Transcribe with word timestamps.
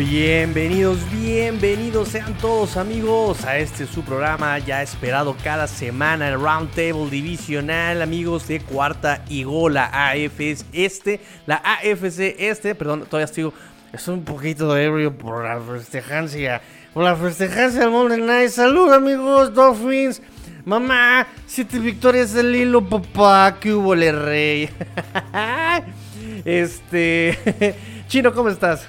Bienvenidos, 0.00 0.98
bienvenidos 1.12 2.08
sean 2.08 2.32
todos 2.38 2.78
amigos 2.78 3.44
a 3.44 3.58
este 3.58 3.86
su 3.86 4.02
programa 4.02 4.58
ya 4.58 4.82
esperado 4.82 5.36
cada 5.44 5.66
semana, 5.66 6.30
el 6.30 6.40
Roundtable 6.40 7.10
Divisional, 7.10 8.00
amigos 8.00 8.48
de 8.48 8.60
Cuarta 8.60 9.22
y 9.28 9.42
Gol, 9.42 9.74
la 9.74 10.08
AFC 10.08 10.64
este, 10.72 11.20
la 11.44 11.56
AFC 11.56 12.34
este, 12.38 12.74
perdón, 12.74 13.04
todavía 13.10 13.26
estoy, 13.26 13.52
es 13.92 14.08
un 14.08 14.24
poquito 14.24 14.72
de 14.72 14.84
ebrio 14.84 15.18
por 15.18 15.44
la 15.44 15.60
festejancia, 15.60 16.62
por 16.94 17.04
la 17.04 17.14
festejancia 17.14 17.80
del 17.80 17.90
Monday 17.90 18.22
Night. 18.22 18.48
Salud 18.48 18.90
amigos, 18.90 19.52
Dolphins. 19.52 20.22
Mamá, 20.64 21.26
siete 21.46 21.78
victorias 21.78 22.32
del 22.32 22.56
hilo, 22.56 22.88
papá, 22.88 23.58
que 23.60 23.74
hubo 23.74 23.94
le 23.94 24.12
rey. 24.12 24.70
este, 26.46 27.76
Chino, 28.08 28.32
¿cómo 28.32 28.48
estás? 28.48 28.88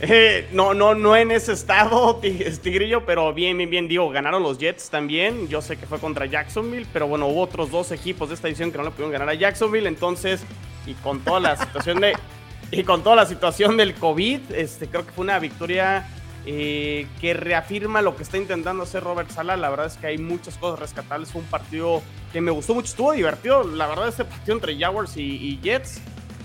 Eh, 0.00 0.46
no, 0.52 0.74
no, 0.74 0.94
no 0.94 1.16
en 1.16 1.30
ese 1.30 1.52
estado, 1.52 2.16
Tigrillo, 2.62 3.06
pero 3.06 3.32
bien, 3.32 3.56
bien, 3.56 3.70
bien. 3.70 3.88
Digo, 3.88 4.10
ganaron 4.10 4.42
los 4.42 4.58
Jets 4.58 4.90
también. 4.90 5.48
Yo 5.48 5.62
sé 5.62 5.76
que 5.76 5.86
fue 5.86 5.98
contra 5.98 6.26
Jacksonville, 6.26 6.86
pero 6.92 7.06
bueno, 7.06 7.26
hubo 7.28 7.40
otros 7.40 7.70
dos 7.70 7.92
equipos 7.92 8.28
de 8.28 8.34
esta 8.34 8.48
edición 8.48 8.70
que 8.70 8.78
no 8.78 8.84
le 8.84 8.90
pudieron 8.90 9.12
ganar 9.12 9.30
a 9.30 9.34
Jacksonville. 9.34 9.88
Entonces, 9.88 10.42
y 10.86 10.94
con 10.94 11.20
toda 11.20 11.40
la 11.40 11.56
situación 11.56 12.00
de. 12.00 12.14
Y 12.72 12.82
con 12.82 13.04
toda 13.04 13.14
la 13.14 13.26
situación 13.26 13.76
del 13.76 13.94
COVID, 13.94 14.40
este, 14.50 14.88
creo 14.88 15.06
que 15.06 15.12
fue 15.12 15.22
una 15.22 15.38
victoria 15.38 16.04
eh, 16.46 17.06
que 17.20 17.32
reafirma 17.32 18.02
lo 18.02 18.16
que 18.16 18.24
está 18.24 18.38
intentando 18.38 18.82
hacer 18.82 19.04
Robert 19.04 19.30
Sala. 19.30 19.56
La 19.56 19.70
verdad 19.70 19.86
es 19.86 19.96
que 19.96 20.08
hay 20.08 20.18
muchas 20.18 20.58
cosas 20.58 20.80
rescatables. 20.80 21.30
Fue 21.30 21.42
un 21.42 21.46
partido 21.46 22.02
que 22.32 22.40
me 22.40 22.50
gustó 22.50 22.74
mucho, 22.74 22.86
estuvo 22.86 23.12
divertido. 23.12 23.62
La 23.62 23.86
verdad, 23.86 24.08
este 24.08 24.24
partido 24.24 24.56
entre 24.56 24.76
Jaguars 24.76 25.16
y, 25.16 25.22
y 25.22 25.60
Jets. 25.62 26.00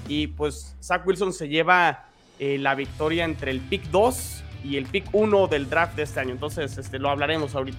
Y 0.08 0.27
pues 0.27 0.75
Zach 0.80 1.02
Wilson 1.08 1.33
se 1.33 1.49
lleva 1.49 2.05
eh, 2.44 2.58
la 2.58 2.73
victoria 2.73 3.23
entre 3.23 3.52
el 3.52 3.59
pick 3.59 3.84
2 3.92 4.44
y 4.64 4.78
el 4.78 4.88
pick 4.88 5.06
1 5.11 5.45
del 5.45 5.70
draft 5.70 5.95
de 5.95 6.02
este 6.02 6.22
año. 6.22 6.31
Entonces, 6.31 6.75
este, 6.75 6.98
lo 6.98 7.11
hablaremos 7.11 7.53
ahorita. 7.53 7.78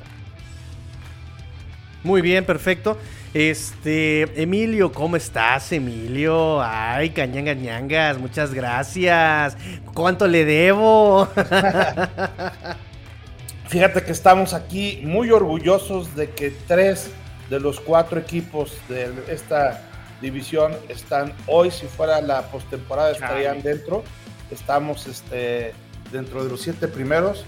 Muy 2.05 2.23
bien, 2.23 2.45
perfecto. 2.45 2.97
Este, 3.35 4.41
Emilio, 4.41 4.93
¿cómo 4.93 5.17
estás, 5.17 5.73
Emilio? 5.73 6.63
Ay, 6.63 7.11
cañangas, 7.11 7.57
ñangas, 7.57 8.19
muchas 8.19 8.55
gracias. 8.55 9.57
¿Cuánto 9.95 10.29
le 10.29 10.45
debo? 10.45 11.27
Fíjate 13.67 14.05
que 14.05 14.13
estamos 14.13 14.55
aquí 14.55 15.01
muy 15.03 15.33
orgullosos 15.33 16.15
de 16.15 16.31
que 16.31 16.53
tres 16.69 17.11
de 17.51 17.59
los 17.59 17.81
cuatro 17.81 18.21
equipos 18.21 18.77
de 18.89 19.13
esta 19.27 19.83
división 20.21 20.73
están 20.89 21.33
hoy, 21.49 21.73
si 21.73 21.87
fuera 21.87 22.21
la 22.21 22.43
postemporada, 22.43 23.11
estarían 23.11 23.61
dentro 23.61 24.05
estamos 24.53 25.06
este, 25.06 25.72
dentro 26.11 26.45
de 26.45 26.50
los 26.50 26.61
siete 26.61 26.89
primeros. 26.89 27.45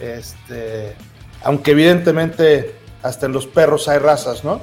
Este, 0.00 0.94
aunque 1.42 1.72
evidentemente 1.72 2.74
hasta 3.02 3.26
en 3.26 3.32
los 3.32 3.46
perros 3.46 3.88
hay 3.88 3.98
razas, 3.98 4.44
¿no? 4.44 4.60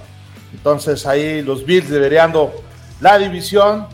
Entonces 0.54 1.06
ahí 1.06 1.42
los 1.42 1.66
Bills 1.66 1.90
deberían 1.90 2.34
la 3.00 3.18
división, 3.18 3.88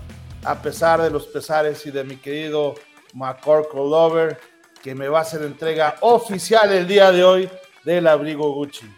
a 0.44 0.62
pesar 0.62 1.02
de 1.02 1.10
los 1.10 1.28
pesares 1.28 1.86
y 1.86 1.92
de 1.92 2.04
mi 2.04 2.18
querido 2.18 2.76
McCorkle 3.14 3.80
Lover, 3.80 4.40
que 4.84 4.96
me 4.96 5.08
va 5.08 5.20
a 5.20 5.22
hacer 5.22 5.42
entrega 5.44 5.96
oficial 6.02 6.72
el 6.72 6.88
día 6.88 7.12
de 7.12 7.24
hoy 7.24 7.50
del 7.84 8.08
abrigo 8.08 8.54
Gucci. 8.54 8.90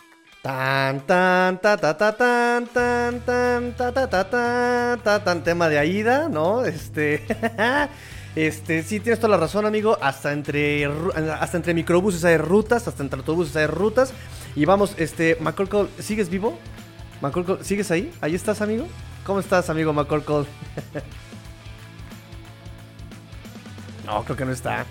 Tan 0.42 1.06
tan 1.06 1.62
ta 1.62 1.78
ta 1.78 1.96
ta 1.96 2.18
tan 2.18 2.66
tan 2.68 3.20
tan 3.20 3.74
ta 3.74 3.92
ta 3.92 4.08
ta 4.08 4.98
ta 5.04 5.24
tan 5.24 5.44
tema 5.44 5.70
de 5.70 5.78
Aida, 5.78 6.30
¿no? 6.30 6.66
Este 6.66 7.24
Este, 8.36 8.82
sí, 8.84 9.00
tienes 9.02 9.20
toda 9.20 9.30
la 9.32 9.38
razón, 9.38 9.66
amigo. 9.66 9.98
Hasta 10.02 10.32
entre, 10.32 10.86
hasta 11.40 11.58
entre 11.58 11.74
microbuses 11.74 12.24
hay 12.24 12.38
rutas, 12.38 12.88
hasta 12.88 13.04
entre 13.04 13.20
autobuses 13.20 13.56
hay 13.56 13.68
rutas. 13.68 14.14
Y 14.56 14.66
vamos, 14.66 14.96
este, 14.98 15.38
McCorkle, 15.42 15.88
¿sigues 16.00 16.30
vivo? 16.30 16.58
¿sigues 17.62 17.92
ahí? 17.92 18.12
¿Ahí 18.22 18.34
estás, 18.36 18.62
amigo? 18.62 18.88
¿Cómo 19.26 19.40
estás, 19.40 19.70
amigo 19.70 19.94
McCorkle? 19.94 20.46
no, 24.06 24.24
creo 24.24 24.38
que 24.38 24.46
no 24.46 24.52
está. 24.52 24.86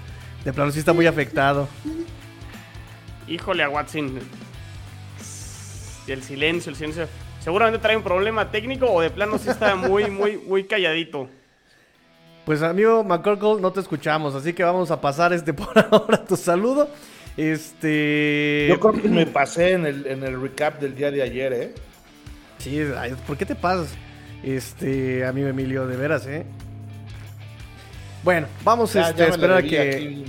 De 0.45 0.53
plano 0.53 0.71
sí 0.71 0.79
está 0.79 0.93
muy 0.93 1.07
afectado. 1.07 1.69
Híjole 3.27 3.63
a 3.63 3.69
Watson. 3.69 4.21
El 6.07 6.23
silencio, 6.23 6.71
el 6.71 6.77
silencio. 6.77 7.09
Seguramente 7.41 7.79
trae 7.79 7.97
un 7.97 8.03
problema 8.03 8.51
técnico 8.51 8.87
o 8.87 9.01
de 9.01 9.11
plano 9.11 9.39
sí 9.39 9.49
está 9.49 9.75
muy, 9.77 10.11
muy, 10.11 10.37
muy 10.37 10.65
calladito. 10.65 11.29
Pues 12.51 12.63
amigo 12.63 13.05
McCorkle, 13.05 13.61
no 13.61 13.71
te 13.71 13.79
escuchamos, 13.79 14.35
así 14.35 14.53
que 14.53 14.65
vamos 14.65 14.91
a 14.91 15.01
pasar 15.01 15.33
este 15.33 15.53
por 15.55 15.69
ahora 15.79 16.25
tu 16.25 16.37
saludo. 16.37 16.89
Este. 17.37 18.67
Yo 18.69 18.81
creo 18.81 19.01
que 19.01 19.09
me 19.09 19.25
pasé 19.25 19.75
en 19.75 19.87
el, 19.87 20.05
en 20.05 20.25
el 20.25 20.43
recap 20.43 20.81
del 20.81 20.97
día 20.97 21.13
de 21.13 21.23
ayer, 21.23 21.53
¿eh? 21.53 21.75
Sí, 22.59 22.83
¿por 23.25 23.37
qué 23.37 23.47
te 23.47 23.55
pasas? 23.55 23.95
Este, 24.43 25.25
amigo 25.25 25.47
Emilio, 25.47 25.87
de 25.87 25.97
veras, 25.97 26.27
¿eh? 26.27 26.45
Bueno, 28.25 28.49
vamos 28.65 28.97
este, 28.97 29.23
a 29.23 29.29
esperar 29.29 29.59
a 29.59 29.63
que. 29.63 30.25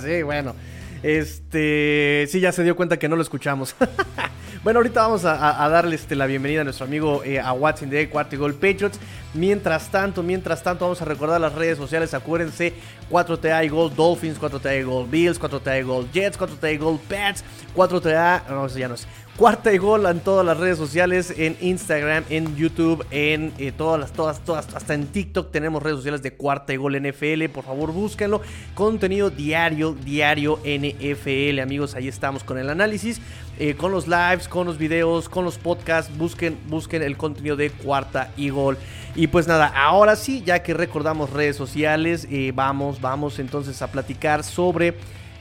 sí, 0.04 0.22
bueno. 0.22 0.54
Este, 1.02 2.26
sí, 2.28 2.38
ya 2.38 2.52
se 2.52 2.62
dio 2.62 2.76
cuenta 2.76 2.96
que 2.96 3.08
no 3.08 3.16
lo 3.16 3.22
escuchamos. 3.22 3.74
bueno, 4.68 4.80
ahorita 4.80 5.00
vamos 5.00 5.24
a, 5.24 5.66
darle 5.70 5.94
este, 5.96 6.14
la 6.14 6.26
bienvenida 6.26 6.60
a 6.60 6.64
nuestro 6.64 6.84
amigo 6.84 7.24
eh, 7.24 7.40
a 7.40 7.54
Watson 7.54 7.88
de 7.88 8.06
Cuarto 8.10 8.36
Gol 8.36 8.52
Patriots. 8.52 9.00
Mientras 9.32 9.90
tanto, 9.90 10.22
mientras 10.22 10.62
tanto, 10.62 10.84
vamos 10.84 11.00
a 11.00 11.06
recordar 11.06 11.40
las 11.40 11.54
redes 11.54 11.78
sociales. 11.78 12.12
Acuérdense, 12.12 12.74
4TA 13.10 13.66
Gold 13.70 13.94
Dolphins, 13.94 14.38
4TA 14.38 14.84
Gold 14.84 15.10
Bills, 15.10 15.40
4TA 15.40 15.82
Gold 15.86 16.12
Jets, 16.12 16.38
4TA 16.38 16.78
Gold 16.78 17.00
Pats, 17.00 17.44
4TA, 17.74 18.42
no, 18.50 18.66
eso 18.66 18.78
ya 18.78 18.88
no 18.88 18.94
es. 18.96 19.08
Cuarta 19.38 19.72
y 19.72 19.78
gol 19.78 20.04
en 20.06 20.18
todas 20.18 20.44
las 20.44 20.56
redes 20.56 20.78
sociales, 20.78 21.32
en 21.36 21.56
Instagram, 21.60 22.24
en 22.28 22.56
YouTube, 22.56 23.06
en 23.12 23.52
eh, 23.58 23.70
todas 23.70 24.00
las, 24.00 24.12
todas, 24.12 24.40
todas, 24.40 24.74
hasta 24.74 24.94
en 24.94 25.06
TikTok 25.06 25.52
tenemos 25.52 25.80
redes 25.80 25.98
sociales 25.98 26.22
de 26.22 26.32
Cuarta 26.32 26.74
y 26.74 26.76
Gol 26.76 27.00
NFL. 27.00 27.44
Por 27.54 27.62
favor, 27.62 27.92
búsquenlo. 27.92 28.40
Contenido 28.74 29.30
diario, 29.30 29.92
diario 29.92 30.58
NFL, 30.64 31.60
amigos. 31.60 31.94
Ahí 31.94 32.08
estamos 32.08 32.42
con 32.42 32.58
el 32.58 32.68
análisis, 32.68 33.20
eh, 33.58 33.74
con 33.74 33.92
los 33.92 34.06
lives, 34.06 34.48
con 34.48 34.66
los 34.66 34.78
videos, 34.78 35.28
con 35.28 35.44
los 35.44 35.58
podcasts. 35.58 36.16
Busquen, 36.16 36.58
busquen 36.68 37.02
el 37.02 37.16
contenido 37.16 37.56
de 37.56 37.70
Cuarta 37.70 38.32
y 38.36 38.50
Gol. 38.50 38.78
Y 39.14 39.26
pues 39.26 39.46
nada, 39.46 39.66
ahora 39.74 40.16
sí, 40.16 40.42
ya 40.44 40.62
que 40.62 40.74
recordamos 40.74 41.30
redes 41.30 41.56
sociales, 41.56 42.26
eh, 42.30 42.52
vamos, 42.54 43.00
vamos 43.00 43.38
entonces 43.38 43.82
a 43.82 43.90
platicar 43.90 44.44
sobre, 44.44 44.94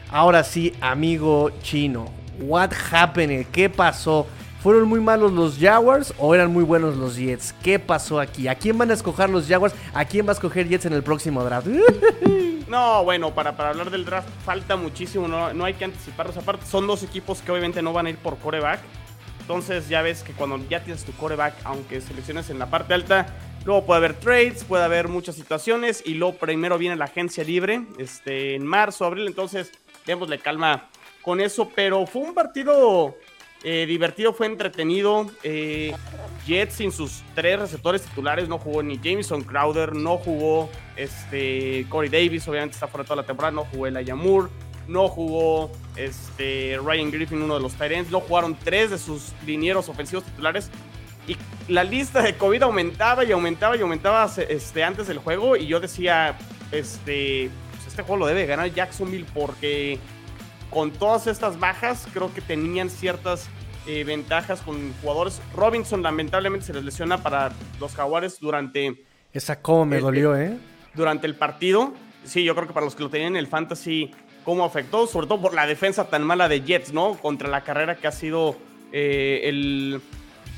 ahora 0.10 0.44
sí, 0.44 0.74
amigo 0.82 1.52
chino 1.62 2.18
What 2.40 2.72
happened? 2.92 3.48
¿Qué 3.52 3.70
pasó? 3.70 4.28
¿Fueron 4.62 4.88
muy 4.88 5.00
malos 5.00 5.31
los 5.34 5.57
Jaguars 5.59 6.13
o 6.18 6.34
eran 6.34 6.51
muy 6.51 6.63
buenos 6.63 6.97
los 6.97 7.16
Jets? 7.16 7.53
¿Qué 7.63 7.78
pasó 7.78 8.19
aquí? 8.19 8.47
¿A 8.47 8.56
quién 8.56 8.78
van 8.78 8.90
a 8.90 8.95
escoger 8.95 9.29
los 9.29 9.47
Jaguars? 9.47 9.75
¿A 9.94 10.06
quién 10.06 10.25
va 10.25 10.31
a 10.31 10.34
escoger 10.34 10.68
Jets 10.68 10.85
en 10.85 10.94
el 10.94 11.03
próximo 11.03 11.44
draft? 11.44 11.68
No, 12.68 13.01
bueno, 13.06 13.34
para, 13.34 13.56
para 13.56 13.69
hablar 13.69 13.90
del 13.90 14.03
draft 14.03 14.28
falta 14.44 14.75
muchísimo, 14.75 15.25
no, 15.25 15.53
no 15.53 15.63
hay 15.63 15.75
que 15.75 15.85
anticiparlos. 15.85 16.35
Aparte, 16.35 16.66
son 16.66 16.85
dos 16.85 17.01
equipos 17.01 17.41
que 17.41 17.50
obviamente 17.50 17.81
no 17.81 17.94
van 17.94 18.07
a 18.07 18.09
ir 18.09 18.18
por 18.18 18.38
coreback. 18.40 18.81
Entonces 19.40 19.88
ya 19.88 20.01
ves 20.01 20.22
que 20.22 20.34
cuando 20.34 20.59
ya 20.68 20.84
tienes 20.84 21.06
tu 21.06 21.13
coreback, 21.13 21.53
aunque 21.63 22.01
selecciones 22.01 22.50
en 22.50 22.59
la 22.59 22.66
parte 22.66 22.94
alta, 22.94 23.28
luego 23.63 23.85
puede 23.85 24.00
haber 24.00 24.16
trades, 24.16 24.66
puede 24.66 24.84
haber 24.84 25.07
muchas 25.07 25.35
situaciones 25.35 26.03
y 26.06 26.16
luego 26.16 26.38
primero 26.38 26.78
viene 26.78 26.97
la 26.97 27.06
agencia 27.06 27.45
libre 27.45 27.85
este, 27.97 28.56
en 28.56 28.68
marzo, 28.68 29.06
abril. 29.06 29.28
Entonces, 29.28 29.72
démosle 30.06 30.38
calma 30.39 30.89
con 31.22 31.39
eso, 31.39 31.69
pero 31.74 32.06
fue 32.06 32.24
un 32.24 32.34
partido 32.34 33.16
eh, 33.69 33.86
divertido, 33.86 34.31
fue 34.31 34.46
entretenido. 34.46 35.30
Eh, 35.44 35.94
Jets 36.46 36.75
sin 36.75 36.90
sus 36.90 37.22
tres 37.36 37.60
receptores 37.60 38.02
titulares 38.02 38.48
no 38.48 38.60
jugó 38.60 38.81
ni 38.81 38.98
Jameson 38.98 39.44
Crowder, 39.44 39.94
no 39.94 40.16
jugó 40.16 40.69
este, 40.96 41.86
Corey 41.90 42.10
Davis, 42.10 42.48
obviamente 42.48 42.75
está 42.75 42.88
fuera 42.88 43.04
toda 43.04 43.18
la 43.18 43.25
temporada, 43.25 43.52
no 43.52 43.66
jugó 43.66 43.88
el 43.88 43.98
Ayamur, 43.98 44.50
no 44.88 45.10
jugó 45.10 45.69
este, 45.98 46.80
Ryan 46.81 47.12
Griffin, 47.12 47.42
uno 47.42 47.56
de 47.56 47.60
los 47.60 47.74
Tyrants, 47.74 48.10
no 48.10 48.22
jugaron 48.22 48.58
tres 48.58 48.90
de 48.90 48.98
sus 48.98 49.34
linieros 49.46 49.90
ofensivos 49.90 50.24
titulares. 50.24 50.72
Y 51.28 51.36
la 51.68 51.84
lista 51.84 52.22
de 52.22 52.38
COVID 52.38 52.63
aumentaba 52.63 53.25
y 53.25 53.34
aumentaba 53.34 53.75
y 53.75 53.81
aumentaba 53.81 54.31
este, 54.48 54.81
antes 54.86 55.08
del 55.08 55.18
juego. 55.18 55.58
Y 55.58 55.68
yo 55.68 55.81
decía, 55.81 56.38
este, 56.72 57.52
pues 57.74 57.86
este 57.86 58.02
juego 58.04 58.16
lo 58.16 58.28
debe 58.28 58.46
ganar 58.46 58.74
Jacksonville 58.74 59.25
porque 59.34 60.00
con 60.70 60.92
todas 60.92 61.28
estas 61.28 61.60
bajas, 61.60 62.08
creo 62.13 62.34
que 62.34 62.40
tenían 62.40 62.90
ciertas 62.90 63.50
eh, 63.88 64.04
ventajas 64.04 64.62
con 64.62 64.94
jugadores. 65.01 65.42
Robinson 65.56 66.04
lamentablemente 66.04 66.66
se 66.66 66.74
les 66.74 66.84
lesiona 66.84 67.24
para 67.24 67.51
los 67.80 67.95
jaguares 67.95 68.39
durante... 68.39 69.04
Esa 69.34 69.62
como 69.62 69.86
me 69.86 70.00
dolió, 70.00 70.36
¿eh? 70.36 70.57
Durante 70.94 71.28
el 71.28 71.36
partido. 71.36 71.94
Sí, 72.24 72.44
yo 72.44 72.54
creo 72.56 72.68
que 72.68 72.74
para 72.74 72.86
los 72.86 72.95
que 72.95 73.04
lo 73.04 73.10
tenían 73.10 73.34
en 73.34 73.38
el 73.38 73.48
fantasy, 73.48 74.12
cómo 74.44 74.66
afectó, 74.66 75.07
sobre 75.07 75.28
todo 75.28 75.42
por 75.42 75.54
la 75.54 75.66
defensa 75.66 76.10
tan 76.10 76.24
mala 76.24 76.48
de 76.48 76.62
Jets, 76.62 76.94
¿no? 76.94 77.16
Contra 77.16 77.48
la 77.50 77.63
carrera 77.63 77.95
que 77.95 78.07
ha 78.07 78.12
sido 78.12 78.56
eh, 78.92 79.42
el, 79.44 80.01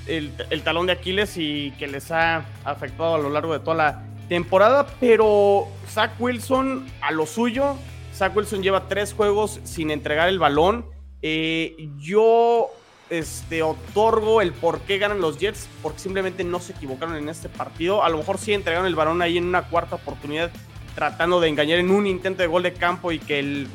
el, 0.07 0.61
talón 0.63 0.87
de 0.87 0.93
Aquiles 0.93 1.37
y 1.37 1.71
que 1.77 1.87
les 1.87 2.11
ha 2.11 2.45
afectado 2.63 3.15
a 3.15 3.17
lo 3.17 3.29
largo 3.29 3.53
de 3.53 3.59
toda 3.59 3.75
la 3.75 4.03
temporada, 4.27 4.87
pero 4.99 5.67
Zach 5.87 6.11
Wilson 6.19 6.87
a 7.01 7.11
lo 7.11 7.25
suyo. 7.25 7.75
Zach 8.13 8.35
Wilson 8.35 8.61
lleva 8.61 8.87
tres 8.87 9.13
juegos 9.13 9.59
sin 9.63 9.91
entregar 9.91 10.29
el 10.29 10.39
balón. 10.39 10.85
Eh, 11.21 11.75
yo 11.97 12.69
este, 13.09 13.63
otorgo 13.63 14.41
el 14.41 14.53
por 14.53 14.81
qué 14.81 14.97
ganan 14.97 15.21
los 15.21 15.37
Jets, 15.37 15.67
porque 15.81 15.99
simplemente 15.99 16.43
no 16.43 16.59
se 16.59 16.73
equivocaron 16.73 17.15
en 17.15 17.29
este 17.29 17.49
partido. 17.49 18.03
A 18.03 18.09
lo 18.09 18.17
mejor 18.17 18.37
sí 18.37 18.53
entregaron 18.53 18.87
el 18.87 18.95
balón 18.95 19.21
ahí 19.21 19.37
en 19.37 19.45
una 19.45 19.63
cuarta 19.63 19.95
oportunidad, 19.95 20.51
tratando 20.95 21.39
de 21.39 21.49
engañar 21.49 21.79
en 21.79 21.91
un 21.91 22.07
intento 22.07 22.41
de 22.41 22.47
gol 22.47 22.63
de 22.63 22.73
campo 22.73 23.11
y 23.11 23.19
que 23.19 23.39
el, 23.39 23.67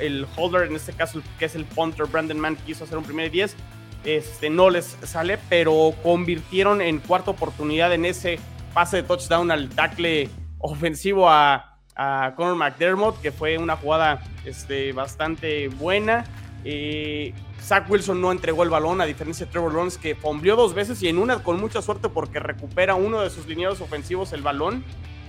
el 0.00 0.26
holder, 0.36 0.68
en 0.68 0.76
este 0.76 0.92
caso, 0.92 1.22
que 1.38 1.46
es 1.46 1.54
el 1.54 1.64
punter 1.64 2.06
Brandon 2.06 2.38
Mann, 2.38 2.56
quiso 2.56 2.84
hacer 2.84 2.98
un 2.98 3.04
primer 3.04 3.30
10, 3.30 3.56
este, 4.04 4.50
no 4.50 4.68
les 4.68 4.96
sale, 5.02 5.38
pero 5.48 5.94
convirtieron 6.02 6.80
en 6.80 6.98
cuarta 6.98 7.30
oportunidad 7.30 7.92
en 7.94 8.04
ese 8.04 8.38
pase 8.74 8.98
de 8.98 9.02
touchdown 9.04 9.50
al 9.50 9.68
tackle 9.68 10.28
ofensivo 10.58 11.28
a, 11.28 11.78
a 11.94 12.34
Conor 12.36 12.56
McDermott, 12.56 13.20
que 13.20 13.32
fue 13.32 13.58
una 13.58 13.76
jugada 13.76 14.22
este, 14.44 14.92
bastante 14.92 15.68
buena. 15.68 16.24
Eh, 16.64 17.32
Zach 17.62 17.88
Wilson 17.88 18.20
no 18.20 18.32
entregó 18.32 18.64
el 18.64 18.70
balón, 18.70 19.00
a 19.00 19.04
diferencia 19.04 19.46
de 19.46 19.52
Trevor 19.52 19.72
Lawrence, 19.72 19.98
que 20.00 20.14
fombleó 20.14 20.56
dos 20.56 20.74
veces 20.74 21.02
y 21.02 21.08
en 21.08 21.18
una 21.18 21.42
con 21.42 21.60
mucha 21.60 21.80
suerte 21.80 22.08
porque 22.08 22.40
recupera 22.40 22.94
uno 22.96 23.20
de 23.20 23.30
sus 23.30 23.46
lineados 23.46 23.80
ofensivos 23.80 24.32
el 24.32 24.42
balón. 24.42 24.84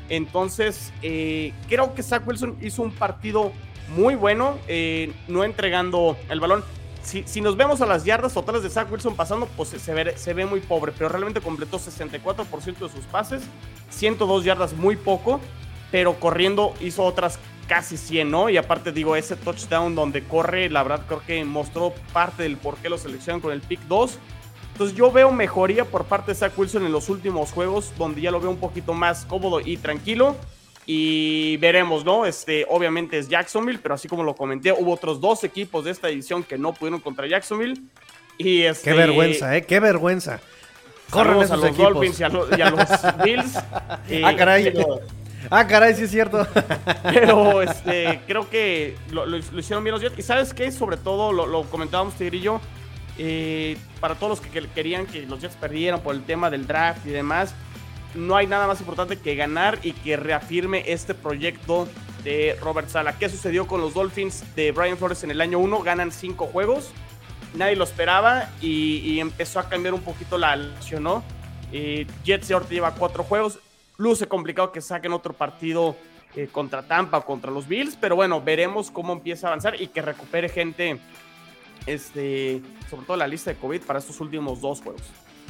Entonces, 0.10 0.92
eh, 1.02 1.54
creo 1.70 1.94
que 1.94 2.04
Zach 2.04 2.28
Wilson 2.28 2.58
hizo 2.62 2.82
un 2.82 2.92
partido 2.92 3.52
muy 3.96 4.16
bueno, 4.16 4.58
eh, 4.68 5.14
no 5.28 5.44
entregando 5.44 6.18
el 6.30 6.40
balón. 6.40 6.64
Si, 7.04 7.42
nos 7.42 7.58
vemos 7.58 7.82
a 7.82 7.86
las 7.86 8.06
yardas 8.06 8.34
totales 8.34 8.64
de 8.64 8.70
Zach 8.70 8.90
Wilson 8.90 9.16
pasando, 9.16 9.46
pues 9.58 9.70
se 9.70 9.94
ve, 9.94 10.18
se 10.18 10.34
ve 10.34 10.46
muy 10.46 10.62
pobre, 10.62 10.94
pero 10.98 11.10
realmente 11.10 11.42
completó 11.42 11.78
64% 11.78 12.80
de 12.80 12.90
sus 12.90 13.06
pases, 13.12 13.44
102 13.90 14.46
yardas 14.46 14.74
muy 14.74 14.96
poco, 14.96 15.42
pero 15.92 16.18
corriendo 16.18 16.74
hizo 16.80 17.04
otras 17.04 17.40
casi 17.68 17.98
100, 17.98 18.30
¿no? 18.30 18.50
Y 18.50 18.58
aparte 18.58 18.92
digo, 18.92 19.16
ese 19.16 19.36
touchdown 19.36 19.96
donde 19.96 20.24
corre, 20.24 20.70
la 20.70 20.84
verdad 20.84 21.06
creo 21.08 21.22
que 21.26 21.44
mostró 21.46 21.94
parte 22.12 22.44
del 22.44 22.58
por 22.58 22.78
qué 22.78 22.90
lo 22.90 22.98
seleccionan 22.98 23.42
con 23.42 23.52
el 23.52 23.62
pick 23.62 23.82
2. 23.88 24.18
Entonces 24.74 24.98
yo 24.98 25.12
veo 25.12 25.32
mejoría 25.32 25.86
por 25.86 26.06
parte 26.06 26.32
de 26.32 26.36
Zach 26.36 26.58
Wilson 26.58 26.86
en 26.86 26.92
los 26.92 27.10
últimos 27.10 27.52
juegos, 27.52 27.94
donde 27.98 28.22
ya 28.22 28.32
lo 28.32 28.40
veo 28.40 28.50
un 28.50 28.58
poquito 28.58 28.94
más 28.94 29.26
cómodo 29.26 29.60
y 29.60 29.78
tranquilo. 29.78 30.36
Y 30.86 31.58
veremos, 31.58 32.04
¿no? 32.04 32.26
Este, 32.26 32.66
obviamente 32.68 33.18
es 33.18 33.30
Jacksonville, 33.30 33.80
pero 33.82 33.96
así 33.96 34.08
como 34.08 34.24
lo 34.24 34.36
comenté, 34.36 34.72
hubo 34.72 34.92
otros 34.92 35.22
dos 35.22 35.44
equipos 35.44 35.86
de 35.86 35.92
esta 35.92 36.10
edición 36.10 36.44
que 36.44 36.58
no 36.58 36.74
pudieron 36.74 37.00
contra 37.00 37.28
Jacksonville. 37.28 37.80
Y 38.38 38.64
este, 38.64 38.90
Qué 38.90 38.98
vergüenza, 38.98 39.56
¿eh? 39.56 39.64
Qué 39.64 39.80
vergüenza. 39.80 40.42
Corren 41.10 41.52
a 41.52 41.56
los 41.56 41.78
Dolphins 41.78 42.20
y 42.20 42.24
a, 42.24 42.30
los, 42.30 42.50
Bills. 43.24 43.56
ah, 43.56 44.36
caray. 44.36 44.74
Ah, 45.50 45.68
caray, 45.68 45.96
sí 45.96 46.04
es 46.04 46.12
cierto. 46.12 46.48
Pero 47.04 47.62
este, 47.62 48.22
creo 48.28 48.50
que 48.50 48.96
lo, 49.12 49.38
hicieron 49.38 49.84
bien 49.84 49.94
los 49.94 50.02
Jets. 50.02 50.18
Y 50.18 50.22
sabes 50.22 50.54
qué, 50.54 50.72
sobre 50.72 50.98
todo, 50.98 51.32
lo, 51.32 51.64
comentábamos 51.64 52.16
Tigre 52.16 52.38
y 52.38 52.42
yo, 52.42 52.62
eh, 53.18 53.78
para 54.00 54.16
todos 54.16 54.30
los 54.30 54.42
que, 54.42 54.68
querían 54.70 55.06
que 55.06 55.24
los 55.24 55.42
Jets 55.42 55.56
perdieran 55.56 56.02
por 56.02 56.16
el 56.16 56.24
tema 56.24 56.50
del 56.50 56.68
draft 56.68 57.06
y 57.06 57.10
demás, 57.10 57.54
no 58.16 58.36
hay 58.36 58.48
nada 58.48 58.68
más 58.68 58.80
importante 58.80 59.18
que 59.18 59.36
ganar 59.36 59.80
y 59.84 59.94
que 59.94 60.18
reafirme 60.18 60.84
este 60.88 61.14
proyecto 61.14 61.88
de 62.24 62.58
Robert 62.62 62.90
Sala. 62.90 63.18
¿Qué 63.18 63.30
sucedió 63.30 63.68
con 63.68 63.82
los 63.82 63.94
Dolphins 63.94 64.44
de 64.56 64.72
Brian 64.72 64.98
Flores 64.98 65.24
en 65.24 65.32
el 65.32 65.42
año 65.42 65.60
1? 65.60 65.82
Ganan 65.82 66.12
5 66.12 66.48
juegos, 66.48 66.92
nadie 67.56 67.76
lo 67.76 67.84
esperaba 67.84 68.50
y, 68.62 69.20
empezó 69.20 69.60
a 69.60 69.70
cambiar 69.70 69.94
un 69.94 70.02
poquito 70.02 70.38
la 70.38 70.54
acción, 70.54 71.04
¿no? 71.04 71.24
Eh, 71.72 72.06
Jets 72.24 72.52
ahorita 72.52 72.72
lleva 72.72 72.94
4 72.94 73.24
juegos, 73.24 73.60
luce 73.98 74.28
complicado 74.28 74.72
que 74.72 74.82
saquen 74.82 75.14
otro 75.14 75.34
partido 75.34 75.96
eh, 76.36 76.48
contra 76.52 76.82
Tampa 76.84 77.20
o 77.20 77.26
contra 77.26 77.52
los 77.52 77.68
Bills, 77.68 77.98
pero 78.00 78.16
bueno, 78.16 78.42
veremos 78.42 78.90
cómo 78.90 79.14
empieza 79.14 79.48
a 79.48 79.50
avanzar 79.52 79.80
y 79.80 79.88
que 79.88 80.02
recupere 80.02 80.50
gente, 80.50 81.00
este, 81.86 82.62
sobre 82.90 83.06
todo 83.06 83.18
la 83.18 83.28
lista 83.28 83.52
de 83.52 83.58
COVID 83.58 83.82
para 83.82 84.00
estos 84.00 84.20
últimos 84.20 84.62
dos 84.62 84.82
juegos. 84.82 85.04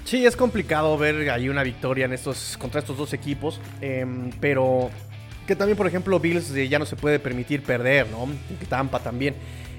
Sí, 0.03 0.25
es 0.25 0.35
complicado 0.35 0.97
ver 0.97 1.29
ahí 1.29 1.47
una 1.47 1.63
victoria 1.63 2.05
en 2.05 2.13
estos, 2.13 2.57
contra 2.57 2.81
estos 2.81 2.97
dos 2.97 3.13
equipos, 3.13 3.61
em, 3.79 4.31
pero 4.41 4.89
que 5.47 5.55
también, 5.55 5.77
por 5.77 5.87
ejemplo, 5.87 6.19
Bills 6.19 6.51
eh, 6.51 6.67
ya 6.67 6.79
no 6.79 6.85
se 6.85 6.97
puede 6.97 7.19
permitir 7.19 7.63
perder, 7.63 8.07
¿no? 8.09 8.27
Y 8.61 8.65
Tampa 8.65 8.99
también. 8.99 9.35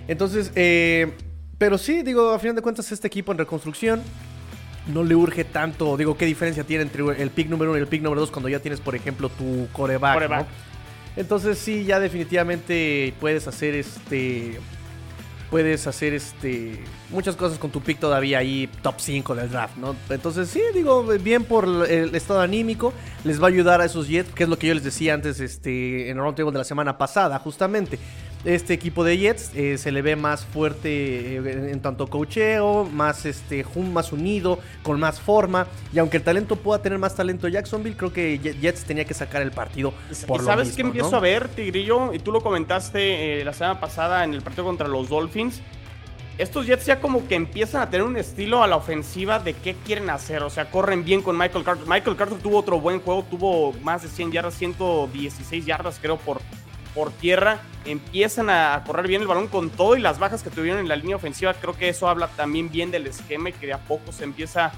Entonces, 0.09 0.53
eh, 0.55 1.13
pero 1.59 1.77
sí, 1.77 2.03
digo, 2.03 2.31
a 2.31 2.39
final 2.39 2.57
de 2.57 2.63
cuentas, 2.63 2.91
este 2.93 3.07
equipo 3.07 3.33
en 3.33 3.39
reconstrucción 3.39 4.03
no 4.87 5.03
le 5.03 5.15
urge 5.15 5.45
tanto. 5.45 5.97
Digo, 5.97 6.17
¿qué 6.17 6.27
diferencia 6.27 6.65
tiene 6.65 6.83
entre 6.83 7.23
el 7.23 7.31
pick 7.31 7.49
número 7.49 7.71
uno 7.71 7.79
y 7.79 7.83
el 7.83 7.89
pick 7.89 8.03
número 8.03 8.21
dos 8.21 8.31
cuando 8.31 8.49
ya 8.49 8.61
tienes, 8.61 8.81
por 8.81 8.95
ejemplo, 8.95 9.29
tu 9.29 9.69
coreback? 9.73 10.31
¿no? 10.31 10.47
Entonces, 11.17 11.59
sí, 11.59 11.85
ya 11.85 12.01
definitivamente 12.01 13.15
puedes 13.21 13.47
hacer 13.47 13.75
este 13.75 14.59
puedes 15.51 15.87
hacer 15.87 16.15
este 16.15 16.83
muchas 17.11 17.37
cosas 17.37 17.59
con 17.59 17.71
tu 17.71 17.81
pick 17.81 18.01
todavía 18.01 18.39
ahí 18.39 18.69
top 18.83 18.97
5 18.99 19.37
del 19.37 19.51
draft, 19.51 19.77
¿no? 19.77 19.95
Entonces, 20.11 20.49
sí, 20.49 20.61
digo, 20.75 21.05
bien 21.05 21.45
por 21.45 21.69
el 21.89 22.13
estado 22.17 22.41
anímico, 22.41 22.93
les 23.23 23.41
va 23.41 23.47
a 23.47 23.51
ayudar 23.51 23.81
a 23.81 23.85
esos 23.85 24.09
Jets, 24.09 24.33
que 24.33 24.43
es 24.43 24.49
lo 24.49 24.59
que 24.59 24.67
yo 24.67 24.75
les 24.75 24.83
decía 24.83 25.15
antes 25.15 25.39
este 25.39 26.11
en 26.11 26.17
el 26.17 26.23
roundtable 26.23 26.51
de 26.51 26.59
la 26.59 26.65
semana 26.65 26.99
pasada, 26.99 27.39
justamente 27.39 28.01
este 28.45 28.75
equipo 28.75 29.05
de 29.05 29.17
Jets 29.17 29.53
eh, 29.55 29.79
se 29.79 29.91
le 29.91 30.03
ve 30.03 30.17
más 30.17 30.45
fuerte 30.45 31.37
eh, 31.37 31.71
en 31.71 31.81
tanto 31.81 32.07
cocheo, 32.07 32.85
más, 32.85 33.25
este, 33.25 33.65
más 33.91 34.13
unido, 34.13 34.59
con 34.83 35.01
más 35.01 35.21
forma. 35.21 35.67
Y 35.93 35.99
aunque 35.99 36.19
el 36.19 36.23
talento 36.23 36.57
pueda 36.57 36.83
tener 36.83 36.99
más 36.99 37.15
talento 37.15 37.49
Jacksonville, 37.49 37.97
creo 37.97 38.13
que 38.13 38.39
Jets 38.39 38.85
tenía 38.85 39.05
que 39.05 39.15
sacar 39.15 39.43
el 39.43 39.51
partido. 39.51 39.95
Por 40.27 40.43
¿Y 40.43 40.45
sabes 40.45 40.77
qué 40.77 40.83
empiezo 40.83 41.17
a 41.17 41.21
ver, 41.21 41.49
Tigrillo? 41.49 42.13
Y 42.13 42.19
tú 42.19 42.33
lo 42.33 42.43
comentaste 42.43 43.41
eh, 43.41 43.45
la 43.45 43.53
semana 43.53 43.81
pasada 43.81 44.25
en 44.25 44.35
el 44.35 44.43
partido 44.43 44.65
contra 44.65 44.89
los 44.89 45.09
Dolphins. 45.09 45.61
Estos 46.37 46.67
Jets 46.67 46.85
ya 46.85 47.01
como 47.01 47.29
que 47.29 47.37
empiezan 47.37 47.81
a 47.81 47.91
tener 47.91 48.05
un 48.05 48.17
estilo 48.17 48.63
a 48.63 48.67
la 48.67 48.77
ofensiva 48.77 49.39
de 49.39 49.55
qué 49.55 49.75
quieren 49.87 50.11
hacer. 50.11 50.43
O 50.43 50.51
sea, 50.51 50.71
corren 50.71 51.05
bien 51.05 51.23
con 51.23 51.39
Michael 51.39 51.65
Carter. 51.65 51.87
Michael 51.87 52.17
Carter 52.17 52.39
tuvo 52.39 52.59
otro 52.59 52.81
buen 52.81 53.01
juego, 53.01 53.25
tuvo 53.31 53.73
más 53.85 54.03
de 54.03 54.09
100 54.09 54.33
yardas, 54.33 54.55
116 54.55 55.65
yardas 55.65 55.99
creo 56.03 56.17
por, 56.17 56.41
por 56.95 57.11
tierra, 57.13 57.61
empiezan 57.85 58.51
a 58.51 58.83
correr 58.87 59.09
bien 59.09 59.23
el 59.23 59.29
balón 59.29 59.49
con 59.49 59.71
todo 59.71 59.97
y 59.97 60.01
las 60.01 60.19
bajas 60.19 60.43
que 60.43 60.51
tuvieron 60.51 60.81
en 60.81 60.89
la 60.89 60.97
línea 60.97 61.17
ofensiva. 61.17 61.55
Creo 61.55 61.77
que 61.77 61.89
eso 61.89 62.09
habla 62.09 62.29
también 62.29 62.71
bien 62.71 62.91
del 62.91 63.07
esquema 63.07 63.51
y 63.51 63.53
que 63.53 63.67
de 63.67 63.73
a 63.73 63.79
poco 63.79 64.13
se 64.13 64.25
empieza 64.25 64.73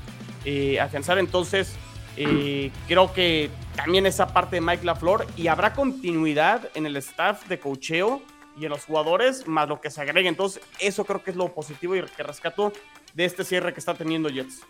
eh, 0.44 0.80
a 0.80 0.85
afianzar. 0.85 1.18
Entonces, 1.18 1.76
eh, 2.16 2.70
creo 2.88 3.12
que 3.12 3.50
también 3.76 4.06
esa 4.06 4.28
parte 4.28 4.56
de 4.56 4.62
Mike 4.62 4.85
LaFleur 4.85 5.26
y 5.37 5.49
habrá 5.49 5.75
continuidad 5.75 6.70
en 6.75 6.87
el 6.87 6.96
staff 6.96 7.46
de 7.49 7.58
cocheo 7.58 8.23
y 8.58 8.64
en 8.64 8.70
los 8.70 8.85
jugadores, 8.87 9.46
más 9.46 9.68
lo 9.68 9.80
que 9.80 9.90
se 9.90 10.00
agregue. 10.00 10.28
Entonces, 10.28 10.62
eso 10.80 11.04
creo 11.04 11.23
que 11.23 11.30
es 11.30 11.37
lo 11.37 11.52
positivo 11.52 11.94
y 11.94 12.02
que 12.02 12.23
rescato 12.23 12.73
de 13.12 13.25
este 13.25 13.44
cierre 13.44 13.75
que 13.75 13.80
está 13.80 13.94
teniendo 13.94 14.30
Jets. 14.30 14.62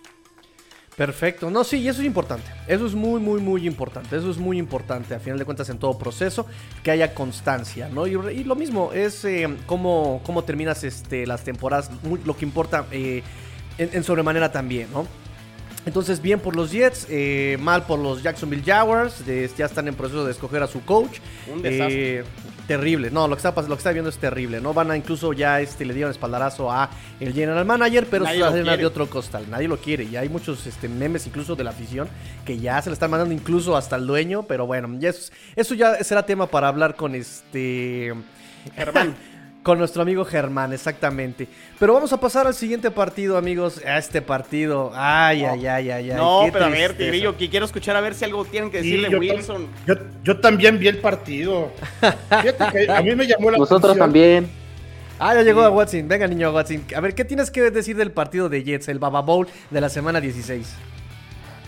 Perfecto. 0.96 1.50
No, 1.50 1.62
sí, 1.62 1.76
y 1.78 1.88
eso 1.88 2.00
es 2.00 2.06
importante. 2.06 2.50
Eso 2.66 2.86
es 2.86 2.94
muy, 2.94 3.20
muy, 3.20 3.40
muy 3.40 3.66
importante. 3.66 4.16
Eso 4.16 4.30
es 4.30 4.38
muy 4.38 4.58
importante, 4.58 5.14
a 5.14 5.20
final 5.20 5.38
de 5.38 5.44
cuentas, 5.44 5.68
en 5.68 5.78
todo 5.78 5.98
proceso, 5.98 6.46
que 6.82 6.90
haya 6.90 7.14
constancia, 7.14 7.90
¿no? 7.90 8.06
Y, 8.06 8.44
lo 8.44 8.56
mismo 8.56 8.92
es 8.94 9.22
eh, 9.26 9.46
cómo, 9.66 10.22
cómo, 10.24 10.44
terminas 10.44 10.84
este, 10.84 11.26
las 11.26 11.44
temporadas, 11.44 11.90
lo 12.24 12.34
que 12.34 12.46
importa 12.46 12.86
eh, 12.92 13.22
en, 13.76 14.02
sobremanera 14.04 14.50
también, 14.50 14.88
¿no? 14.90 15.06
Entonces, 15.86 16.20
bien 16.20 16.40
por 16.40 16.56
los 16.56 16.72
Jets, 16.72 17.06
eh, 17.08 17.56
mal 17.60 17.86
por 17.86 18.00
los 18.00 18.22
Jacksonville 18.22 18.64
Jaguars. 18.64 19.24
ya 19.56 19.66
están 19.66 19.86
en 19.86 19.94
proceso 19.94 20.24
de 20.24 20.32
escoger 20.32 20.62
a 20.62 20.66
su 20.66 20.84
coach. 20.84 21.20
Un 21.50 21.62
desastre. 21.62 22.18
Eh, 22.18 22.24
terrible. 22.66 23.10
No, 23.12 23.28
lo 23.28 23.36
que, 23.36 23.46
está, 23.46 23.62
lo 23.62 23.68
que 23.68 23.74
está 23.74 23.92
viendo 23.92 24.10
es 24.10 24.18
terrible. 24.18 24.60
No 24.60 24.74
van 24.74 24.90
a 24.90 24.96
incluso 24.96 25.32
ya 25.32 25.60
este, 25.60 25.84
le 25.84 25.94
dieron 25.94 26.10
espaldarazo 26.10 26.72
a 26.72 26.90
el 27.20 27.32
general 27.32 27.64
manager, 27.64 28.08
pero 28.10 28.26
es 28.26 28.64
de 28.64 28.86
otro 28.86 29.08
costal. 29.08 29.48
Nadie 29.48 29.68
lo 29.68 29.78
quiere. 29.78 30.02
Y 30.04 30.16
hay 30.16 30.28
muchos 30.28 30.66
este, 30.66 30.88
memes 30.88 31.26
incluso 31.28 31.54
de 31.54 31.62
la 31.62 31.70
afición 31.70 32.08
que 32.44 32.58
ya 32.58 32.82
se 32.82 32.90
le 32.90 32.94
están 32.94 33.12
mandando 33.12 33.32
incluso 33.32 33.76
hasta 33.76 33.94
el 33.94 34.08
dueño. 34.08 34.42
Pero 34.42 34.66
bueno, 34.66 34.90
ya 34.98 35.12
eso 35.54 35.74
ya 35.74 36.02
será 36.02 36.26
tema 36.26 36.48
para 36.48 36.66
hablar 36.66 36.96
con 36.96 37.14
este. 37.14 38.12
Germán. 38.74 39.14
Con 39.66 39.78
nuestro 39.78 40.02
amigo 40.02 40.25
Germán, 40.25 40.73
exactamente. 40.73 41.49
Pero 41.80 41.92
vamos 41.92 42.12
a 42.12 42.20
pasar 42.20 42.46
al 42.46 42.54
siguiente 42.54 42.88
partido, 42.92 43.37
amigos. 43.37 43.85
A 43.85 43.99
este 43.99 44.23
partido. 44.23 44.92
Ay, 44.94 45.42
ay, 45.42 45.66
ay, 45.66 45.90
ay, 45.90 46.11
ay. 46.12 46.16
No, 46.16 46.42
pero 46.52 46.66
a 46.66 46.68
ver, 46.68 46.96
Tigrillo, 46.96 47.37
que 47.37 47.50
quiero 47.50 47.66
escuchar 47.66 47.96
a 47.96 48.00
ver 48.00 48.14
si 48.14 48.25
algo 48.25 48.44
tienen 48.44 48.70
que 48.70 48.76
decirle 48.76 49.08
Wilson. 49.18 49.66
Yo, 50.23 50.38
también 50.38 50.78
vi 50.78 50.87
el 50.87 50.99
partido. 50.99 51.73
Fíjate 52.00 52.64
que 52.87 52.92
a 52.92 53.02
mí 53.02 53.16
me 53.16 53.26
llamó 53.26 53.50
la 53.50 53.58
Nosotros 53.58 53.99
también. 53.99 54.49
Ah, 55.18 55.35
ya 55.35 55.42
llegó 55.42 55.62
a 55.62 55.70
Watson. 55.70 56.06
Venga, 56.06 56.28
niño 56.28 56.52
Watson. 56.52 56.85
A 56.94 57.00
ver, 57.00 57.16
¿qué 57.16 57.25
tienes 57.25 57.50
que 57.50 57.68
decir 57.68 57.96
del 57.96 58.12
partido 58.12 58.49
de 58.49 58.62
Jets, 58.62 58.87
el 58.87 59.00
Baba 59.00 59.20
Bowl 59.20 59.49
de 59.70 59.80
la 59.80 59.88
semana 59.88 60.20
16? 60.20 60.76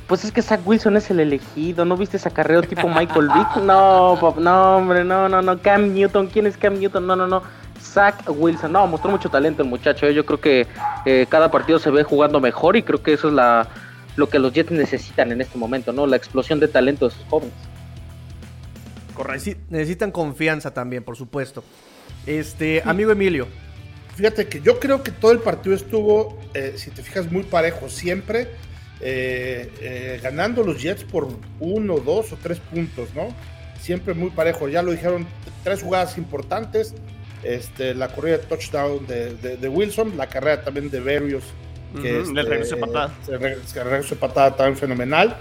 Pues 0.06 0.24
es 0.24 0.30
que 0.30 0.40
Zach 0.40 0.60
Wilson 0.64 0.96
es 0.96 1.10
el 1.10 1.20
elegido, 1.20 1.84
¿no 1.84 1.96
viste 1.96 2.16
ese 2.16 2.28
acarreo 2.28 2.62
tipo 2.62 2.88
Michael 2.88 3.28
Vick? 3.28 3.56
No, 3.64 4.16
no, 4.38 4.76
hombre, 4.76 5.04
no, 5.04 5.28
no, 5.28 5.42
no. 5.42 5.58
Cam 5.58 5.92
Newton, 5.92 6.28
¿quién 6.28 6.46
es 6.46 6.56
Cam 6.56 6.78
Newton? 6.78 7.06
No, 7.06 7.16
no, 7.16 7.26
no. 7.26 7.42
Zach 7.88 8.24
Wilson. 8.28 8.72
No, 8.72 8.86
mostró 8.86 9.10
mucho 9.10 9.28
talento 9.28 9.62
el 9.62 9.68
muchacho. 9.68 10.06
¿eh? 10.06 10.14
Yo 10.14 10.24
creo 10.24 10.40
que 10.40 10.66
eh, 11.04 11.26
cada 11.28 11.50
partido 11.50 11.78
se 11.78 11.90
ve 11.90 12.04
jugando 12.04 12.40
mejor 12.40 12.76
y 12.76 12.82
creo 12.82 13.02
que 13.02 13.14
eso 13.14 13.28
es 13.28 13.34
la, 13.34 13.68
lo 14.16 14.28
que 14.28 14.38
los 14.38 14.52
Jets 14.52 14.70
necesitan 14.70 15.32
en 15.32 15.40
este 15.40 15.58
momento, 15.58 15.92
¿no? 15.92 16.06
La 16.06 16.16
explosión 16.16 16.60
de 16.60 16.68
talento 16.68 17.08
de 17.08 17.14
sus 17.14 17.24
jóvenes. 17.24 17.54
Correcto. 19.14 19.50
necesitan 19.70 20.12
confianza 20.12 20.72
también, 20.72 21.02
por 21.02 21.16
supuesto. 21.16 21.64
Este, 22.26 22.82
amigo 22.84 23.10
Emilio. 23.10 23.48
Fíjate 24.14 24.48
que 24.48 24.60
yo 24.60 24.80
creo 24.80 25.02
que 25.02 25.12
todo 25.12 25.30
el 25.30 25.38
partido 25.38 25.74
estuvo, 25.76 26.38
eh, 26.52 26.74
si 26.76 26.90
te 26.90 27.02
fijas, 27.02 27.30
muy 27.30 27.44
parejo 27.44 27.88
siempre, 27.88 28.48
eh, 29.00 29.70
eh, 29.80 30.20
ganando 30.20 30.64
los 30.64 30.82
Jets 30.82 31.04
por 31.04 31.28
uno, 31.60 31.98
dos 31.98 32.32
o 32.32 32.36
tres 32.42 32.58
puntos, 32.58 33.14
¿no? 33.14 33.28
Siempre 33.80 34.14
muy 34.14 34.30
parejo. 34.30 34.68
Ya 34.68 34.82
lo 34.82 34.90
dijeron, 34.90 35.26
tres 35.62 35.82
jugadas 35.82 36.18
importantes. 36.18 36.94
Este, 37.42 37.94
la 37.94 38.08
corrida 38.08 38.38
de 38.38 38.44
touchdown 38.44 39.06
de, 39.06 39.68
Wilson, 39.68 40.16
la 40.16 40.28
carrera 40.28 40.62
también 40.62 40.90
de 40.90 41.00
Berrios, 41.00 41.44
que 42.02 42.20
uh 42.20 42.34
regreso 42.34 42.74
de 42.74 42.80
patada. 42.80 43.14
El 43.28 43.40
regreso 43.40 44.14
de 44.14 44.20
patada 44.20 44.56
también 44.56 44.76
fenomenal. 44.76 45.36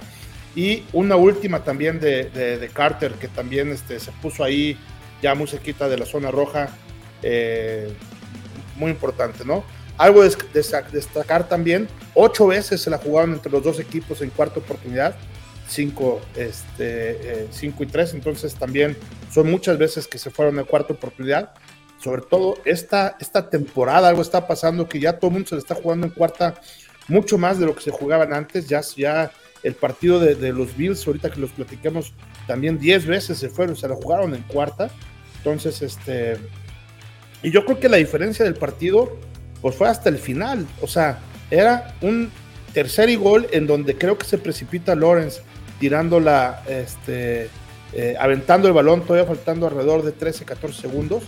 Y 0.55 0.83
una 0.93 1.15
última 1.15 1.63
también 1.63 1.99
de, 1.99 2.69
Carter, 2.73 3.13
que 3.13 3.27
también 3.27 3.71
este, 3.71 3.99
se 3.99 4.11
puso 4.13 4.43
ahí 4.43 4.77
ya 5.21 5.35
muy 5.35 5.47
cerquita 5.47 5.87
de 5.89 5.97
la 5.97 6.05
zona 6.05 6.31
roja. 6.31 6.69
Eh, 7.23 7.91
muy 8.77 8.91
importante, 8.91 9.43
¿no? 9.43 9.63
Algo 9.97 10.23
de 10.23 10.35
destacar 10.91 11.49
también, 11.49 11.87
ocho 12.13 12.47
veces 12.47 12.81
se 12.81 12.89
la 12.89 12.99
jugaron 12.99 13.33
entre 13.33 13.51
los 13.51 13.63
dos 13.63 13.79
equipos 13.79 14.21
en 14.21 14.29
cuarta 14.29 14.59
oportunidad, 14.59 15.15
cinco, 15.67 16.21
este, 16.35 17.41
eh, 17.43 17.47
cinco 17.51 17.83
y 17.83 17.87
tres, 17.87 18.13
entonces 18.13 18.53
también 18.53 18.95
son 19.31 19.49
muchas 19.49 19.77
veces 19.77 20.07
que 20.07 20.19
se 20.19 20.29
fueron 20.29 20.59
en 20.59 20.65
cuarta 20.65 20.93
oportunidad. 20.93 21.51
Sobre 21.99 22.21
todo 22.21 22.57
esta, 22.65 23.17
esta 23.19 23.49
temporada, 23.49 24.09
algo 24.09 24.21
está 24.21 24.47
pasando 24.47 24.87
que 24.87 24.99
ya 24.99 25.13
todo 25.13 25.29
el 25.29 25.33
mundo 25.33 25.49
se 25.49 25.55
le 25.55 25.59
está 25.59 25.75
jugando 25.75 26.07
en 26.07 26.13
cuarta 26.13 26.55
mucho 27.07 27.37
más 27.37 27.59
de 27.59 27.65
lo 27.65 27.75
que 27.75 27.81
se 27.81 27.91
jugaban 27.91 28.33
antes. 28.33 28.67
Ya, 28.67 28.81
ya 28.95 29.31
el 29.63 29.75
partido 29.75 30.19
de, 30.19 30.53
los 30.53 30.75
Bills, 30.75 31.05
ahorita 31.05 31.29
que 31.31 31.39
los 31.39 31.51
platicamos, 31.51 32.13
también 32.45 32.79
diez 32.79 33.05
veces 33.05 33.37
se 33.37 33.49
fueron, 33.49 33.75
se 33.75 33.87
la 33.87 33.95
jugaron 33.95 34.35
en 34.35 34.43
cuarta. 34.43 34.89
Entonces, 35.37 35.81
este, 35.81 36.37
y 37.43 37.51
yo 37.51 37.65
creo 37.65 37.79
que 37.79 37.89
la 37.89 37.97
diferencia 37.97 38.45
del 38.45 38.55
partido, 38.55 39.17
pues 39.61 39.75
fue 39.75 39.87
hasta 39.87 40.09
el 40.09 40.17
final. 40.17 40.67
O 40.81 40.87
sea, 40.87 41.19
era 41.49 41.95
un 42.01 42.31
tercer 42.73 43.15
gol 43.17 43.47
en 43.51 43.65
donde 43.65 43.97
creo 43.97 44.17
que 44.17 44.25
se 44.25 44.37
precipita 44.37 44.95
Lawrence 44.95 45.41
tirando 45.79 46.19
la, 46.19 46.63
este, 46.67 47.49
eh, 47.93 48.15
aventando 48.19 48.67
el 48.67 48.73
balón, 48.73 49.05
todavía 49.05 49.27
faltando 49.27 49.67
alrededor 49.67 50.03
de 50.03 50.11
13, 50.11 50.45
14 50.45 50.81
segundos, 50.81 51.23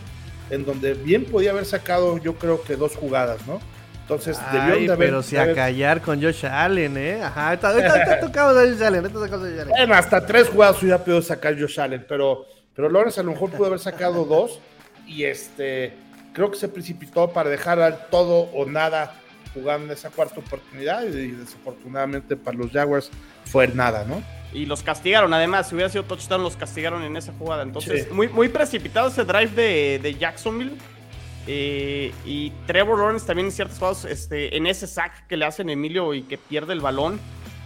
en 0.49 0.65
donde 0.65 0.93
bien 0.93 1.25
podía 1.25 1.51
haber 1.51 1.65
sacado, 1.65 2.17
yo 2.17 2.35
creo 2.35 2.63
que 2.63 2.75
dos 2.75 2.95
jugadas, 2.95 3.45
¿no? 3.47 3.59
Entonces, 4.01 4.39
Ay, 4.47 4.87
de 4.87 4.91
haber, 4.93 4.97
pero 4.97 5.21
si 5.21 5.37
a 5.37 5.53
callar 5.53 6.01
con 6.01 6.19
Josh 6.21 6.43
Allen, 6.45 6.97
¿eh? 6.97 7.21
Ajá, 7.21 7.49
ahorita, 7.49 8.19
tocamos 8.19 8.57
a 8.57 8.61
Josh 8.61 8.83
Allen, 8.83 9.13
Josh 9.13 9.31
Allen. 9.31 9.67
Bueno, 9.67 9.93
hasta 9.93 10.25
tres 10.25 10.49
jugadas 10.49 10.81
hubiera 10.81 10.97
podido 10.97 11.21
sacar 11.21 11.59
Josh 11.59 11.79
Allen, 11.79 12.03
pero, 12.09 12.47
pero 12.75 12.89
Lawrence 12.89 13.19
a 13.19 13.23
lo 13.23 13.31
mejor 13.33 13.51
pudo 13.51 13.67
haber 13.67 13.79
sacado 13.79 14.25
dos 14.25 14.59
y 15.05 15.25
este 15.25 15.93
creo 16.33 16.49
que 16.49 16.57
se 16.57 16.69
precipitó 16.69 17.31
para 17.31 17.49
dejar 17.49 17.79
al 17.79 18.07
todo 18.09 18.49
o 18.53 18.65
nada 18.65 19.13
jugando 19.53 19.87
en 19.87 19.91
esa 19.91 20.09
cuarta 20.09 20.39
oportunidad 20.39 21.03
y 21.03 21.31
desafortunadamente 21.31 22.35
para 22.35 22.57
los 22.57 22.71
Jaguars 22.71 23.11
fue 23.45 23.67
nada, 23.67 24.05
¿no? 24.05 24.23
Y 24.51 24.65
los 24.65 24.81
castigaron, 24.81 25.33
además, 25.33 25.69
si 25.69 25.75
hubiera 25.75 25.89
sido 25.89 26.03
touchdown, 26.03 26.41
los 26.41 26.55
castigaron 26.55 27.03
en 27.03 27.15
esa 27.15 27.33
jugada. 27.33 27.63
Entonces, 27.63 28.11
muy, 28.11 28.27
muy 28.27 28.49
precipitado 28.49 29.09
ese 29.09 29.23
drive 29.23 29.99
de, 30.01 30.15
Jacksonville. 30.19 30.73
Eh, 31.47 32.11
y 32.25 32.51
Trevor 32.67 32.99
Lawrence 32.99 33.25
también 33.25 33.47
en 33.47 33.51
ciertos 33.51 33.77
jugados, 33.77 34.05
este, 34.05 34.55
en 34.55 34.67
ese 34.67 34.85
sack 34.85 35.25
que 35.27 35.37
le 35.37 35.45
hacen 35.45 35.69
Emilio 35.69 36.13
y 36.13 36.23
que 36.23 36.37
pierde 36.37 36.73
el 36.73 36.79
balón, 36.79 37.19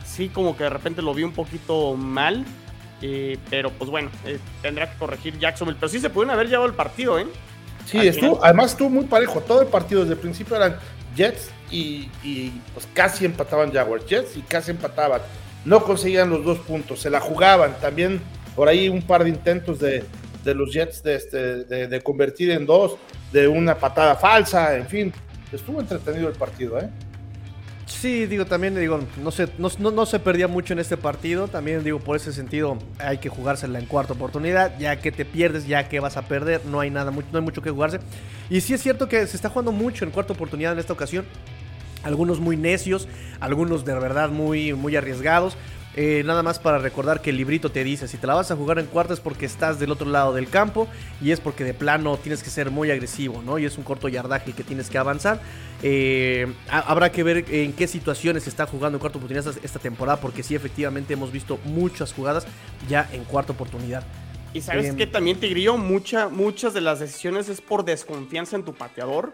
sí 0.06 0.30
como 0.30 0.56
que 0.56 0.64
de 0.64 0.70
repente 0.70 1.02
lo 1.02 1.14
vi 1.14 1.24
un 1.24 1.34
poquito 1.34 1.96
mal. 1.96 2.46
Eh, 3.02 3.38
pero 3.50 3.70
pues 3.72 3.90
bueno, 3.90 4.10
eh, 4.26 4.40
tendrá 4.62 4.90
que 4.90 4.98
corregir 4.98 5.38
Jacksonville. 5.38 5.78
Pero 5.80 5.90
sí 5.90 6.00
se 6.00 6.10
pudieron 6.10 6.32
haber 6.32 6.48
llevado 6.48 6.68
el 6.68 6.76
partido, 6.76 7.20
¿eh? 7.20 7.28
Sí, 7.86 7.98
estuvo, 8.00 8.44
además 8.44 8.72
estuvo 8.72 8.90
muy 8.90 9.06
parejo. 9.06 9.42
Todo 9.42 9.62
el 9.62 9.68
partido 9.68 10.02
desde 10.02 10.14
el 10.14 10.20
principio 10.20 10.56
eran 10.56 10.78
Jets 11.16 11.50
y, 11.70 12.08
pues 12.74 12.88
casi 12.94 13.26
empataban 13.26 13.72
Jaguars. 13.72 14.06
Jets 14.06 14.38
y 14.38 14.42
casi 14.42 14.72
empataban. 14.72 15.22
No 15.66 15.84
conseguían 15.84 16.30
los 16.30 16.44
dos 16.44 16.60
puntos, 16.60 17.00
se 17.00 17.10
la 17.10 17.20
jugaban. 17.20 17.76
También 17.80 18.22
por 18.56 18.68
ahí 18.68 18.90
un 18.90 19.02
par 19.02 19.24
de 19.24 19.30
intentos 19.30 19.80
de, 19.80 20.04
los 20.46 20.74
Jets 20.74 21.04
de, 21.04 21.16
este, 21.16 21.38
de 21.88 22.02
convertir 22.02 22.52
en 22.52 22.66
dos, 22.66 22.98
de 23.32 23.48
una 23.48 23.76
patada 23.76 24.16
falsa, 24.16 24.76
en 24.78 24.88
fin. 24.88 25.14
Estuvo 25.52 25.80
entretenido 25.80 26.28
el 26.28 26.36
partido, 26.36 26.80
¿eh? 26.80 26.90
Sí, 27.86 28.26
digo, 28.26 28.46
también 28.46 28.76
digo, 28.76 29.00
no 29.22 29.32
se, 29.32 29.48
no, 29.58 29.70
no, 29.92 30.06
se 30.06 30.20
perdía 30.20 30.48
mucho 30.48 30.74
en 30.74 30.80
este 30.80 30.98
partido. 30.98 31.48
También 31.48 31.84
digo, 31.84 32.00
por 32.00 32.16
ese 32.16 32.34
sentido, 32.34 32.78
hay 32.98 33.18
que 33.18 33.30
jugársela 33.30 33.78
en 33.78 33.86
cuarta 33.86 34.14
oportunidad. 34.14 34.78
Ya 34.80 35.00
que 35.00 35.12
te 35.12 35.26
pierdes, 35.26 35.68
ya 35.68 35.88
que 35.90 36.00
vas 36.00 36.18
a 36.18 36.24
perder, 36.24 36.66
no 36.66 36.80
hay 36.80 36.90
nada, 36.90 37.12
no 37.12 37.38
hay 37.38 37.42
mucho 37.42 37.62
que 37.62 37.70
jugarse. 37.70 38.00
Y 38.50 38.62
sí 38.62 38.74
es 38.74 38.82
cierto 38.82 39.08
que 39.08 39.28
se 39.28 39.36
está 39.36 39.50
jugando 39.50 39.72
mucho 39.72 40.06
en 40.06 40.12
cuarta 40.12 40.34
oportunidad 40.34 40.74
en 40.74 40.80
esta 40.80 40.94
ocasión. 40.94 41.26
Algunos 42.04 42.40
muy 42.40 42.58
necios, 42.58 43.08
algunos 43.40 43.86
de 43.86 43.94
verdad 43.94 44.30
muy, 44.30 44.74
muy 44.74 44.96
arriesgados. 44.96 45.58
Eh, 45.96 46.24
nada 46.26 46.42
más 46.42 46.58
para 46.58 46.80
recordar 46.80 47.22
que 47.22 47.30
el 47.30 47.38
librito 47.38 47.72
te 47.72 47.84
dice, 47.84 48.08
si 48.08 48.18
te 48.18 48.26
la 48.26 48.34
vas 48.34 48.50
a 48.50 48.56
jugar 48.56 48.80
en 48.80 48.88
cuarto 48.88 49.14
es 49.14 49.20
porque 49.20 49.46
estás 49.46 49.80
del 49.80 49.92
otro 49.92 50.10
lado 50.10 50.34
del 50.34 50.50
campo 50.50 50.88
y 51.22 51.32
es 51.32 51.40
porque 51.40 51.64
de 51.64 51.76
plano 51.76 52.18
tienes 52.18 52.42
que 52.42 52.50
ser 52.50 52.72
muy 52.72 52.90
agresivo, 52.90 53.44
¿no? 53.44 53.60
Y 53.60 53.66
es 53.66 53.78
un 53.78 53.84
corto 53.84 54.10
yardaje 54.10 54.54
que 54.54 54.64
tienes 54.64 54.90
que 54.90 54.98
avanzar. 54.98 55.40
Eh, 55.84 56.52
habrá 56.70 57.12
que 57.12 57.22
ver 57.22 57.46
en 57.48 57.74
qué 57.74 57.88
situaciones 57.88 58.44
se 58.44 58.50
está 58.50 58.66
jugando 58.66 58.98
en 58.98 59.02
cuarta 59.02 59.20
oportunidad 59.20 59.54
esta, 59.62 59.80
temporada, 59.80 60.20
porque 60.20 60.42
sí, 60.42 60.56
efectivamente 60.56 61.14
hemos 61.14 61.32
visto 61.32 61.60
muchas 61.66 62.12
jugadas 62.12 62.48
ya 62.90 63.08
en 63.14 63.24
cuarta 63.26 63.54
oportunidad. 63.54 64.04
Y 64.54 64.62
sabes 64.62 64.88
em, 64.88 64.96
que 64.96 65.06
también, 65.06 65.40
Tigrillo, 65.40 65.78
mucha, 65.78 66.30
muchas 66.30 66.74
de 66.74 66.82
las 66.82 67.00
decisiones 67.00 67.50
es 67.50 67.62
por 67.62 67.86
desconfianza 67.86 68.56
en 68.56 68.64
tu 68.64 68.74
pateador 68.74 69.34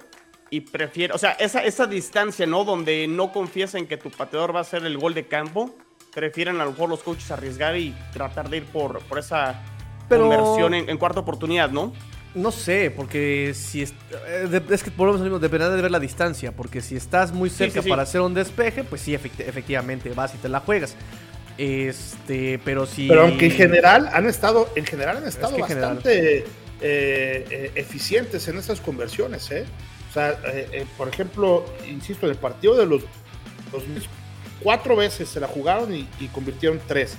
y 0.49 0.61
prefiere, 0.61 1.13
o 1.13 1.17
sea, 1.17 1.31
esa, 1.31 1.63
esa 1.63 1.85
distancia, 1.85 2.45
¿no? 2.45 2.63
Donde 2.63 3.07
no 3.07 3.31
confías 3.31 3.75
en 3.75 3.87
que 3.87 3.97
tu 3.97 4.09
pateador 4.09 4.53
va 4.53 4.59
a 4.59 4.61
hacer 4.61 4.85
el 4.85 4.97
gol 4.97 5.13
de 5.13 5.27
campo 5.27 5.75
prefieren 6.13 6.59
a 6.59 6.65
lo 6.65 6.71
mejor 6.71 6.89
los 6.89 7.03
coaches 7.03 7.29
arriesgar 7.31 7.77
y 7.77 7.95
tratar 8.13 8.49
de 8.49 8.57
ir 8.57 8.65
por, 8.65 8.99
por 9.03 9.19
esa 9.19 9.61
conversión 10.09 10.73
en, 10.73 10.97
cuarta 10.97 11.19
oportunidad, 11.19 11.69
¿no? 11.69 11.93
No 12.35 12.51
sé, 12.51 12.91
porque 12.95 13.53
si 13.55 13.81
es, 13.81 13.93
eh, 14.27 14.61
es 14.69 14.83
que 14.83 14.91
por 14.91 15.11
lo 15.11 15.17
menos 15.17 15.41
dependerá 15.41 15.75
de 15.75 15.81
ver 15.81 15.91
la 15.91 15.99
distancia, 15.99 16.51
porque 16.51 16.81
si 16.81 16.95
estás 16.95 17.31
muy 17.31 17.49
cerca 17.49 17.81
para 17.81 18.03
hacer 18.03 18.21
un 18.21 18.33
despeje, 18.33 18.83
pues 18.83 19.01
sí, 19.01 19.13
efectivamente 19.13 20.09
vas 20.09 20.33
y 20.35 20.37
te 20.37 20.49
la 20.49 20.59
juegas. 20.59 20.95
Este, 21.57 22.59
pero 22.63 22.85
si. 22.85 23.07
Pero 23.07 23.23
aunque 23.23 23.47
en 23.47 23.51
general 23.51 24.09
han 24.13 24.27
estado, 24.27 24.69
en 24.75 24.85
general 24.85 25.17
han 25.17 25.27
estado 25.27 25.57
bastante 25.57 26.37
eh, 26.37 26.45
eh, 26.81 27.71
eficientes 27.75 28.47
en 28.47 28.57
esas 28.57 28.79
conversiones, 28.79 29.49
¿eh? 29.51 29.65
O 30.09 30.13
sea, 30.13 30.39
por 30.97 31.07
ejemplo, 31.07 31.65
insisto, 31.87 32.25
en 32.25 32.31
el 32.31 32.37
partido 32.37 32.75
de 32.75 32.85
los, 32.85 33.03
los 33.71 34.09
cuatro 34.61 34.95
veces 34.95 35.29
se 35.29 35.39
la 35.39 35.47
jugaron 35.47 35.93
y, 35.93 36.27
convirtieron 36.33 36.79
tres. 36.87 37.15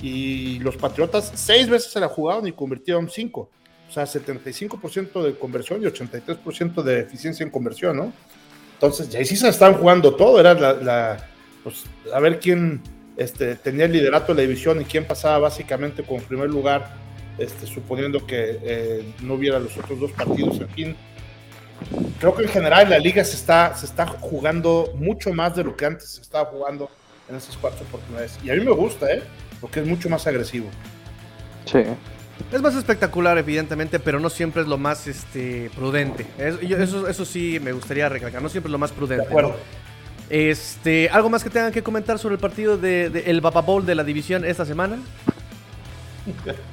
Y 0.00 0.58
los 0.58 0.76
Patriotas 0.76 1.30
seis 1.34 1.68
veces 1.68 1.92
se 1.92 2.00
la 2.00 2.08
jugaron 2.08 2.46
y 2.46 2.52
convirtieron 2.52 3.08
cinco. 3.08 3.48
O 3.88 3.92
sea, 3.92 4.04
75% 4.04 5.22
de 5.22 5.38
conversión 5.38 5.82
y 5.82 5.86
83% 5.86 6.82
de 6.82 7.00
eficiencia 7.00 7.44
en 7.44 7.50
conversión, 7.50 7.96
¿no? 7.96 8.12
Entonces, 8.74 9.10
ya 9.10 9.24
sí 9.24 9.36
se 9.36 9.48
estaban 9.48 9.78
jugando 9.78 10.14
todo. 10.16 10.40
Era 10.40 10.54
la, 10.54 11.28
pues, 11.62 11.84
a 12.12 12.18
ver 12.18 12.40
quién 12.40 12.80
este, 13.16 13.54
tenía 13.56 13.84
el 13.84 13.92
liderato 13.92 14.34
de 14.34 14.42
la 14.42 14.48
división 14.48 14.80
y 14.80 14.84
quién 14.84 15.04
pasaba 15.04 15.38
básicamente 15.38 16.02
con 16.02 16.20
primer 16.22 16.48
lugar, 16.48 16.96
este, 17.38 17.66
suponiendo 17.66 18.26
que 18.26 18.58
eh, 18.62 19.12
no 19.20 19.34
hubiera 19.34 19.60
los 19.60 19.76
otros 19.76 20.00
dos 20.00 20.12
partidos. 20.12 20.58
En 20.58 20.68
fin, 20.70 20.96
creo 22.18 22.34
que 22.34 22.42
en 22.42 22.48
general 22.48 22.90
la 22.90 22.98
liga 22.98 23.24
se 23.24 23.36
está, 23.36 23.74
se 23.76 23.86
está 23.86 24.06
jugando 24.06 24.92
mucho 24.96 25.32
más 25.32 25.56
de 25.56 25.64
lo 25.64 25.76
que 25.76 25.86
antes 25.86 26.08
se 26.08 26.20
estaba 26.20 26.46
jugando 26.46 26.90
en 27.28 27.36
esas 27.36 27.56
cuatro 27.56 27.84
oportunidades. 27.86 28.38
Y 28.42 28.50
a 28.50 28.54
mí 28.54 28.60
me 28.60 28.72
gusta, 28.72 29.10
¿eh? 29.12 29.22
Porque 29.60 29.80
es 29.80 29.86
mucho 29.86 30.08
más 30.08 30.26
agresivo. 30.26 30.68
Sí. 31.64 31.82
Es 32.52 32.60
más 32.60 32.74
espectacular, 32.74 33.38
evidentemente, 33.38 34.00
pero 34.00 34.18
no 34.18 34.28
siempre 34.30 34.62
es 34.62 34.68
lo 34.68 34.78
más 34.78 35.06
este, 35.06 35.70
prudente. 35.74 36.26
Eso, 36.38 37.06
eso, 37.08 37.24
sí 37.24 37.60
me 37.62 37.72
gustaría 37.72 38.08
recalcar, 38.08 38.42
no 38.42 38.48
siempre 38.48 38.68
es 38.68 38.72
lo 38.72 38.78
más 38.78 38.90
prudente. 38.90 39.24
De 39.24 39.30
acuerdo. 39.30 39.56
Este, 40.28 41.08
¿Algo 41.10 41.28
más 41.28 41.44
que 41.44 41.50
tengan 41.50 41.72
que 41.72 41.82
comentar 41.82 42.18
sobre 42.18 42.34
el 42.34 42.40
partido 42.40 42.76
del 42.76 43.12
de, 43.12 43.20
el 43.30 43.40
Baba 43.40 43.60
Bowl 43.60 43.84
de 43.84 43.94
la 43.94 44.02
división 44.02 44.44
esta 44.44 44.64
semana? 44.64 44.98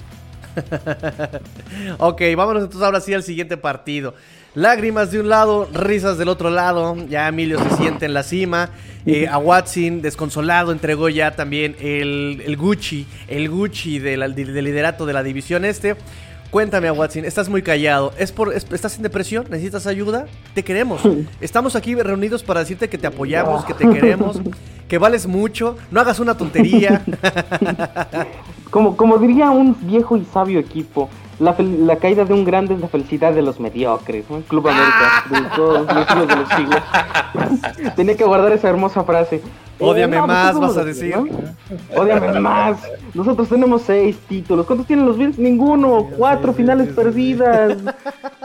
ok, 1.98 2.22
vámonos 2.36 2.64
entonces 2.64 2.86
ahora 2.86 3.02
sí 3.02 3.14
al 3.14 3.24
siguiente 3.24 3.58
partido. 3.58 4.14
Lágrimas 4.56 5.12
de 5.12 5.20
un 5.20 5.30
lado, 5.30 5.70
risas 5.72 6.18
del 6.18 6.28
otro 6.28 6.50
lado. 6.50 6.96
Ya 7.08 7.28
Emilio 7.28 7.60
se 7.60 7.78
siente 7.78 8.06
en 8.06 8.14
la 8.14 8.24
cima. 8.24 8.70
Eh, 9.06 9.28
a 9.28 9.38
Watson, 9.38 10.02
desconsolado, 10.02 10.72
entregó 10.72 11.10
ya 11.10 11.32
también 11.32 11.76
el, 11.80 12.56
Gucci, 12.58 13.06
el 13.28 13.50
Gucci 13.50 14.00
del 14.00 14.36
liderato 14.36 15.06
de 15.06 15.14
la 15.14 15.24
división 15.24 15.66
este. 15.66 15.96
Cuéntame, 16.50 16.90
Watson, 16.90 17.26
estás 17.26 17.48
muy 17.48 17.62
callado. 17.62 18.12
¿Es 18.18 18.32
por, 18.32 18.54
¿Estás 18.54 18.98
en 18.98 19.04
depresión? 19.04 19.46
¿Necesitas 19.50 19.86
ayuda? 19.86 20.26
Te 20.56 20.64
queremos. 20.64 21.02
Estamos 21.42 21.76
aquí 21.76 21.94
reunidos 21.96 22.42
para 22.42 22.62
decirte 22.62 22.90
que 22.90 22.98
te 22.98 23.06
apoyamos, 23.06 23.64
que 23.66 23.76
te 23.76 23.88
queremos, 23.88 24.42
que 24.88 24.98
vales 24.98 25.28
mucho. 25.28 25.78
No 25.92 26.02
hagas 26.02 26.20
una 26.20 26.36
tontería. 26.36 27.04
como, 28.72 28.98
como 28.98 29.20
diría 29.20 29.52
un 29.52 29.78
viejo 29.88 30.18
y 30.18 30.26
sabio 30.26 30.60
equipo, 30.60 31.10
la, 31.40 31.56
la, 31.58 31.96
caída 31.96 32.26
de 32.26 32.34
un 32.34 32.44
grande 32.44 32.74
es 32.74 32.82
la 32.82 32.88
felicidad 32.88 33.34
de 33.34 33.42
los 33.42 33.60
mediocres, 33.60 34.30
¿no? 34.30 34.42
Club 34.42 34.68
América, 34.68 35.24
de 35.30 35.56
todos 35.56 35.94
los 35.94 36.08
siglos 36.08 36.28
de 36.28 36.36
los 36.36 36.50
siglos. 36.50 37.94
Tenía 37.96 38.18
que 38.18 38.26
guardar 38.26 38.52
esa 38.52 38.70
hermosa 38.70 39.04
frase. 39.04 39.42
Ódiame 39.80 40.18
eh, 40.18 40.22
más, 40.22 40.60
vas 40.60 40.78
a 40.78 40.84
decir. 40.84 41.16
Ódiame 41.96 42.40
más. 42.40 42.82
Nosotros 43.14 43.48
tenemos 43.48 43.84
seis 43.84 44.18
títulos. 44.28 44.66
¿Cuántos 44.66 44.86
tienen 44.86 45.06
los 45.06 45.18
Bills? 45.18 45.40
Ninguno. 45.40 46.10
Cuatro 46.18 46.54
finales 46.54 46.94
perdidas. 46.94 47.78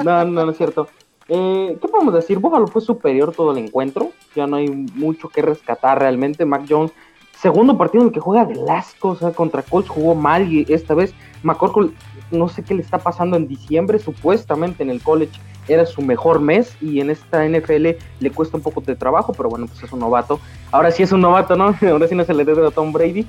No, 0.03 0.25
no, 0.25 0.45
no 0.45 0.51
es 0.51 0.57
cierto. 0.57 0.89
Eh, 1.29 1.79
¿Qué 1.81 1.89
podemos 1.89 2.13
decir? 2.13 2.39
Buffalo 2.39 2.67
fue 2.67 2.83
superior 2.83 3.33
todo 3.33 3.53
el 3.53 3.59
encuentro. 3.59 4.11
Ya 4.35 4.47
no 4.47 4.57
hay 4.57 4.69
mucho 4.69 5.29
que 5.29 5.41
rescatar 5.41 5.99
realmente. 5.99 6.45
Mac 6.45 6.65
Jones, 6.69 6.93
segundo 7.41 7.79
partido 7.79 8.03
en 8.03 8.09
el 8.09 8.15
que 8.15 8.21
juega 8.21 8.45
de 8.45 8.57
las 8.57 8.95
cosas 8.95 9.35
contra 9.35 9.63
Colts 9.63 9.89
jugó 9.89 10.15
mal 10.15 10.53
y 10.53 10.67
esta 10.69 10.95
vez 10.95 11.15
McCorkle 11.43 11.91
no 12.35 12.49
sé 12.49 12.63
qué 12.63 12.75
le 12.75 12.83
está 12.83 12.99
pasando 12.99 13.37
en 13.37 13.49
diciembre, 13.49 13.99
supuestamente 13.99 14.83
en 14.83 14.91
el 14.91 15.01
college 15.01 15.41
era 15.69 15.87
su 15.87 16.03
mejor 16.03 16.41
mes 16.41 16.77
y 16.81 17.01
en 17.01 17.11
esta 17.11 17.49
NFL 17.49 17.97
le 18.21 18.31
cuesta 18.31 18.57
un 18.57 18.63
poco 18.63 18.81
de 18.81 18.97
trabajo, 18.97 19.33
pero 19.33 19.49
bueno, 19.49 19.67
pues 19.67 19.83
es 19.83 19.93
un 19.93 20.01
novato. 20.01 20.41
Ahora 20.71 20.91
sí 20.91 21.03
es 21.03 21.13
un 21.13 21.21
novato, 21.21 21.57
¿no? 21.57 21.75
Ahora 21.91 22.09
sí 22.09 22.15
no 22.15 22.25
se 22.25 22.35
le 22.35 22.45
debe 22.45 22.67
a 22.67 22.71
Tom 22.71 22.93
Brady. 22.93 23.27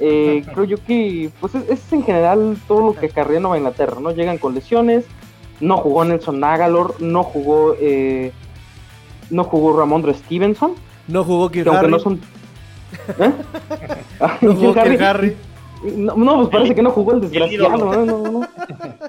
Eh, 0.00 0.44
creo 0.52 0.64
yo 0.64 0.76
que 0.84 1.30
pues 1.40 1.54
es, 1.54 1.92
en 1.92 2.02
general 2.02 2.56
todo 2.66 2.86
lo 2.86 2.94
que 2.94 3.06
acarrea 3.06 3.40
Nueva 3.40 3.58
Inglaterra, 3.58 3.98
¿no? 4.00 4.10
Llegan 4.10 4.38
con 4.38 4.54
lesiones, 4.54 5.04
no 5.60 5.76
jugó 5.78 6.04
Nelson 6.04 6.40
Nagalor, 6.40 7.00
no 7.00 7.22
jugó 7.22 7.76
eh, 7.80 8.32
no 9.30 9.44
jugó 9.44 9.78
Ramondre 9.78 10.14
Stevenson. 10.14 10.74
No 11.08 11.24
jugó 11.24 11.50
Kirk 11.50 11.68
Harry. 11.68 11.90
No, 11.90 11.98
son... 11.98 12.20
¿Eh? 13.18 13.32
no 14.40 14.54
jugó 14.54 14.74
Harry. 14.78 15.36
No, 15.84 16.36
pues 16.36 16.48
parece 16.48 16.74
que 16.74 16.82
no 16.82 16.90
jugó 16.90 17.12
el 17.12 17.20
desgraciado. 17.30 17.78
No, 17.78 18.04
no, 18.04 18.46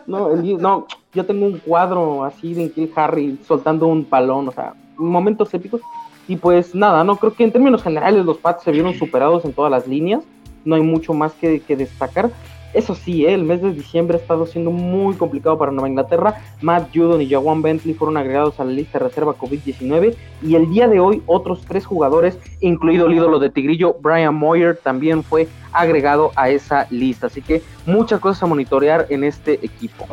no. 0.06 0.58
No, 0.58 0.88
yo 1.14 1.26
tengo 1.26 1.46
un 1.46 1.60
cuadro 1.60 2.24
así 2.24 2.54
de 2.54 2.72
Kill 2.72 2.92
Harry 2.96 3.38
soltando 3.48 3.88
un 3.88 4.06
palón, 4.06 4.48
o 4.48 4.52
sea, 4.52 4.74
momentos 4.98 5.54
épicos. 5.54 5.82
Y 6.28 6.36
pues 6.36 6.76
nada, 6.76 7.04
no 7.04 7.16
creo 7.16 7.34
que 7.34 7.44
en 7.44 7.52
términos 7.52 7.82
generales 7.82 8.26
los 8.26 8.38
Pats 8.38 8.64
se 8.64 8.72
vieron 8.72 8.94
superados 8.96 9.46
en 9.46 9.54
todas 9.54 9.72
las 9.72 9.88
líneas. 9.88 10.24
No 10.66 10.76
hay 10.76 10.82
mucho 10.82 11.14
más 11.14 11.34
que, 11.34 11.62
que 11.62 11.78
destacar. 11.78 12.32
Eso 12.74 12.96
sí, 12.96 13.26
¿eh? 13.26 13.34
el 13.34 13.44
mes 13.44 13.62
de 13.62 13.72
diciembre 13.72 14.18
ha 14.18 14.20
estado 14.20 14.46
siendo 14.46 14.72
muy 14.72 15.16
complicado 15.16 15.58
para 15.58 15.72
Nueva 15.72 15.90
Inglaterra. 15.90 16.42
Matt 16.62 16.90
Judon 16.94 17.22
y 17.22 17.30
Jawan 17.30 17.62
Bentley 17.62 17.94
fueron 17.94 18.18
agregados 18.18 18.60
a 18.60 18.66
la 18.66 18.72
lista 18.72 19.00
de 19.00 19.06
reserva 19.06 19.34
COVID-19 19.36 20.16
y 20.44 20.56
el 20.56 20.70
día 20.70 20.88
de 20.88 21.00
hoy 21.00 21.24
otros 21.26 21.64
tres 21.68 21.86
jugadores, 21.86 22.38
incluido 22.60 23.08
el 23.08 23.14
ídolo 23.14 23.40
de 23.40 23.50
Tigrillo, 23.50 23.96
Brian 24.02 24.36
Moyer, 24.36 24.78
también 24.78 25.24
fue 25.24 25.48
agregado 25.72 26.32
a 26.36 26.50
esa 26.50 26.88
lista. 26.90 27.28
Así 27.28 27.42
que 27.42 27.62
muchas 27.86 28.20
cosas 28.20 28.44
a 28.44 28.48
monitorear 28.48 29.08
en 29.10 29.24
este 29.24 29.54
equipo. 29.54 30.06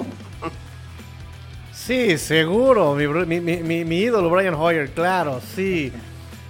Sí, 1.73 2.17
seguro, 2.17 2.95
mi, 2.95 3.41
mi 3.41 3.97
ídolo 3.99 4.31
Brian 4.31 4.55
Hoyer, 4.55 4.91
claro, 4.91 5.41
sí. 5.55 5.93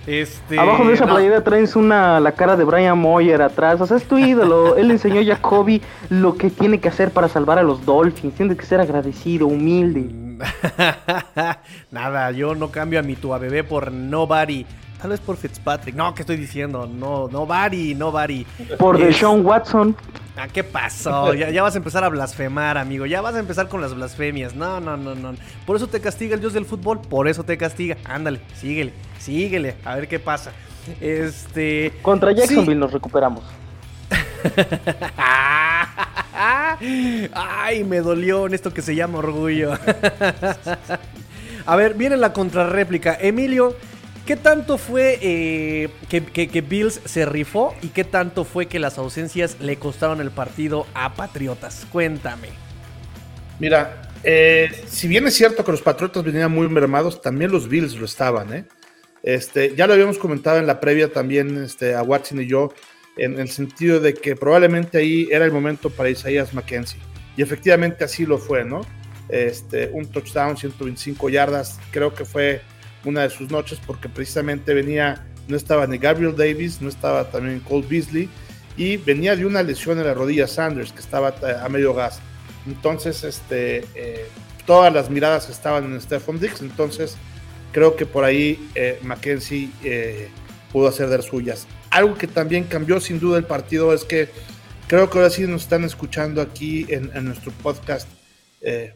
Este, 0.06 0.58
Abajo 0.58 0.84
de 0.84 0.94
esa 0.94 1.06
playera 1.06 1.42
traes 1.42 1.76
una, 1.76 2.20
la 2.20 2.32
cara 2.32 2.56
de 2.56 2.64
Brian 2.64 2.98
Moyer 2.98 3.40
atrás. 3.40 3.80
O 3.80 3.86
sea, 3.86 3.96
es 3.96 4.04
tu 4.04 4.18
ídolo. 4.18 4.76
Él 4.76 4.90
enseñó 4.90 5.20
a 5.20 5.24
Jacoby 5.24 5.80
lo 6.10 6.36
que 6.36 6.50
tiene 6.50 6.80
que 6.80 6.88
hacer 6.88 7.10
para 7.10 7.28
salvar 7.28 7.58
a 7.58 7.62
los 7.62 7.84
Dolphins. 7.84 8.34
Tiene 8.34 8.56
que 8.56 8.66
ser 8.66 8.80
agradecido, 8.80 9.46
humilde. 9.46 10.10
Nada, 11.90 12.30
yo 12.32 12.54
no 12.54 12.70
cambio 12.70 12.98
a 12.98 13.02
mi 13.02 13.16
tu 13.16 13.30
bebé 13.38 13.64
por 13.64 13.92
nobody. 13.92 14.66
Tal 15.00 15.10
vez 15.10 15.20
por 15.20 15.36
Fitzpatrick. 15.36 15.94
No, 15.94 16.14
¿qué 16.14 16.22
estoy 16.22 16.36
diciendo? 16.36 16.86
No, 16.86 17.28
nobody, 17.28 17.94
nobody. 17.94 18.46
Por 18.78 18.98
Deshaun 18.98 19.44
Watson. 19.44 19.94
Ah, 20.36 20.48
¿qué 20.52 20.64
pasó? 20.64 21.34
Ya, 21.34 21.62
vas 21.62 21.74
a 21.74 21.78
empezar 21.78 22.02
a 22.04 22.08
blasfemar, 22.08 22.78
amigo. 22.78 23.06
Ya 23.06 23.20
vas 23.20 23.34
a 23.34 23.38
empezar 23.38 23.68
con 23.68 23.80
las 23.80 23.94
blasfemias. 23.94 24.54
No, 24.54 24.80
no, 24.80 24.96
no, 24.96 25.14
no. 25.14 25.34
Por 25.66 25.76
eso 25.76 25.86
te 25.88 26.00
castiga 26.00 26.34
el 26.34 26.40
dios 26.40 26.54
del 26.54 26.64
fútbol. 26.64 27.00
Por 27.00 27.28
eso 27.28 27.44
te 27.44 27.58
castiga. 27.58 27.98
Ándale, 28.04 28.40
síguele, 28.56 28.94
síguele. 29.24 29.76
A 29.84 29.96
ver 29.96 30.08
qué 30.08 30.18
pasa. 30.18 30.52
Este. 31.00 31.92
Contra 32.02 32.32
Jacksonville 32.32 32.78
nos 32.78 32.92
recuperamos. 32.92 33.44
Ay, 37.32 37.84
me 37.84 38.00
dolió 38.00 38.46
en 38.46 38.54
esto 38.54 38.72
que 38.72 38.82
se 38.82 38.94
llama 38.94 39.18
orgullo. 39.18 39.72
a 41.66 41.76
ver, 41.76 41.94
viene 41.94 42.16
la 42.16 42.32
contrarréplica. 42.32 43.16
Emilio, 43.18 43.74
¿Qué 44.26 44.36
tanto 44.36 44.78
fue 44.78 45.18
eh, 45.20 45.90
que, 46.08 46.60
Bills 46.62 46.98
se 47.04 47.26
rifó 47.26 47.74
y 47.82 47.88
qué 47.88 48.04
tanto 48.04 48.44
fue 48.44 48.66
que 48.66 48.78
las 48.78 48.96
ausencias 48.96 49.58
le 49.60 49.76
costaron 49.76 50.22
el 50.22 50.30
partido 50.30 50.86
a 50.94 51.14
Patriotas? 51.14 51.86
Cuéntame. 51.92 52.48
Mira, 53.58 54.10
eh, 54.22 54.84
si 54.88 55.08
bien 55.08 55.26
es 55.26 55.34
cierto 55.34 55.62
que 55.62 55.72
los 55.72 55.82
Patriotas 55.82 56.24
venían 56.24 56.50
muy 56.50 56.70
mermados, 56.70 57.20
también 57.20 57.52
los 57.52 57.68
Bills 57.68 57.96
lo 57.96 58.06
estaban, 58.06 58.54
¿eh? 58.54 58.64
Este, 59.24 59.74
ya 59.74 59.86
lo 59.86 59.94
habíamos 59.94 60.18
comentado 60.18 60.58
en 60.58 60.66
la 60.66 60.80
previa 60.80 61.10
también 61.10 61.64
este, 61.64 61.94
a 61.94 62.02
Watson 62.02 62.42
y 62.42 62.46
yo, 62.46 62.72
en 63.16 63.38
el 63.38 63.48
sentido 63.48 63.98
de 63.98 64.12
que 64.12 64.36
probablemente 64.36 64.98
ahí 64.98 65.28
era 65.30 65.46
el 65.46 65.52
momento 65.52 65.88
para 65.88 66.10
Isaías 66.10 66.52
McKenzie. 66.52 67.00
Y 67.36 67.42
efectivamente 67.42 68.04
así 68.04 68.26
lo 68.26 68.36
fue, 68.36 68.64
¿no? 68.64 68.82
Este, 69.30 69.88
un 69.92 70.06
touchdown, 70.06 70.58
125 70.58 71.30
yardas, 71.30 71.80
creo 71.90 72.12
que 72.12 72.26
fue 72.26 72.60
una 73.04 73.22
de 73.22 73.30
sus 73.30 73.50
noches 73.50 73.80
porque 73.86 74.10
precisamente 74.10 74.74
venía, 74.74 75.26
no 75.48 75.56
estaba 75.56 75.86
ni 75.86 75.96
Gabriel 75.96 76.36
Davis, 76.36 76.82
no 76.82 76.90
estaba 76.90 77.30
también 77.30 77.60
Cole 77.60 77.86
Beasley 77.88 78.28
y 78.76 78.98
venía 78.98 79.36
de 79.36 79.46
una 79.46 79.62
lesión 79.62 79.98
en 79.98 80.04
la 80.04 80.12
rodilla 80.12 80.46
Sanders 80.46 80.92
que 80.92 81.00
estaba 81.00 81.34
a 81.62 81.68
medio 81.70 81.94
gas. 81.94 82.20
Entonces, 82.66 83.24
este, 83.24 83.86
eh, 83.94 84.26
todas 84.66 84.92
las 84.92 85.08
miradas 85.08 85.48
estaban 85.48 85.84
en 85.84 86.00
Stephon 86.00 86.38
Dix, 86.38 86.60
entonces 86.60 87.16
creo 87.74 87.94
que 87.96 88.06
por 88.06 88.24
ahí 88.24 88.70
eh, 88.74 88.98
Mackenzie 89.02 89.68
eh, 89.82 90.30
pudo 90.72 90.88
hacer 90.88 91.08
de 91.08 91.18
las 91.18 91.26
suyas. 91.26 91.66
Algo 91.90 92.16
que 92.16 92.26
también 92.26 92.64
cambió 92.64 92.98
sin 92.98 93.20
duda 93.20 93.36
el 93.36 93.44
partido 93.44 93.92
es 93.92 94.04
que 94.04 94.30
creo 94.88 95.10
que 95.10 95.18
ahora 95.18 95.28
sí 95.28 95.42
nos 95.42 95.64
están 95.64 95.84
escuchando 95.84 96.40
aquí 96.40 96.86
en, 96.88 97.10
nuestro 97.24 97.52
podcast 97.52 98.08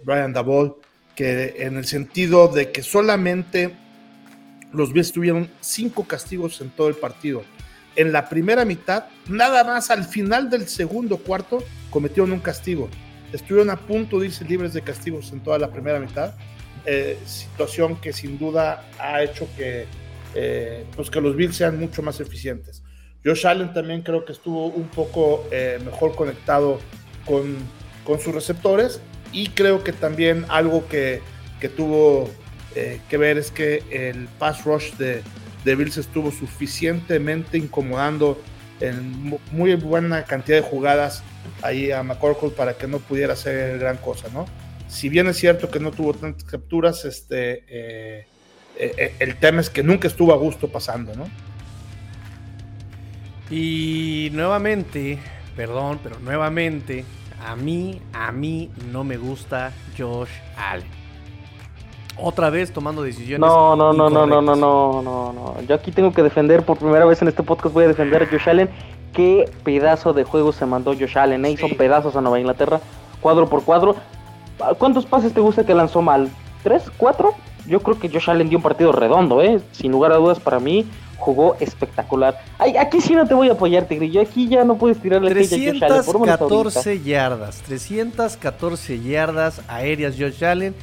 Brian 0.05 0.33
Dabol, 0.33 0.77
que 1.15 1.57
en 1.59 1.77
el 1.77 1.85
sentido 1.85 2.49
de 2.49 2.73
que 2.73 2.83
solamente 2.83 3.75
los 4.73 4.93
Bills 4.93 5.13
tuvieron 5.13 5.51
cinco 5.61 6.05
castigos 6.05 6.61
en 6.61 6.71
todo 6.71 6.89
el 6.89 6.95
partido. 6.95 7.43
En 7.97 8.13
la 8.13 8.29
primera 8.29 8.65
mitad, 8.65 9.07
nada 9.29 9.65
más 9.65 9.91
al 9.91 10.05
final 10.05 10.51
del 10.51 10.69
segundo 10.69 11.17
cuarto, 11.17 11.65
cometieron 11.91 12.33
un 12.33 12.41
castigo. 12.41 12.89
Estuvieron 13.33 13.71
a 13.71 13.77
punto 13.77 14.21
de 14.21 14.27
irse 14.27 14.45
libres 14.45 14.73
de 14.73 14.83
castigos 14.83 15.33
en 15.33 15.41
toda 15.41 15.59
la 15.59 15.71
primera 15.71 15.99
mitad. 15.99 16.35
Eh, 16.91 17.19
situación 17.27 17.97
que 17.97 18.15
sin 18.15 18.39
duda 18.39 18.83
ha 18.99 19.23
hecho 19.23 19.47
que, 19.59 19.85
eh, 20.35 20.87
pues 20.97 21.11
que 21.11 21.21
los 21.21 21.37
Bills 21.37 21.55
sean 21.55 21.79
mucho 21.79 22.01
más 22.01 22.19
eficientes. 22.19 22.83
Josh 23.23 23.47
Allen 23.47 23.75
también 23.75 24.01
creo 24.01 24.25
que 24.25 24.33
estuvo 24.33 24.69
un 24.69 24.89
poco 24.89 25.47
eh, 25.51 25.79
mejor 25.85 26.15
conectado 26.15 26.79
con, 27.27 27.57
con, 28.05 28.19
sus 28.21 28.35
receptores 28.35 29.03
y 29.33 29.49
creo 29.49 29.85
que 29.85 29.93
también 29.93 30.47
algo 30.49 30.89
que, 30.89 31.21
que 31.61 31.69
tuvo 31.69 32.31
eh, 32.75 33.03
que 33.11 33.19
ver 33.19 33.37
es 33.37 33.51
que 33.51 33.83
el 33.91 34.27
pass 34.39 34.65
rush 34.65 34.95
de, 34.95 35.23
de 35.67 35.77
Bills 35.77 35.99
estuvo 35.99 36.31
suficientemente 36.31 37.59
incomodando 37.59 38.41
en 38.81 39.39
muy 39.53 39.75
buena 39.75 40.25
cantidad 40.25 40.57
de 40.57 40.63
jugadas 40.63 41.23
ahí 41.61 41.91
a 41.91 42.03
McCorkle 42.03 42.49
para 42.49 42.79
que 42.79 42.87
no 42.87 42.99
pudiera 42.99 43.35
hacer 43.35 43.79
gran 43.79 43.99
cosa, 43.99 44.29
¿no? 44.33 44.47
Si 44.89 45.09
bien 45.09 45.27
es 45.27 45.37
cierto 45.37 45.71
que 45.71 45.81
no 45.81 45.91
tuvo 45.91 46.15
tantas 46.15 46.45
capturas, 46.45 47.05
este, 47.05 47.65
eh, 47.69 48.27
eh, 48.77 49.15
el 49.19 49.37
tema 49.37 49.61
es 49.61 49.71
que 49.71 49.83
nunca 49.83 50.09
estuvo 50.09 50.33
a 50.33 50.37
gusto 50.37 50.69
pasando, 50.69 51.15
¿no? 51.15 51.27
Y 53.51 54.31
nuevamente, 54.33 55.19
perdón, 55.57 56.01
pero 56.03 56.19
nuevamente, 56.21 57.05
a 57.45 57.57
mí, 57.57 58.01
a 58.13 58.33
mí 58.33 58.71
no 58.91 59.05
me 59.05 59.17
gusta 59.17 59.73
Josh 59.97 60.31
Allen 60.57 60.99
otra 62.21 62.51
vez 62.51 62.73
tomando 62.73 63.03
decisiones. 63.03 63.41
No, 63.49 63.77
no, 63.77 63.93
no, 63.93 64.11
no, 64.11 64.27
no, 64.27 64.43
no, 64.43 64.57
no, 64.57 65.03
no, 65.03 65.33
no. 65.33 65.63
Yo 65.67 65.75
aquí 65.75 65.93
tengo 65.93 66.13
que 66.13 66.23
defender 66.23 66.65
por 66.65 66.79
primera 66.79 67.05
vez 67.05 67.23
en 67.23 67.29
este 67.29 67.43
podcast 67.43 67.75
voy 67.75 67.85
a 67.85 67.89
defender 67.89 68.23
a 68.23 68.27
Josh 68.27 68.49
Allen. 68.49 68.69
Qué 69.13 69.51
pedazo 69.65 70.13
de 70.13 70.25
juego 70.25 70.53
se 70.53 70.67
mandó 70.67 70.95
Josh 70.95 71.17
Allen. 71.17 71.45
¿eh? 71.45 71.51
Hizo 71.53 71.69
pedazos 71.69 72.17
a 72.17 72.21
Nueva 72.21 72.41
Inglaterra, 72.41 72.81
cuadro 73.21 73.49
por 73.49 73.65
cuadro. 73.65 73.97
¿Cuántos 74.79 75.07
pases 75.07 75.33
te 75.33 75.41
gusta 75.41 75.65
que 75.65 75.75
lanzó 75.75 76.03
mal? 76.03 76.29
¿Tres? 76.63 76.85
¿Cuatro? 76.97 77.35
Yo 77.67 77.81
creo 77.81 77.99
que 77.99 78.09
Josh 78.09 78.31
Allen 78.31 78.49
dio 78.49 78.59
un 78.59 78.63
partido 78.63 78.93
redondo, 78.93 79.43
¿eh? 79.43 79.61
Sin 79.73 79.93
lugar 79.93 80.13
a 80.13 80.17
dudas 80.17 80.41
para 80.41 80.59
mí. 80.59 80.87
jugó 81.19 81.57
espectacular. 81.61 82.39
Aquí 82.59 83.01
sí 83.01 83.15
no 83.15 83.27
te 83.27 83.35
voy 83.35 83.49
a 83.49 83.53
apoyar. 83.53 83.87
Aquí 84.21 84.49
ya 84.49 84.65
no 84.65 84.77
puedes 84.79 84.99
tirarle 84.99 85.31
314 85.31 87.03
yardas, 87.03 87.57
314 87.63 89.01
yardas 89.01 89.61
aéreas 89.69 90.15
Josh 90.19 90.45
Allen. 90.45 90.75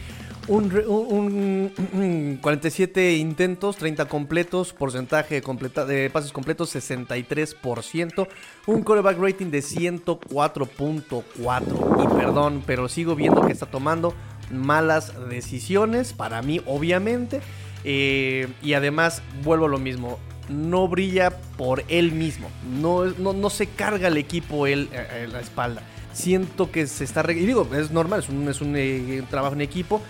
Un, 0.47 2.39
47 2.41 3.13
intentos, 3.17 3.77
30 3.77 4.05
completos, 4.05 4.73
porcentaje 4.73 5.41
de, 5.41 5.85
de 5.85 6.11
pases 6.11 6.31
completos 6.31 6.75
63%, 6.75 8.27
un 8.67 8.83
coreback 8.83 9.17
rating 9.17 9.47
de 9.47 9.59
104.4. 9.59 12.03
Y 12.03 12.07
perdón, 12.15 12.63
pero 12.65 12.87
sigo 12.87 13.15
viendo 13.15 13.45
que 13.45 13.53
está 13.53 13.65
tomando 13.65 14.13
malas 14.51 15.13
decisiones, 15.29 16.13
para 16.13 16.41
mí 16.41 16.61
obviamente. 16.65 17.41
Eh, 17.83 18.47
y 18.63 18.73
además, 18.73 19.21
vuelvo 19.43 19.65
a 19.65 19.69
lo 19.69 19.77
mismo, 19.77 20.17
no 20.49 20.87
brilla 20.87 21.37
por 21.57 21.83
él 21.87 22.11
mismo, 22.11 22.49
no, 22.79 23.05
no, 23.05 23.49
se 23.49 23.67
carga 23.67 24.07
el 24.07 24.17
equipo 24.17 24.67
él 24.67 24.89
eh, 24.91 25.23
en 25.23 25.33
la 25.33 25.39
espalda. 25.39 25.81
Siento 26.13 26.71
que 26.71 26.87
se 26.87 27.03
está... 27.03 27.29
Y 27.31 27.45
digo, 27.45 27.67
es 27.75 27.91
normal, 27.91 28.21
es 28.21 28.29
un, 28.29 28.47
es 28.47 28.61
un 28.61 28.73
eh, 28.75 29.21
trabajo 29.29 29.53
en 29.53 29.61
equipo, 29.61 30.01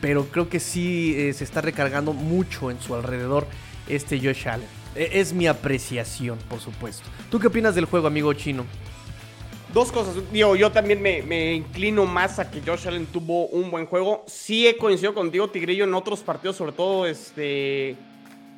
pero 0.00 0.26
creo 0.26 0.48
que 0.48 0.60
sí 0.60 1.32
se 1.32 1.44
está 1.44 1.60
recargando 1.60 2.12
mucho 2.12 2.70
en 2.70 2.80
su 2.80 2.94
alrededor 2.94 3.46
este 3.88 4.18
Josh 4.18 4.48
Allen. 4.48 4.68
E, 4.94 5.20
es 5.20 5.32
mi 5.32 5.46
apreciación, 5.46 6.38
por 6.48 6.60
supuesto. 6.60 7.08
¿Tú 7.30 7.38
qué 7.38 7.46
opinas 7.46 7.74
del 7.74 7.86
juego, 7.86 8.06
amigo 8.06 8.32
chino? 8.32 8.64
Dos 9.72 9.92
cosas. 9.92 10.16
Digo, 10.32 10.56
yo 10.56 10.72
también 10.72 11.02
me, 11.02 11.54
inclino 11.54 12.06
más 12.06 12.38
a 12.38 12.50
que 12.50 12.60
Josh 12.60 12.88
Allen 12.88 13.06
tuvo 13.06 13.46
un 13.48 13.70
buen 13.70 13.86
juego. 13.86 14.24
Sí 14.26 14.66
he 14.66 14.76
coincidido 14.76 15.14
contigo, 15.14 15.50
Tigrillo, 15.50 15.84
en 15.84 15.94
otros 15.94 16.20
partidos, 16.20 16.56
sobre 16.56 16.72
todo 16.72 17.06
este, 17.06 17.96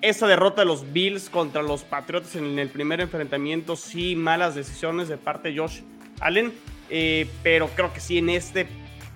esa 0.03 0.26
derrota 0.29 0.62
de 0.62 0.66
los 0.66 0.92
Bills 0.92 1.29
contra 1.29 1.62
los 1.62 1.83
Patriots 1.83 2.37
en 2.37 2.59
el 2.59 2.68
primer 2.68 3.00
enfrentamiento. 3.00 3.74
Sí, 3.74 4.14
malas 4.14 4.55
decisiones 4.55 5.09
de 5.09 5.16
parte 5.16 5.50
de 5.50 5.59
Josh 5.59 5.81
Allen. 6.20 6.53
Eh, 6.90 7.29
pero 7.42 7.68
creo 7.74 7.92
que 7.92 8.00
sí, 8.00 8.18
en 8.18 8.31
este 8.31 8.66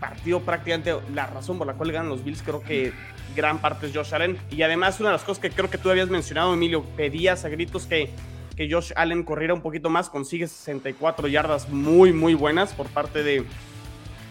partido 0.01 0.41
prácticamente 0.41 0.95
la 1.15 1.27
razón 1.27 1.59
por 1.59 1.67
la 1.67 1.75
cual 1.75 1.93
ganan 1.93 2.09
los 2.09 2.25
Bills, 2.25 2.43
creo 2.43 2.63
que 2.63 2.93
gran 3.35 3.59
parte 3.59 3.87
es 3.87 3.97
Josh 3.97 4.15
Allen. 4.15 4.39
Y 4.51 4.63
además, 4.63 5.01
una 5.01 5.11
de 5.11 5.15
las 5.15 5.25
cosas 5.25 5.41
que 5.41 5.51
creo 5.51 5.71
que 5.71 5.79
tú 5.79 5.91
habías 5.91 6.09
mencionado, 6.09 6.55
Emilio, 6.55 6.85
pedías 6.97 7.45
a 7.45 7.49
gritos 7.49 7.87
que 7.87 8.11
que 8.55 8.71
Josh 8.71 8.93
Allen 8.97 9.23
corriera 9.23 9.55
un 9.55 9.61
poquito 9.61 9.91
más, 9.91 10.09
consigue 10.09 10.47
64 10.47 11.29
yardas 11.29 11.69
muy, 11.69 12.13
muy 12.13 12.35
buenas 12.35 12.73
por 12.73 12.87
parte 12.87 13.23
de, 13.23 13.45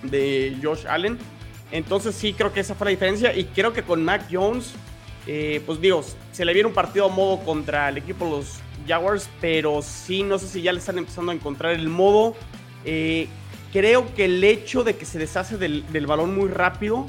de 0.04 0.58
Josh 0.62 0.88
Allen. 0.88 1.18
Entonces 1.72 2.16
sí 2.16 2.34
creo 2.34 2.54
que 2.54 2.60
esa 2.60 2.76
fue 2.76 2.86
la 2.86 2.92
diferencia 2.92 3.36
y 3.36 3.46
creo 3.46 3.74
que 3.74 3.84
con 3.84 4.04
Mac 4.04 4.28
Jones, 4.32 4.74
eh, 5.28 5.62
pues 5.66 5.82
digo, 5.82 6.04
se 6.32 6.46
le 6.46 6.54
viene 6.54 6.68
un 6.68 6.74
partido 6.74 7.06
a 7.06 7.10
modo 7.10 7.44
contra 7.44 7.90
el 7.90 7.98
equipo 7.98 8.26
de 8.26 8.32
los 8.32 8.60
Jaguars, 8.88 9.30
pero 9.42 9.82
sí, 9.82 10.24
no 10.24 10.38
sé 10.38 10.48
si 10.48 10.62
ya 10.62 10.72
le 10.72 10.80
están 10.80 10.98
empezando 10.98 11.32
a 11.32 11.36
encontrar 11.36 11.74
el 11.74 11.90
modo. 11.90 12.36
Eh, 12.86 13.28
creo 13.74 14.14
que 14.14 14.26
el 14.26 14.44
hecho 14.44 14.84
de 14.84 14.96
que 14.96 15.04
se 15.04 15.20
deshace 15.20 15.58
del, 15.58 15.84
del 15.92 16.08
balón 16.08 16.34
muy 16.36 16.48
rápido 16.48 17.08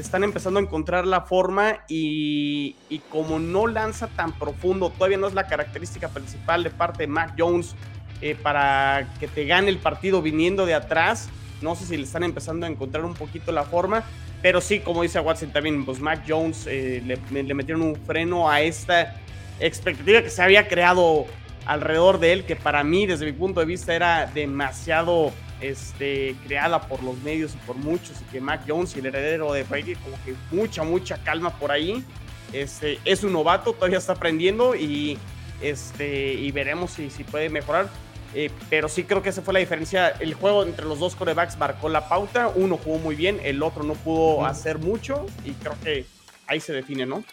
están 0.00 0.24
empezando 0.24 0.58
a 0.58 0.62
encontrar 0.62 1.06
la 1.06 1.22
forma 1.22 1.80
y, 1.88 2.74
como 3.10 3.38
no 3.38 3.66
lanza 3.66 4.08
tan 4.08 4.32
profundo, 4.32 4.90
todavía 4.90 5.18
no 5.18 5.26
es 5.26 5.34
la 5.34 5.46
característica 5.46 6.08
principal 6.08 6.64
de 6.64 6.70
parte 6.70 7.04
de 7.04 7.06
Mac 7.06 7.34
Jones 7.38 7.74
eh, 8.20 8.36
para 8.40 9.08
que 9.20 9.28
te 9.28 9.44
gane 9.44 9.68
el 9.68 9.78
partido 9.78 10.22
viniendo 10.22 10.66
de 10.66 10.74
atrás. 10.74 11.28
No 11.60 11.74
sé 11.74 11.86
si 11.86 11.96
le 11.96 12.04
están 12.04 12.24
empezando 12.24 12.66
a 12.66 12.68
encontrar 12.68 13.04
un 13.04 13.14
poquito 13.14 13.52
la 13.52 13.64
forma, 13.64 14.04
pero 14.42 14.60
sí, 14.60 14.80
como 14.80 15.02
dice 15.02 15.20
Watson 15.20 15.50
también, 15.50 15.84
pues 15.84 16.00
Mac 16.00 16.24
Jones 16.26 16.66
eh, 16.68 17.02
le 17.30 17.54
metieron 17.54 17.82
un 17.82 17.96
freno 17.96 18.50
a 18.50 18.60
esta 18.60 19.16
expectativa 19.60 20.22
que 20.22 20.30
se 20.30 20.42
había 20.42 20.68
creado 20.68 21.26
alrededor 21.66 22.18
de 22.18 22.32
él, 22.32 22.44
que 22.44 22.56
para 22.56 22.84
mí, 22.84 23.06
desde 23.06 23.24
mi 23.26 23.32
punto 23.32 23.60
de 23.60 23.66
vista, 23.66 23.94
era 23.94 24.26
demasiado 24.26 25.32
este, 25.70 26.36
creada 26.46 26.88
por 26.88 27.02
los 27.02 27.16
medios 27.22 27.54
y 27.54 27.66
por 27.66 27.76
muchos, 27.76 28.20
y 28.20 28.24
que 28.32 28.40
Mac 28.40 28.62
Jones 28.66 28.94
y 28.96 29.00
el 29.00 29.06
heredero 29.06 29.52
de 29.52 29.64
Brady, 29.64 29.94
como 29.96 30.16
que 30.24 30.34
mucha, 30.50 30.82
mucha 30.82 31.22
calma 31.22 31.58
por 31.58 31.70
ahí. 31.72 32.04
Este, 32.52 32.98
es 33.04 33.24
un 33.24 33.32
novato, 33.32 33.72
todavía 33.72 33.98
está 33.98 34.12
aprendiendo 34.12 34.74
y, 34.74 35.18
este, 35.60 36.34
y 36.34 36.50
veremos 36.52 36.92
si, 36.92 37.10
si 37.10 37.24
puede 37.24 37.48
mejorar. 37.48 37.88
Eh, 38.34 38.50
pero 38.68 38.88
sí 38.88 39.04
creo 39.04 39.22
que 39.22 39.28
esa 39.28 39.42
fue 39.42 39.54
la 39.54 39.60
diferencia. 39.60 40.08
El 40.08 40.34
juego 40.34 40.64
entre 40.64 40.84
los 40.84 40.98
dos 40.98 41.14
corebacks 41.14 41.56
marcó 41.56 41.88
la 41.88 42.08
pauta. 42.08 42.48
Uno 42.48 42.76
jugó 42.76 42.98
muy 42.98 43.14
bien, 43.14 43.40
el 43.42 43.62
otro 43.62 43.84
no 43.84 43.94
pudo 43.94 44.44
hacer 44.44 44.78
mucho 44.78 45.26
y 45.44 45.52
creo 45.52 45.76
que 45.82 46.04
ahí 46.46 46.60
se 46.60 46.72
define, 46.72 47.06
¿no? 47.06 47.24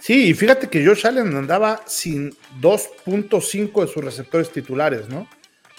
Sí, 0.00 0.28
y 0.28 0.34
fíjate 0.34 0.68
que 0.68 0.84
Josh 0.84 1.06
Allen 1.06 1.36
andaba 1.36 1.82
sin 1.86 2.30
2.5 2.60 3.80
de 3.82 3.86
sus 3.86 4.02
receptores 4.02 4.50
titulares, 4.50 5.08
¿no? 5.08 5.28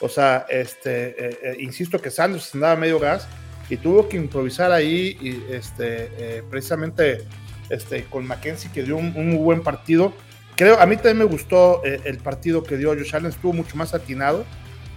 O 0.01 0.09
sea, 0.09 0.47
este, 0.49 1.09
eh, 1.09 1.39
eh, 1.43 1.57
insisto 1.59 2.01
que 2.01 2.09
Sanders 2.09 2.53
andaba 2.55 2.75
medio 2.75 2.99
gas 2.99 3.27
y 3.69 3.77
tuvo 3.77 4.09
que 4.09 4.17
improvisar 4.17 4.71
ahí, 4.71 5.15
y, 5.21 5.53
este, 5.53 6.09
eh, 6.17 6.43
precisamente 6.49 7.23
este, 7.69 8.03
con 8.05 8.25
Mackenzie, 8.25 8.71
que 8.71 8.83
dio 8.83 8.97
un, 8.97 9.13
muy 9.13 9.37
buen 9.37 9.61
partido. 9.61 10.11
Creo, 10.55 10.79
a 10.79 10.85
mí 10.87 10.95
también 10.95 11.19
me 11.19 11.23
gustó 11.23 11.81
el 11.83 12.17
partido 12.17 12.63
que 12.63 12.77
dio 12.77 12.89
Josh 12.89 13.15
Allen, 13.15 13.31
estuvo 13.31 13.53
mucho 13.53 13.75
más 13.77 13.93
atinado 13.93 14.43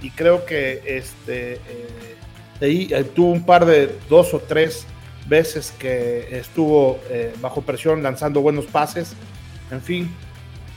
y 0.02 0.10
creo 0.10 0.44
que 0.44 0.82
este, 0.84 1.60
ahí 2.60 2.90
tuvo 3.14 3.30
un 3.30 3.46
par 3.46 3.64
de 3.64 3.90
dos 4.10 4.34
o 4.34 4.40
tres 4.40 4.84
veces 5.26 5.72
que 5.78 6.36
estuvo 6.36 7.00
bajo 7.40 7.62
presión 7.62 8.02
lanzando 8.02 8.40
buenos 8.40 8.66
pases. 8.66 9.14
En 9.70 9.80
fin, 9.80 10.10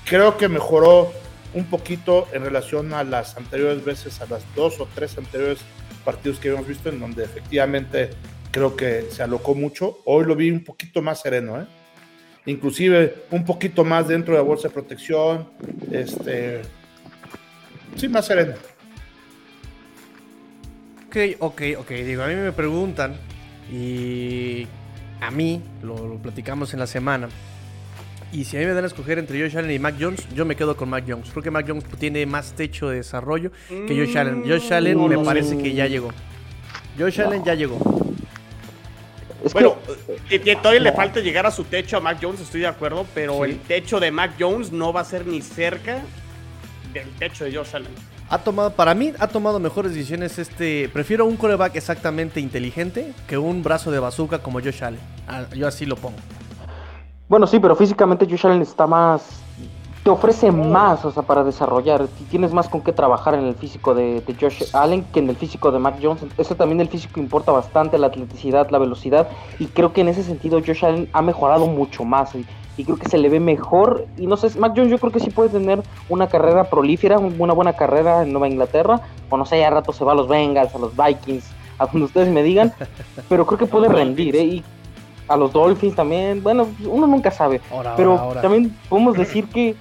creo 0.05 0.37
que 0.37 0.47
mejoró 0.47 1.11
un 1.53 1.65
poquito 1.65 2.27
en 2.33 2.43
relación 2.43 2.93
a 2.93 3.03
las 3.03 3.37
anteriores 3.37 3.83
veces, 3.83 4.21
a 4.21 4.25
las 4.25 4.43
dos 4.55 4.79
o 4.79 4.87
tres 4.93 5.17
anteriores 5.17 5.59
partidos 6.03 6.39
que 6.39 6.49
habíamos 6.49 6.67
visto, 6.67 6.89
en 6.89 6.99
donde 6.99 7.23
efectivamente 7.23 8.11
creo 8.51 8.75
que 8.75 9.07
se 9.11 9.23
alocó 9.23 9.55
mucho. 9.55 9.99
Hoy 10.05 10.25
lo 10.25 10.35
vi 10.35 10.49
un 10.49 10.63
poquito 10.63 11.01
más 11.01 11.21
sereno, 11.21 11.61
¿eh? 11.61 11.65
inclusive 12.45 13.23
un 13.31 13.45
poquito 13.45 13.83
más 13.83 14.07
dentro 14.07 14.33
de 14.33 14.39
la 14.39 14.43
bolsa 14.43 14.69
de 14.69 14.73
protección, 14.73 15.49
este, 15.91 16.61
sí, 17.95 18.07
más 18.07 18.25
sereno. 18.25 18.53
Ok, 21.07 21.17
ok, 21.39 21.61
ok, 21.79 21.89
digo, 21.89 22.23
a 22.23 22.27
mí 22.27 22.35
me 22.35 22.51
preguntan 22.51 23.15
y 23.71 24.67
a 25.19 25.31
mí, 25.31 25.61
lo 25.81 26.17
platicamos 26.17 26.73
en 26.73 26.79
la 26.79 26.87
semana, 26.87 27.27
y 28.31 28.43
si 28.43 28.57
a 28.57 28.59
mí 28.59 28.65
me 28.65 28.73
dan 28.73 28.83
a 28.83 28.87
escoger 28.87 29.19
entre 29.19 29.41
Josh 29.41 29.57
Allen 29.57 29.71
y 29.71 29.79
Mac 29.79 29.95
Jones, 29.99 30.27
yo 30.35 30.45
me 30.45 30.55
quedo 30.55 30.75
con 30.75 30.89
Mac 30.89 31.05
Jones. 31.07 31.29
Creo 31.31 31.43
que 31.43 31.51
Mac 31.51 31.65
Jones 31.67 31.85
tiene 31.99 32.25
más 32.25 32.53
techo 32.53 32.89
de 32.89 32.97
desarrollo 32.97 33.51
que 33.69 33.95
Josh 33.95 34.17
Allen. 34.17 34.43
Josh 34.47 34.73
Allen 34.73 35.07
me 35.07 35.17
parece 35.19 35.57
que 35.57 35.73
ya 35.73 35.87
llegó. 35.87 36.09
Josh 36.99 37.21
Allen 37.21 37.43
ya 37.43 37.53
llegó. 37.53 37.79
bueno, 39.53 39.77
que, 40.29 40.55
todavía 40.55 40.81
le 40.81 40.91
falta 40.91 41.19
llegar 41.19 41.45
a 41.45 41.51
su 41.51 41.63
techo 41.63 41.97
a 41.97 41.99
Mac 41.99 42.17
Jones, 42.21 42.41
estoy 42.41 42.61
de 42.61 42.67
acuerdo, 42.67 43.05
pero 43.13 43.45
el 43.45 43.59
techo 43.59 43.99
de 43.99 44.11
Mac 44.11 44.33
Jones 44.39 44.71
no 44.71 44.91
va 44.91 45.01
a 45.01 45.05
ser 45.05 45.25
ni 45.25 45.41
cerca 45.41 46.01
del 46.93 47.09
techo 47.19 47.45
de 47.45 47.55
Josh 47.55 47.75
Allen. 47.75 47.91
Ha 48.29 48.39
tomado, 48.39 48.71
para 48.71 48.93
mí, 48.93 49.13
ha 49.19 49.27
tomado 49.27 49.57
mejores 49.57 49.93
decisiones 49.93 50.37
este. 50.37 50.89
Prefiero 50.91 51.25
un 51.25 51.37
coreback 51.37 51.77
exactamente 51.77 52.41
inteligente 52.41 53.13
que 53.25 53.37
un 53.37 53.63
brazo 53.63 53.89
de 53.89 53.99
bazooka 53.99 54.39
como 54.39 54.59
Josh 54.59 54.83
Allen. 54.83 54.99
Ah, 55.29 55.45
yo 55.55 55.65
así 55.65 55.85
lo 55.85 55.95
pongo. 55.95 56.17
Bueno, 57.29 57.45
sí, 57.45 57.59
pero 57.59 57.75
físicamente 57.75 58.25
Josh 58.25 58.45
Allen 58.47 58.61
está 58.61 58.87
más. 58.87 59.41
Te 60.01 60.09
ofrece 60.09 60.49
más, 60.49 61.03
o 61.03 61.11
sea, 61.11 61.23
para 61.23 61.43
desarrollar. 61.43 62.07
Tienes 62.29 62.53
más 62.53 62.69
con 62.69 62.79
qué 62.79 62.93
trabajar 62.93 63.33
en 63.33 63.43
el 63.43 63.55
físico 63.55 63.93
de, 63.93 64.23
Josh 64.39 64.63
Allen 64.73 65.03
que 65.11 65.19
en 65.19 65.29
el 65.29 65.35
físico 65.35 65.69
de 65.69 65.79
Mac 65.79 65.95
Jones. 66.01 66.23
Eso 66.37 66.55
también 66.55 66.79
el 66.79 66.87
físico 66.87 67.19
importa 67.19 67.51
bastante, 67.51 67.97
la 67.97 68.07
atleticidad, 68.07 68.69
la 68.69 68.77
velocidad. 68.77 69.27
Y 69.59 69.65
creo 69.65 69.91
que 69.91 70.01
en 70.01 70.07
ese 70.07 70.23
sentido 70.23 70.61
Josh 70.65 70.85
Allen 70.85 71.09
ha 71.11 71.21
mejorado 71.21 71.67
mucho 71.67 72.05
más. 72.05 72.33
Y, 72.33 72.45
creo 72.85 72.95
que 72.95 73.09
se 73.09 73.17
le 73.17 73.27
ve 73.27 73.41
mejor. 73.41 74.07
Y 74.17 74.27
no 74.27 74.37
sé, 74.37 74.57
Mac 74.57 74.71
Jones 74.73 74.91
yo 74.91 74.97
creo 74.97 75.11
que 75.11 75.19
sí 75.19 75.29
puede 75.29 75.49
tener 75.49 75.83
una 76.07 76.27
carrera 76.27 76.63
prolífera, 76.69 77.19
una 77.19 77.51
buena 77.51 77.73
carrera 77.73 78.23
en 78.23 78.31
Nueva 78.31 78.47
Inglaterra. 78.47 79.01
O 79.29 79.35
no 79.35 79.45
sé, 79.45 79.59
ya 79.59 79.69
rato 79.69 79.91
se 79.91 80.05
va 80.05 80.13
a 80.13 80.15
los 80.15 80.29
Bengals, 80.29 80.73
a 80.73 80.77
los 80.77 80.93
Vikings, 80.95 81.43
a 81.79 81.87
donde 81.87 82.05
ustedes 82.05 82.29
me 82.29 82.41
digan. 82.41 82.71
Pero 83.27 83.45
creo 83.45 83.59
que 83.59 83.65
puede 83.65 83.89
rendir, 83.89 84.33
¿eh? 84.37 84.43
Y 84.43 84.63
a 85.27 85.37
los 85.37 85.51
Dolphins 85.53 85.95
también. 85.95 86.41
Bueno, 86.43 86.67
uno 86.85 87.07
nunca 87.07 87.31
sabe. 87.31 87.61
pero 87.95 88.33
también 88.41 88.75
podemos 88.89 89.17
decir 89.17 89.47
que 89.47 89.75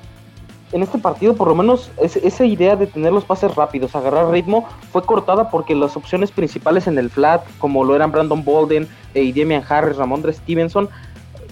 en 0.73 0.83
este 0.83 0.99
partido, 0.99 1.35
por 1.35 1.49
lo 1.49 1.55
menos, 1.55 1.91
esa 2.01 2.45
idea 2.45 2.75
de 2.77 2.87
tener 2.87 3.13
los 3.13 3.25
pases 3.25 3.55
rápidos, 3.55 3.95
agarrar 3.95 4.31
ritmo, 4.31 4.69
fue 4.91 5.03
cortada 5.03 5.49
porque 5.49 5.75
las 5.75 5.97
opciones 5.97 6.33
principales 6.33 6.87
en 6.87 6.99
el 6.99 7.09
flat, 7.09 7.45
como 7.59 7.85
lo 7.85 7.95
eran 7.95 8.11
Brandon 8.11 8.45
Bolden 8.45 8.89
eh, 9.15 9.23
y 9.23 9.33
Damian 9.33 9.63
Harris, 9.69 9.97
Ramondre 9.97 10.33
Stevenson, 10.33 10.89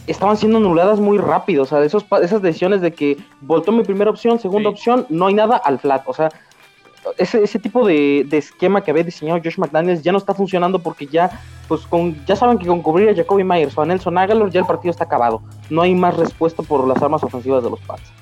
estaban 0.06 0.36
siendo 0.36 0.58
anuladas 0.58 0.98
muy 0.98 1.18
rápido. 1.18 1.62
O 1.62 1.66
sea, 1.66 1.82
esos, 1.84 2.04
esas 2.22 2.42
decisiones 2.42 2.80
de 2.80 2.92
que 2.92 3.16
voltó 3.40 3.72
mi 3.72 3.84
primera 3.84 4.10
opción, 4.10 4.38
segunda 4.38 4.68
opción, 4.68 5.06
no 5.08 5.26
hay 5.26 5.34
nada 5.34 5.56
al 5.56 5.78
flat. 5.78 6.02
O 6.06 6.12
sea, 6.12 6.30
ese, 7.18 7.42
ese 7.42 7.58
tipo 7.58 7.86
de, 7.86 8.26
esquema 8.32 8.82
que 8.82 8.90
había 8.90 9.04
diseñado 9.04 9.40
Josh 9.42 9.58
McDaniels 9.58 10.02
ya 10.02 10.12
no 10.12 10.18
está 10.18 10.34
funcionando 10.34 10.78
porque 10.78 11.06
ya, 11.06 11.30
pues 11.68 11.82
con, 11.86 12.24
ya 12.26 12.36
saben 12.36 12.58
que 12.58 12.66
con 12.66 12.82
cubrir 12.82 13.10
a 13.10 13.14
Jacoby 13.14 13.44
Myers 13.44 13.76
o 13.76 13.82
a 13.82 13.86
Nelson 13.86 14.18
Aguilar 14.18 14.50
ya 14.50 14.60
el 14.60 14.66
partido 14.66 14.90
está 14.90 15.04
acabado. 15.04 15.42
No 15.70 15.82
hay 15.82 15.94
más 15.94 16.16
respuesta 16.16 16.62
por 16.62 16.86
las 16.86 17.02
armas 17.02 17.22
ofensivas 17.22 17.62
de 17.62 17.70
los 17.70 17.80
Pats. 17.80 18.12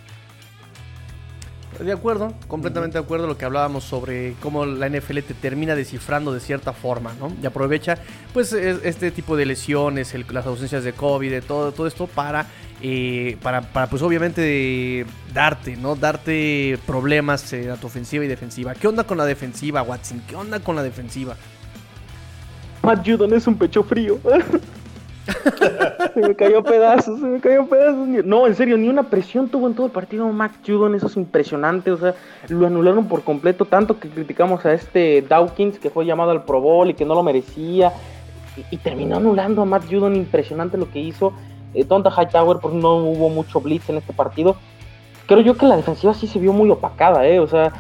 De 1.83 1.92
acuerdo, 1.92 2.33
completamente 2.47 2.97
de 2.97 3.05
acuerdo 3.05 3.27
lo 3.27 3.37
que 3.37 3.45
hablábamos 3.45 3.83
sobre 3.83 4.35
cómo 4.40 4.64
la 4.64 4.88
NFL 4.88 5.18
te 5.18 5.35
termina 5.35 5.75
descifrando 5.75 6.33
de 6.33 6.38
cierta 6.38 6.73
forma, 6.73 7.12
¿no? 7.18 7.33
Y 7.42 7.47
aprovecha, 7.47 7.99
pues, 8.33 8.53
este 8.53 9.11
tipo 9.11 9.37
de 9.37 9.47
lesiones, 9.47 10.14
las 10.31 10.47
ausencias 10.47 10.85
de 10.85 10.92
COVID, 10.92 11.42
todo, 11.42 11.73
todo 11.73 11.88
esto 11.88 12.07
para, 12.07 12.47
eh, 12.81 13.37
para, 13.42 13.62
para, 13.62 13.88
pues, 13.88 14.01
obviamente 14.03 15.05
darte, 15.35 15.77
¿no? 15.77 15.97
Darte 15.97 16.79
problemas 16.87 17.53
eh, 17.53 17.71
a 17.71 17.77
tu 17.77 17.88
ofensiva 17.88 18.25
y 18.25 18.29
defensiva. 18.29 18.75
¿Qué 18.75 18.87
onda 18.87 19.05
con 19.05 19.18
la 19.18 19.25
defensiva, 19.25 19.83
Watson? 19.83 20.23
¿Qué 20.29 20.37
onda 20.37 20.61
con 20.61 20.77
la 20.77 20.85
defensiva? 20.85 21.37
Matt 22.83 23.07
Judon 23.07 23.33
es 23.35 23.47
un 23.47 23.57
pecho 23.57 23.83
frío. 23.83 24.21
se 26.14 26.20
me 26.20 26.35
cayó 26.35 26.62
pedazos, 26.62 27.20
se 27.20 27.26
me 27.26 27.40
cayó 27.40 27.66
pedazos. 27.66 28.08
No, 28.24 28.46
en 28.46 28.54
serio, 28.54 28.76
ni 28.76 28.88
una 28.88 29.04
presión 29.04 29.48
tuvo 29.48 29.68
en 29.68 29.74
todo 29.74 29.87
el 29.87 29.92
partido 29.92 30.28
Mac 30.28 30.52
Judon, 30.66 30.94
eso 30.94 31.06
es 31.06 31.16
impresionante. 31.16 31.90
O 31.92 31.96
sea, 31.96 32.14
lo 32.48 32.66
anularon 32.66 33.06
por 33.06 33.22
completo, 33.22 33.64
tanto 33.64 33.98
que 33.98 34.08
criticamos 34.08 34.64
a 34.66 34.72
este 34.72 35.22
Dawkins 35.22 35.78
que 35.78 35.90
fue 35.90 36.06
llamado 36.06 36.30
al 36.30 36.44
Pro 36.44 36.61
Bowl 36.61 36.90
y 36.90 36.94
que 36.94 37.04
no 37.04 37.14
lo 37.14 37.22
merecía. 37.22 37.92
Y, 38.70 38.76
terminó 38.78 39.16
anulando 39.16 39.62
a 39.62 39.64
Matt 39.64 39.85
Judon, 39.90 40.14
impresionante 40.14 40.76
lo 40.76 40.90
que 40.90 40.98
hizo. 40.98 41.32
Eh, 41.72 41.85
Tonta 41.85 42.11
Hightower, 42.11 42.58
pues 42.58 42.74
no 42.74 42.96
hubo 42.96 43.30
mucho 43.30 43.61
blitz 43.61 43.88
en 43.88 43.96
este 43.96 44.12
partido. 44.12 44.56
Creo 45.26 45.40
yo 45.40 45.56
que 45.56 45.66
la 45.66 45.76
defensiva 45.76 46.12
sí 46.12 46.26
se 46.26 46.38
vio 46.38 46.52
muy 46.52 46.68
opacada, 46.68 47.26
¿eh? 47.26 47.40
O 47.40 47.46
sea, 47.46 47.72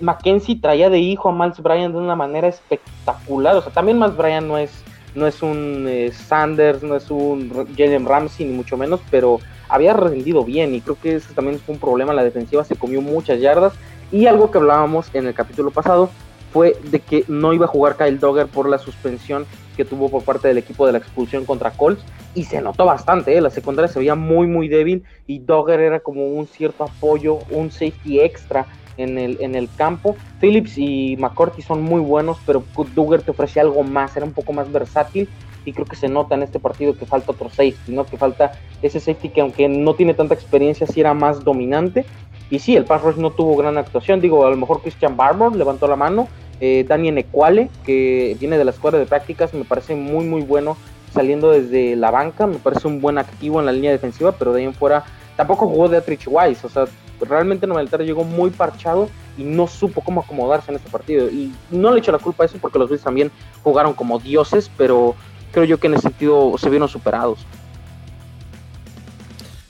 Mackenzie 0.00 0.56
traía 0.56 0.88
de 0.88 0.98
hijo 0.98 1.28
a 1.28 1.32
Miles 1.32 1.60
Bryan 1.60 1.92
de 1.92 1.98
una 1.98 2.16
manera 2.16 2.48
espectacular. 2.48 3.56
O 3.56 3.60
sea, 3.60 3.72
también 3.72 3.98
Miles 3.98 4.16
Bryan 4.16 4.48
no 4.48 4.56
es 4.56 4.82
no 5.14 5.26
es 5.26 5.42
un 5.42 5.86
eh, 5.88 6.12
Sanders, 6.12 6.82
no 6.82 6.96
es 6.96 7.10
un 7.10 7.50
Jalen 7.76 8.06
Ramsey, 8.06 8.46
ni 8.46 8.52
mucho 8.52 8.76
menos, 8.76 9.00
pero 9.10 9.40
había 9.68 9.92
rendido 9.92 10.44
bien 10.44 10.74
y 10.74 10.80
creo 10.80 10.98
que 11.00 11.16
ese 11.16 11.34
también 11.34 11.58
fue 11.58 11.74
un 11.74 11.80
problema. 11.80 12.12
La 12.12 12.24
defensiva 12.24 12.64
se 12.64 12.76
comió 12.76 13.00
muchas 13.00 13.40
yardas 13.40 13.74
y 14.12 14.26
algo 14.26 14.50
que 14.50 14.58
hablábamos 14.58 15.08
en 15.14 15.26
el 15.26 15.34
capítulo 15.34 15.70
pasado 15.70 16.10
fue 16.52 16.76
de 16.84 17.00
que 17.00 17.24
no 17.26 17.52
iba 17.52 17.64
a 17.64 17.68
jugar 17.68 17.96
Kyle 17.96 18.18
Dogger 18.18 18.46
por 18.46 18.68
la 18.68 18.78
suspensión 18.78 19.44
que 19.76 19.84
tuvo 19.84 20.08
por 20.08 20.22
parte 20.22 20.46
del 20.46 20.58
equipo 20.58 20.86
de 20.86 20.92
la 20.92 20.98
expulsión 20.98 21.44
contra 21.44 21.72
Colts 21.72 22.04
y 22.32 22.44
se 22.44 22.60
notó 22.60 22.84
bastante, 22.84 23.36
¿eh? 23.36 23.40
la 23.40 23.50
secundaria 23.50 23.88
se 23.88 23.98
veía 23.98 24.14
muy 24.14 24.46
muy 24.46 24.68
débil 24.68 25.02
y 25.26 25.40
Dogger 25.40 25.80
era 25.80 25.98
como 25.98 26.28
un 26.28 26.46
cierto 26.46 26.84
apoyo, 26.84 27.40
un 27.50 27.72
safety 27.72 28.20
extra 28.20 28.66
en 28.96 29.18
el, 29.18 29.38
en 29.40 29.54
el 29.54 29.68
campo. 29.76 30.16
Phillips 30.40 30.78
y 30.78 31.16
McCourty 31.18 31.62
son 31.62 31.82
muy 31.82 32.00
buenos, 32.00 32.38
pero 32.46 32.64
Duggar 32.94 33.22
te 33.22 33.30
ofrece 33.30 33.60
algo 33.60 33.82
más, 33.82 34.16
era 34.16 34.26
un 34.26 34.32
poco 34.32 34.52
más 34.52 34.70
versátil 34.70 35.28
y 35.64 35.72
creo 35.72 35.86
que 35.86 35.96
se 35.96 36.08
nota 36.08 36.34
en 36.34 36.42
este 36.42 36.58
partido 36.58 36.96
que 36.96 37.06
falta 37.06 37.32
otro 37.32 37.48
safety, 37.48 37.92
¿no? 37.92 38.04
Que 38.04 38.16
falta 38.16 38.52
ese 38.82 39.00
safety 39.00 39.30
que 39.30 39.40
aunque 39.40 39.68
no 39.68 39.94
tiene 39.94 40.14
tanta 40.14 40.34
experiencia, 40.34 40.86
sí 40.86 41.00
era 41.00 41.14
más 41.14 41.42
dominante. 41.42 42.04
Y 42.50 42.58
sí, 42.58 42.76
el 42.76 42.84
pass 42.84 43.02
rush 43.02 43.16
no 43.16 43.30
tuvo 43.30 43.56
gran 43.56 43.78
actuación, 43.78 44.20
digo, 44.20 44.46
a 44.46 44.50
lo 44.50 44.56
mejor 44.56 44.82
Christian 44.82 45.16
Barber 45.16 45.52
levantó 45.56 45.88
la 45.88 45.96
mano, 45.96 46.28
eh, 46.60 46.84
Daniel 46.86 47.18
Equale, 47.18 47.70
que 47.84 48.36
viene 48.38 48.58
de 48.58 48.64
la 48.64 48.70
escuela 48.70 48.98
de 48.98 49.06
prácticas, 49.06 49.54
me 49.54 49.64
parece 49.64 49.94
muy 49.96 50.26
muy 50.26 50.42
bueno 50.42 50.76
saliendo 51.12 51.50
desde 51.50 51.96
la 51.96 52.10
banca, 52.10 52.46
me 52.46 52.58
parece 52.58 52.86
un 52.86 53.00
buen 53.00 53.18
activo 53.18 53.60
en 53.60 53.66
la 53.66 53.72
línea 53.72 53.92
defensiva, 53.92 54.32
pero 54.32 54.52
de 54.52 54.60
ahí 54.60 54.66
en 54.66 54.74
fuera 54.74 55.04
tampoco 55.36 55.66
jugó 55.66 55.88
de 55.88 55.96
Atrich 55.96 56.26
Wise, 56.28 56.66
o 56.66 56.68
sea, 56.68 56.84
realmente 57.20 57.66
Nueva 57.66 57.84
llegó 58.02 58.24
muy 58.24 58.50
parchado 58.50 59.08
y 59.36 59.44
no 59.44 59.66
supo 59.66 60.02
cómo 60.02 60.20
acomodarse 60.20 60.70
en 60.70 60.76
este 60.76 60.90
partido. 60.90 61.28
Y 61.28 61.52
no 61.70 61.92
le 61.92 62.00
echo 62.00 62.12
la 62.12 62.18
culpa 62.18 62.44
a 62.44 62.46
eso 62.46 62.58
porque 62.60 62.78
los 62.78 62.88
Bills 62.88 63.02
también 63.02 63.30
jugaron 63.62 63.94
como 63.94 64.18
dioses, 64.18 64.70
pero 64.76 65.14
creo 65.52 65.64
yo 65.64 65.78
que 65.78 65.86
en 65.86 65.94
ese 65.94 66.02
sentido 66.02 66.56
se 66.58 66.70
vieron 66.70 66.88
superados. 66.88 67.46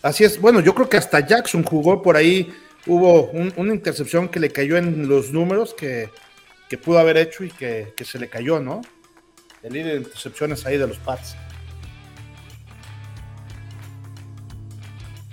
Así 0.02 0.24
es, 0.24 0.40
bueno, 0.40 0.60
yo 0.60 0.74
creo 0.74 0.88
que 0.88 0.98
hasta 0.98 1.20
Jackson 1.20 1.62
jugó 1.62 2.02
por 2.02 2.16
ahí, 2.16 2.52
hubo 2.86 3.30
una 3.30 3.72
intercepción 3.72 4.28
que 4.28 4.38
le 4.38 4.50
cayó 4.50 4.76
en 4.76 5.08
los 5.08 5.30
números 5.30 5.74
que, 5.74 6.10
pudo 6.82 6.98
haber 6.98 7.16
hecho 7.16 7.44
y 7.44 7.50
que, 7.50 7.94
se 8.04 8.18
le 8.18 8.28
cayó, 8.28 8.58
¿no? 8.60 8.82
El 9.62 9.72
líder 9.72 9.92
de 9.92 9.98
intercepciones 9.98 10.66
ahí 10.66 10.76
de 10.76 10.88
los 10.88 10.98
Pats. 10.98 11.36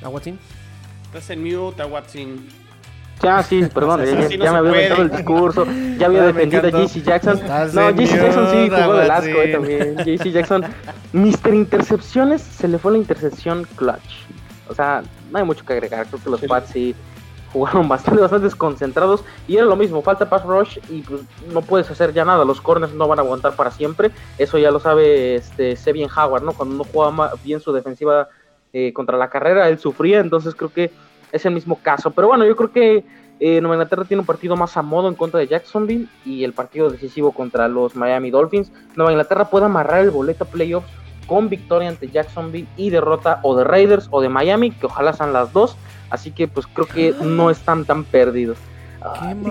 ¿Aguatín? 0.02 0.40
Estás 1.14 1.30
en 1.32 1.44
mute, 1.44 1.84
Watson. 1.84 2.48
Ya, 3.22 3.44
sí, 3.44 3.64
perdón, 3.74 4.06
ya, 4.30 4.54
me 4.54 4.58
había 4.60 4.72
inventado 4.72 5.02
el 5.02 5.12
discurso, 5.12 5.68
ya 5.98 6.06
había 6.06 6.24
defendido 6.32 6.68
a 6.68 6.70
JC 6.72 7.04
Jackson. 7.04 7.38
No, 7.74 7.90
JC 7.92 8.16
Jackson 8.16 8.48
sí 8.50 8.70
jugó 8.70 8.94
de 8.94 9.12
asco 9.12 9.42
eh, 9.42 9.48
también. 9.52 9.98
JC 9.98 10.32
Jackson, 10.32 10.64
Mister 11.12 11.54
Intercepciones, 11.54 12.42
se 12.42 12.70
le 12.70 12.78
fue 12.78 12.94
la 12.94 13.00
intercepción 13.00 13.68
clutch. 13.76 14.26
O 14.70 14.74
sea, 14.74 15.04
no 15.32 15.38
hay 15.38 15.44
mucho 15.44 15.66
que 15.66 15.74
agregar, 15.74 16.08
creo 16.08 16.24
que 16.24 16.30
los 16.30 16.40
Pats 16.44 16.70
sí 16.70 16.96
jugaron 17.52 17.88
bastante, 17.90 18.22
bastante 18.22 18.46
desconcentrados 18.46 19.26
y 19.50 19.58
era 19.58 19.66
lo 19.66 19.76
mismo, 19.76 20.02
falta 20.02 20.30
pass 20.30 20.46
rush 20.46 20.80
y 20.88 21.02
pues 21.02 21.24
no 21.52 21.62
puedes 21.62 21.92
hacer 21.92 22.14
ya 22.14 22.24
nada, 22.24 22.46
los 22.46 22.62
corners 22.62 22.94
no 22.94 23.06
van 23.10 23.20
a 23.20 23.22
aguantar 23.22 23.58
para 23.58 23.70
siempre, 23.70 24.12
eso 24.38 24.58
ya 24.58 24.72
lo 24.72 24.80
sabe 24.80 25.36
este 25.36 25.76
Sebien 25.76 26.10
Howard, 26.10 26.44
¿no? 26.44 26.54
Cuando 26.54 26.76
no 26.76 26.86
juega 26.86 27.34
bien 27.44 27.60
su 27.60 27.74
defensiva 27.74 28.30
eh, 28.74 28.94
contra 28.94 29.18
la 29.18 29.30
carrera, 29.30 29.68
él 29.70 29.80
sufría, 29.80 30.20
entonces 30.20 30.56
creo 30.56 30.72
que 30.72 30.92
es 31.32 31.46
el 31.46 31.54
mismo 31.54 31.80
caso. 31.82 32.12
Pero 32.12 32.28
bueno, 32.28 32.46
yo 32.46 32.56
creo 32.56 32.72
que 32.72 33.04
eh, 33.40 33.60
Nueva 33.60 33.76
Inglaterra 33.76 34.06
tiene 34.06 34.22
un 34.22 34.28
partido 34.28 34.56
más 34.56 34.78
a 34.78 34.82
modo 34.82 35.08
en 35.08 35.16
contra 35.16 35.40
de 35.40 35.48
Jacksonville 35.48 36.08
y 36.26 36.44
el 36.44 36.54
partido 36.54 36.90
decisivo 36.90 37.32
contra 37.32 37.68
los 37.68 37.96
Miami 37.96 38.30
Dolphins. 38.30 38.72
Nueva 38.96 39.12
Inglaterra 39.12 39.50
puede 39.50 39.66
amarrar 39.66 40.02
el 40.02 40.12
boleto 40.12 40.44
a 40.44 40.48
playoffs 40.48 40.88
con 41.28 41.50
victoria 41.50 41.90
ante 41.90 42.10
Jacksonville 42.10 42.68
y 42.78 42.90
derrota 42.90 43.40
o 43.44 43.56
de 43.56 43.64
Raiders 43.64 44.08
o 44.12 44.22
de 44.22 44.30
Miami, 44.30 44.72
que 44.72 44.86
ojalá 44.86 45.14
sean 45.14 45.34
las 45.34 45.54
dos. 45.54 45.76
Así 46.10 46.32
que 46.32 46.48
pues 46.48 46.68
creo 46.68 46.88
que 46.88 47.16
no 47.24 47.50
están 47.52 47.86
tan 47.86 48.04
perdidos. 48.04 48.58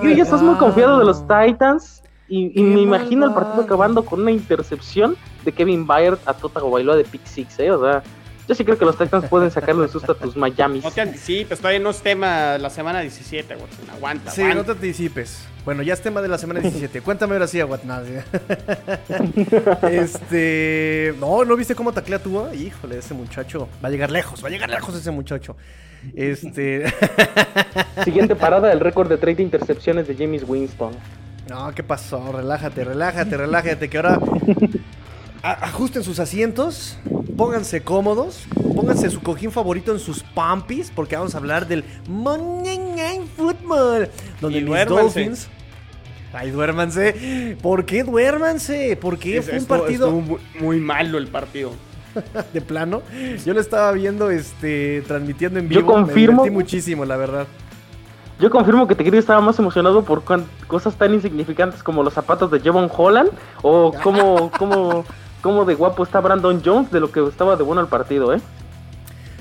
y 0.03 0.15
ya 0.15 0.23
estás 0.23 0.43
muy 0.43 0.57
confiado 0.57 0.99
de 0.99 1.05
los 1.05 1.23
Titans 1.27 2.01
y, 2.29 2.63
me 2.63 2.81
imagino 2.81 3.27
el 3.27 3.35
partido 3.35 3.65
acabando 3.65 4.05
con 4.05 4.21
una 4.21 4.31
intercepción 4.31 5.17
de 5.45 5.51
Kevin 5.51 5.85
Byard 5.85 6.19
a 6.27 6.35
Tota 6.35 6.61
Bailoa 6.61 6.95
de 6.95 7.03
Pick 7.03 7.25
Six, 7.25 7.59
¿eh? 7.59 7.73
O 7.73 7.83
sea, 7.83 8.05
yo 8.51 8.57
sí 8.57 8.65
creo 8.65 8.77
que 8.77 8.85
los 8.85 8.99
Titans 8.99 9.27
pueden 9.27 9.49
sacarlo 9.53 9.83
de 9.83 9.89
susto 9.89 10.11
a 10.11 10.15
tus 10.17 10.37
Miami. 10.37 10.81
No 10.81 10.91
te 10.91 11.01
anticipes, 11.01 11.59
todavía 11.59 11.79
no 11.79 11.91
es 11.91 12.03
tema 12.03 12.59
la 12.59 12.69
semana 12.69 12.99
17, 12.99 13.55
Watson. 13.55 13.91
Aguanta. 13.91 14.33
Sí, 14.33 14.43
no 14.43 14.65
te 14.65 14.73
anticipes. 14.73 15.45
Bueno, 15.65 15.85
ya 15.85 15.95
es 15.95 16.01
tema 16.01 16.21
de 16.21 16.27
la 16.27 16.37
semana 16.37 16.59
17. 16.59 17.01
Cuéntame 17.05 17.35
ahora 17.35 17.47
sí, 17.47 17.63
Watson. 17.63 17.91
este. 19.89 21.15
No, 21.21 21.45
¿no 21.45 21.55
viste 21.55 21.77
cómo 21.77 21.93
taclea 21.93 22.19
tú? 22.19 22.45
Híjole, 22.53 22.99
ese 22.99 23.15
muchacho 23.15 23.69
va 23.85 23.87
a 23.87 23.91
llegar 23.93 24.11
lejos, 24.11 24.43
va 24.43 24.49
a 24.49 24.51
llegar 24.51 24.69
lejos 24.69 24.97
ese 24.97 25.13
muchacho. 25.13 25.57
Este. 26.17 26.93
Siguiente 28.05 28.35
parada, 28.35 28.73
el 28.73 28.81
récord 28.81 29.09
de 29.09 29.17
30 29.17 29.43
intercepciones 29.43 30.09
de 30.09 30.17
James 30.17 30.43
Winston. 30.45 30.91
No, 31.49 31.73
¿qué 31.73 31.85
pasó? 31.85 32.33
Relájate, 32.33 32.83
relájate, 32.83 33.37
relájate, 33.37 33.89
que 33.89 33.97
ahora 33.97 34.19
ajusten 35.43 36.03
sus 36.03 36.19
asientos, 36.19 36.99
pónganse 37.41 37.81
cómodos, 37.81 38.45
pónganse 38.77 39.09
su 39.09 39.23
cojín 39.23 39.51
favorito 39.51 39.93
en 39.93 39.99
sus 39.99 40.23
pampis, 40.23 40.93
porque 40.95 41.17
vamos 41.17 41.35
a 41.35 41.39
hablar 41.39 41.67
del 41.67 41.85
Monday 42.07 42.77
Night 42.77 43.23
Football, 43.35 44.11
donde 44.43 44.61
mis 44.61 44.87
Dolphins... 44.87 45.49
Ay, 46.35 46.51
duérmanse. 46.51 47.57
¿Por 47.63 47.87
qué 47.87 48.05
duérmanse? 48.05 48.95
¿Por 49.01 49.19
qué 49.19 49.41
fue 49.41 49.59
un 49.59 49.65
partido 49.65 50.23
muy, 50.61 50.81
malo 50.81 51.17
el 51.17 51.29
partido? 51.29 51.73
de 52.53 52.61
plano. 52.61 53.01
Yo 53.47 53.55
lo 53.55 53.61
estaba 53.61 53.91
viendo 53.93 54.31
este 54.31 55.03
transmitiendo 55.09 55.59
en 55.59 55.69
vivo. 55.69 55.81
Yo 55.81 55.87
confirmo. 55.87 56.45
Me 56.45 56.51
muchísimo, 56.51 57.07
la 57.07 57.17
verdad. 57.17 57.47
Yo 58.39 58.51
confirmo 58.51 58.87
que 58.87 58.95
te 58.95 59.03
quería 59.03 59.19
estaba 59.19 59.41
más 59.41 59.59
emocionado 59.59 60.05
por 60.05 60.23
cosas 60.67 60.95
tan 60.97 61.15
insignificantes 61.15 61.83
como 61.83 62.03
los 62.03 62.13
zapatos 62.13 62.51
de 62.51 62.61
Jevon 62.61 62.91
Holland 62.95 63.31
o 63.63 63.93
cómo, 64.03 64.51
cómo 64.59 65.05
cómo 65.41 65.65
de 65.65 65.75
guapo 65.75 66.03
está 66.03 66.21
Brandon 66.21 66.63
Jones 66.65 66.91
de 66.91 67.01
lo 67.01 67.11
que 67.11 67.27
estaba 67.27 67.57
de 67.57 67.63
bueno 67.63 67.81
el 67.81 67.89
partido, 67.89 68.35
¿eh? 68.35 68.41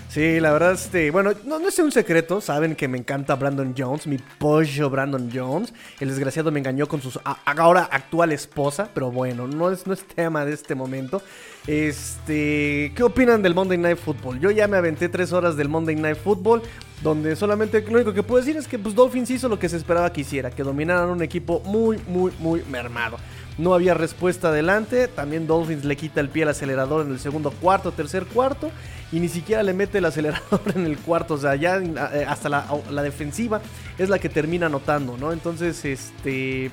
Sí, 0.10 0.40
la 0.40 0.52
verdad, 0.52 0.72
este, 0.72 1.12
bueno, 1.12 1.34
no, 1.46 1.60
es 1.60 1.78
un 1.78 1.92
secreto, 1.92 2.42
saben 2.42 2.76
que 2.76 2.88
me 2.88 2.98
encanta 2.98 3.36
Brandon 3.36 3.76
Jones, 3.78 4.08
mi 4.08 4.18
pollo 4.18 4.90
Brandon 4.90 5.30
Jones. 5.32 5.72
El 6.00 6.10
desgraciado 6.10 6.52
me 6.52 6.58
engañó 6.58 6.88
con 6.88 7.00
su 7.00 7.12
ahora 7.46 7.88
actual 7.92 8.32
esposa, 8.32 8.90
pero 8.92 9.12
bueno, 9.12 9.46
no 9.46 9.70
es, 9.70 9.86
no 9.86 9.94
es 9.94 10.04
tema 10.04 10.46
de 10.46 10.54
este 10.54 10.74
momento. 10.74 11.22
Este, 11.68 12.92
¿qué 12.96 13.04
opinan 13.04 13.44
del 13.44 13.54
Monday 13.54 13.78
Night 13.78 14.00
Football? 14.00 14.40
Yo 14.40 14.50
ya 14.50 14.68
me 14.68 14.78
aventé 14.78 15.10
tres 15.10 15.32
horas 15.32 15.56
del 15.56 15.70
Monday 15.70 15.96
Night 15.96 16.18
Football, 16.18 16.64
donde 17.04 17.36
solamente 17.36 17.80
lo 17.84 17.94
único 17.94 18.12
que 18.12 18.24
puedo 18.24 18.44
decir 18.44 18.58
es 18.58 18.68
que 18.68 18.80
pues, 18.80 18.96
Dolphins 18.96 19.30
hizo 19.30 19.48
lo 19.48 19.60
que 19.60 19.70
se 19.70 19.78
esperaba 19.78 20.12
que 20.12 20.22
hiciera, 20.22 20.50
que 20.50 20.64
dominaran 20.64 21.12
un 21.12 21.22
equipo 21.22 21.60
muy, 21.60 22.00
muy, 22.08 22.32
muy 22.40 22.64
mermado. 22.64 23.18
No 23.60 23.74
había 23.74 23.94
respuesta 23.94 24.48
adelante. 24.48 25.10
También 25.10 25.46
Dolphins 25.46 25.84
le 25.84 25.98
quita 25.98 26.22
el 26.22 26.30
pie 26.30 26.44
al 26.44 26.50
acelerador 26.50 27.06
en 27.06 27.12
el 27.12 27.20
segundo 27.20 27.52
cuarto, 27.52 27.92
tercer 27.92 28.26
cuarto. 28.26 28.72
Y 29.12 29.20
ni 29.20 29.28
siquiera 29.28 29.64
le 29.64 29.74
mete 29.74 29.98
el 29.98 30.06
acelerador 30.06 30.62
en 30.76 30.86
el 30.86 30.98
cuarto. 30.98 31.34
O 31.34 31.38
sea, 31.38 31.56
ya 31.56 31.76
eh, 31.78 32.26
hasta 32.26 32.48
la, 32.48 33.04
defensiva 33.04 33.60
es 33.98 34.08
la 34.08 34.18
que 34.18 34.30
termina 34.30 34.68
anotando, 34.68 35.18
¿no? 35.18 35.34
Entonces, 35.34 35.84
este 35.84 36.72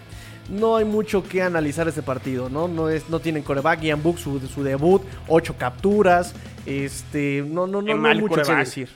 no 0.49 0.77
hay 0.77 0.85
mucho 0.85 1.25
que 1.25 1.43
analizar 1.43 1.89
este 1.89 2.03
partido, 2.03 2.49
¿no? 2.49 2.69
No, 2.69 2.89
es, 2.89 3.09
no 3.09 3.19
tienen 3.19 3.43
coreback, 3.43 3.81
Ian 3.83 4.01
Book, 4.01 4.21
su, 4.21 4.39
su, 4.39 4.63
debut, 4.63 5.03
ocho 5.27 5.57
capturas, 5.59 6.37
este, 6.67 7.43
no, 7.45 7.67
no, 7.67 7.83
no, 7.83 7.97
no 7.97 8.09
hay 8.09 8.21
mucho 8.21 8.43
que 8.43 8.55
decir. 8.55 8.89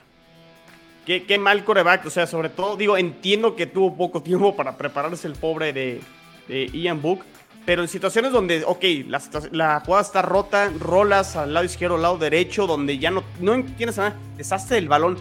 qué, 1.04 1.24
qué 1.24 1.38
mal 1.38 1.64
coreback. 1.64 2.06
O 2.06 2.10
sea, 2.10 2.28
sobre 2.28 2.50
todo, 2.50 2.76
digo, 2.76 2.96
entiendo 2.96 3.56
que 3.56 3.66
tuvo 3.66 3.96
poco 3.96 4.22
tiempo 4.22 4.54
para 4.54 4.76
prepararse 4.76 5.26
el 5.26 5.34
pobre 5.34 5.72
de, 5.72 6.00
de 6.46 6.66
Ian 6.68 7.02
Book. 7.02 7.24
Pero 7.66 7.82
en 7.82 7.88
situaciones 7.88 8.32
donde, 8.32 8.64
ok, 8.64 8.84
la, 9.06 9.22
la, 9.52 9.80
jugada 9.80 10.02
está 10.02 10.22
rota, 10.22 10.72
rolas 10.78 11.36
al 11.36 11.52
lado 11.52 11.66
izquierdo, 11.66 11.96
al 11.96 12.02
lado 12.02 12.18
derecho, 12.18 12.66
donde 12.66 12.98
ya 12.98 13.10
no, 13.10 13.22
no 13.38 13.62
tienes 13.76 13.96
nada, 13.98 14.16
desastre 14.36 14.78
el 14.78 14.88
balón. 14.88 15.18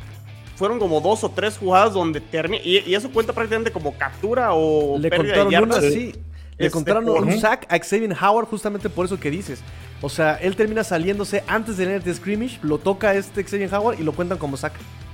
Fueron 0.56 0.80
como 0.80 0.99
dos 1.02 1.23
o 1.23 1.30
tres 1.30 1.58
jugadas 1.58 1.93
donde 1.93 2.21
termina. 2.21 2.63
Y, 2.63 2.93
eso 2.93 3.12
cuenta 3.12 3.34
prácticamente 3.34 3.71
como 3.71 3.97
captura 3.97 4.54
o 4.54 4.97
Le 4.97 5.10
pérdida 5.10 5.45
de 5.45 5.52
yardas. 5.52 5.84
sí. 5.86 6.13
Le 6.58 6.65
este, 6.65 6.73
contaron 6.73 7.08
un 7.08 7.39
sack 7.39 7.65
a 7.71 7.80
Xavier 7.80 8.13
Howard 8.21 8.47
justamente 8.47 8.89
por 8.89 9.06
eso 9.06 9.17
que 9.17 9.32
dices. 9.32 9.62
O 10.02 10.10
sea, 10.10 10.36
él 10.36 10.58
termina 10.58 10.84
saliéndose 10.84 11.41
antes 11.47 11.78
de 11.78 11.86
tener 11.86 12.02
el 12.06 12.15
scrimmage, 12.15 12.60
lo 12.62 12.78
toca 12.80 13.13
este 13.13 13.45
Xavier 13.45 13.73
Howard 13.73 13.97
y 13.97 14.04
lo 14.04 14.12
cuentan 14.12 14.38
como 14.38 14.58
sack. 14.58 14.73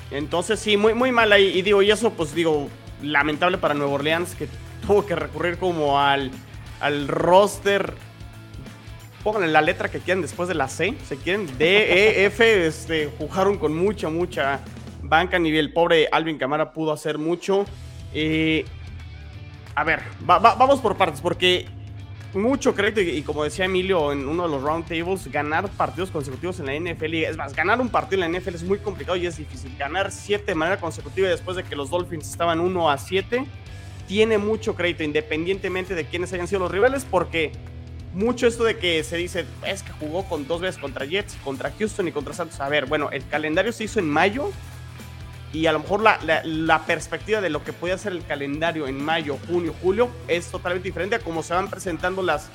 Entonces 0.10 0.60
sí, 0.60 0.76
muy, 0.76 0.96
muy 0.96 1.12
mal 1.12 1.32
ahí. 1.32 1.56
Y 1.56 1.62
digo, 1.62 1.84
y 1.84 1.92
eso 1.92 2.10
pues 2.12 2.34
digo, 2.34 2.68
lamentable 3.04 3.60
para 3.60 3.76
Nueva 3.76 3.94
Orleans 3.94 4.34
que 4.34 4.48
tuvo 4.88 5.06
que 5.06 5.16
recurrir 5.16 5.58
como 5.60 6.00
al, 6.00 6.32
al 6.80 7.08
roster. 7.08 7.94
Pónganle 9.24 9.48
la 9.48 9.62
letra 9.62 9.90
que 9.90 10.00
quieran 10.00 10.22
después 10.22 10.48
de 10.48 10.56
la 10.56 10.68
C. 10.68 10.96
Se 11.08 11.18
quieren 11.18 11.48
D, 11.58 12.22
E, 12.22 12.26
F. 12.26 12.68
Este, 12.68 13.10
jugaron 13.18 13.58
con 13.58 13.76
mucha, 13.76 14.10
mucha 14.10 14.60
banca. 15.02 15.40
Ni 15.40 15.56
el 15.56 15.74
pobre 15.74 16.08
Alvin 16.12 16.38
Camara 16.38 16.72
pudo 16.74 16.92
hacer 16.92 17.18
mucho. 17.18 17.66
Eh, 18.14 18.66
a 19.74 19.84
ver, 19.84 20.02
vamos 20.22 20.80
por 20.80 20.96
partes, 20.96 21.20
porque 21.20 21.68
mucho 22.36 22.76
crédito, 22.76 23.02
y, 23.02 23.22
como 23.22 23.44
decía 23.44 23.66
Emilio 23.66 24.12
en 24.12 24.28
uno 24.28 24.44
de 24.44 24.50
los 24.50 24.62
roundtables, 24.62 25.32
ganar 25.32 25.70
partidos 25.70 26.12
consecutivos 26.12 26.60
en 26.60 26.66
la 26.66 26.76
NFL, 26.76 27.14
es 27.16 27.38
más, 27.38 27.56
ganar 27.56 27.80
un 27.82 27.90
partido 27.90 28.24
en 28.24 28.32
la 28.32 28.40
NFL 28.40 28.56
es 28.56 28.64
muy 28.64 28.78
complicado 28.80 29.18
y 29.18 29.26
es 29.26 29.38
difícil. 29.38 29.76
Ganar 29.78 30.12
siete 30.12 30.46
de 30.48 30.56
manera 30.56 30.80
consecutiva 30.80 31.28
después 31.28 31.58
de 31.58 31.64
que 31.64 31.76
los 31.76 31.90
Dolphins 31.90 32.30
estaban 32.30 32.60
1 32.60 32.90
a 32.90 32.98
7, 32.98 33.46
tiene 34.08 34.38
mucho 34.38 34.76
crédito, 34.76 35.04
independientemente 35.04 35.96
de 35.96 36.06
quiénes 36.06 36.32
hayan 36.34 36.48
sido 36.48 36.60
los 36.62 36.72
rivales, 36.72 37.06
porque 37.10 37.52
mucho 38.14 38.48
esto 38.48 38.64
de 38.64 38.78
que 38.78 39.04
se 39.04 39.18
dice, 39.18 39.46
es 39.66 39.84
que 39.84 39.92
jugó 39.94 40.24
con 40.26 40.48
dos 40.48 40.62
veces 40.62 40.80
contra 40.80 41.06
Jets, 41.06 41.36
contra 41.44 41.72
Houston 41.78 42.08
y 42.08 42.12
contra 42.12 42.34
Santos. 42.34 42.60
A 42.60 42.70
ver, 42.70 42.86
bueno, 42.86 43.10
el 43.12 43.28
calendario 43.28 43.72
se 43.72 43.86
hizo 43.86 44.00
en 44.00 44.10
mayo, 44.10 44.52
y 45.56 45.68
a 45.68 45.72
lo 45.72 45.80
mejor 45.80 46.02
la, 46.02 46.84
perspectiva 46.86 47.40
de 47.40 47.50
lo 47.50 47.64
que 47.64 47.72
puede 47.72 47.98
ser 47.98 48.12
el 48.12 48.26
calendario 48.26 48.88
en 48.88 49.04
mayo, 49.04 49.38
junio, 49.48 49.74
julio 49.82 50.10
es 50.28 50.48
totalmente 50.52 50.90
diferente 50.90 51.16
a 51.16 51.20
cómo 51.20 51.44
se 51.44 51.54
van 51.54 51.70
presentando 51.70 52.22
las, 52.22 52.50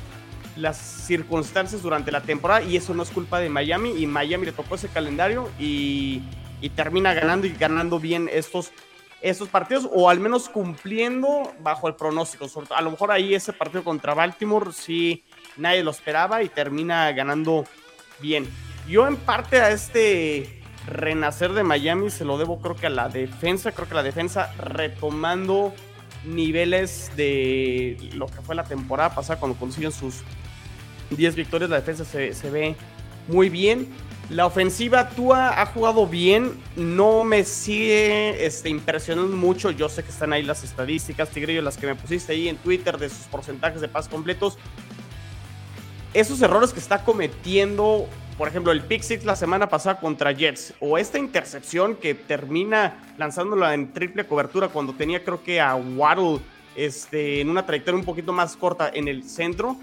las 0.56 0.76
circunstancias 0.76 1.82
durante 1.82 2.12
la 2.12 2.20
temporada 2.20 2.62
y 2.62 2.76
eso 2.76 2.92
no 2.92 3.02
es 3.02 3.10
culpa 3.10 3.40
de 3.40 3.48
Miami 3.48 3.94
y 3.96 4.06
Miami 4.06 4.46
le 4.46 4.52
tocó 4.52 4.74
ese 4.74 4.88
calendario 4.88 5.48
y, 5.58 6.22
termina 6.76 7.14
ganando 7.14 7.46
y 7.46 7.54
ganando 7.58 7.98
bien 7.98 8.28
estos, 8.30 8.70
estos 9.22 9.48
partidos 9.48 9.88
o 9.92 10.08
al 10.08 10.20
menos 10.20 10.48
cumpliendo 10.48 11.52
bajo 11.60 11.88
el 11.88 11.94
pronóstico. 11.94 12.46
A 12.70 12.82
lo 12.82 12.90
mejor 12.90 13.10
ahí 13.10 13.34
ese 13.34 13.52
partido 13.52 13.84
contra 13.84 14.14
Baltimore 14.14 14.72
sí 14.72 15.24
nadie 15.56 15.82
lo 15.82 15.90
esperaba 15.90 16.42
y 16.42 16.48
termina 16.48 17.10
ganando 17.12 17.64
bien. 18.20 18.48
Yo 18.88 19.06
en 19.06 19.16
parte 19.16 19.60
a 19.60 19.70
este 19.70 20.60
renacer 20.86 21.52
de 21.52 21.62
Miami 21.62 22.10
se 22.10 22.24
lo 22.24 22.38
debo 22.38 22.60
creo 22.60 22.76
que 22.76 22.86
a 22.86 22.90
la 22.90 23.08
defensa, 23.08 23.72
creo 23.72 23.88
que 23.88 23.94
la 23.94 24.02
defensa 24.02 24.52
retomando 24.58 25.74
niveles 26.24 27.10
de 27.16 27.96
lo 28.14 28.26
que 28.26 28.40
fue 28.42 28.54
la 28.54 28.64
temporada 28.64 29.14
pasada 29.14 29.38
cuando 29.38 29.58
consiguen 29.58 29.92
sus 29.92 30.22
10 31.10 31.34
victorias, 31.34 31.70
la 31.70 31.80
defensa 31.80 32.04
se, 32.04 32.50
ve 32.50 32.76
muy 33.28 33.48
bien. 33.48 33.88
La 34.30 34.46
ofensiva 34.46 35.08
Tua 35.08 35.60
ha 35.60 35.66
jugado 35.66 36.06
bien, 36.06 36.52
no 36.76 37.24
me 37.24 37.42
sigue 37.42 38.46
este, 38.46 38.68
impresionando 38.68 39.36
mucho. 39.36 39.72
Yo 39.72 39.88
sé 39.88 40.04
que 40.04 40.10
están 40.10 40.32
ahí 40.32 40.44
las 40.44 40.62
estadísticas, 40.62 41.30
Tigrillo, 41.30 41.62
las 41.62 41.76
que 41.76 41.88
me 41.88 41.96
pusiste 41.96 42.32
ahí 42.32 42.48
en 42.48 42.56
Twitter 42.56 42.96
de 42.96 43.08
sus 43.08 43.26
porcentajes 43.26 43.80
de 43.80 43.88
pas 43.88 44.08
completos. 44.08 44.56
Esos 46.14 46.40
errores 46.42 46.72
que 46.72 46.78
está 46.78 47.04
cometiendo 47.04 48.08
por 48.38 48.48
ejemplo, 48.48 48.72
el 48.72 48.80
pick 48.80 49.02
six 49.02 49.22
la 49.26 49.36
semana 49.36 49.68
pasada 49.68 50.00
contra 50.00 50.32
Jets, 50.32 50.72
o 50.80 50.96
esta 50.96 51.18
intercepción 51.18 51.94
que 51.94 52.14
termina 52.14 53.12
lanzándola 53.18 53.74
en 53.74 53.92
triple 53.92 54.24
cobertura 54.24 54.68
cuando 54.68 54.94
tenía 54.94 55.22
creo 55.22 55.42
que 55.42 55.60
a 55.60 55.74
Waddle 55.74 56.40
este, 56.74 57.42
en 57.42 57.50
una 57.50 57.66
trayectoria 57.66 57.98
un 57.98 58.06
poquito 58.06 58.32
más 58.32 58.56
corta 58.56 58.90
en 58.94 59.08
el 59.08 59.24
centro, 59.24 59.76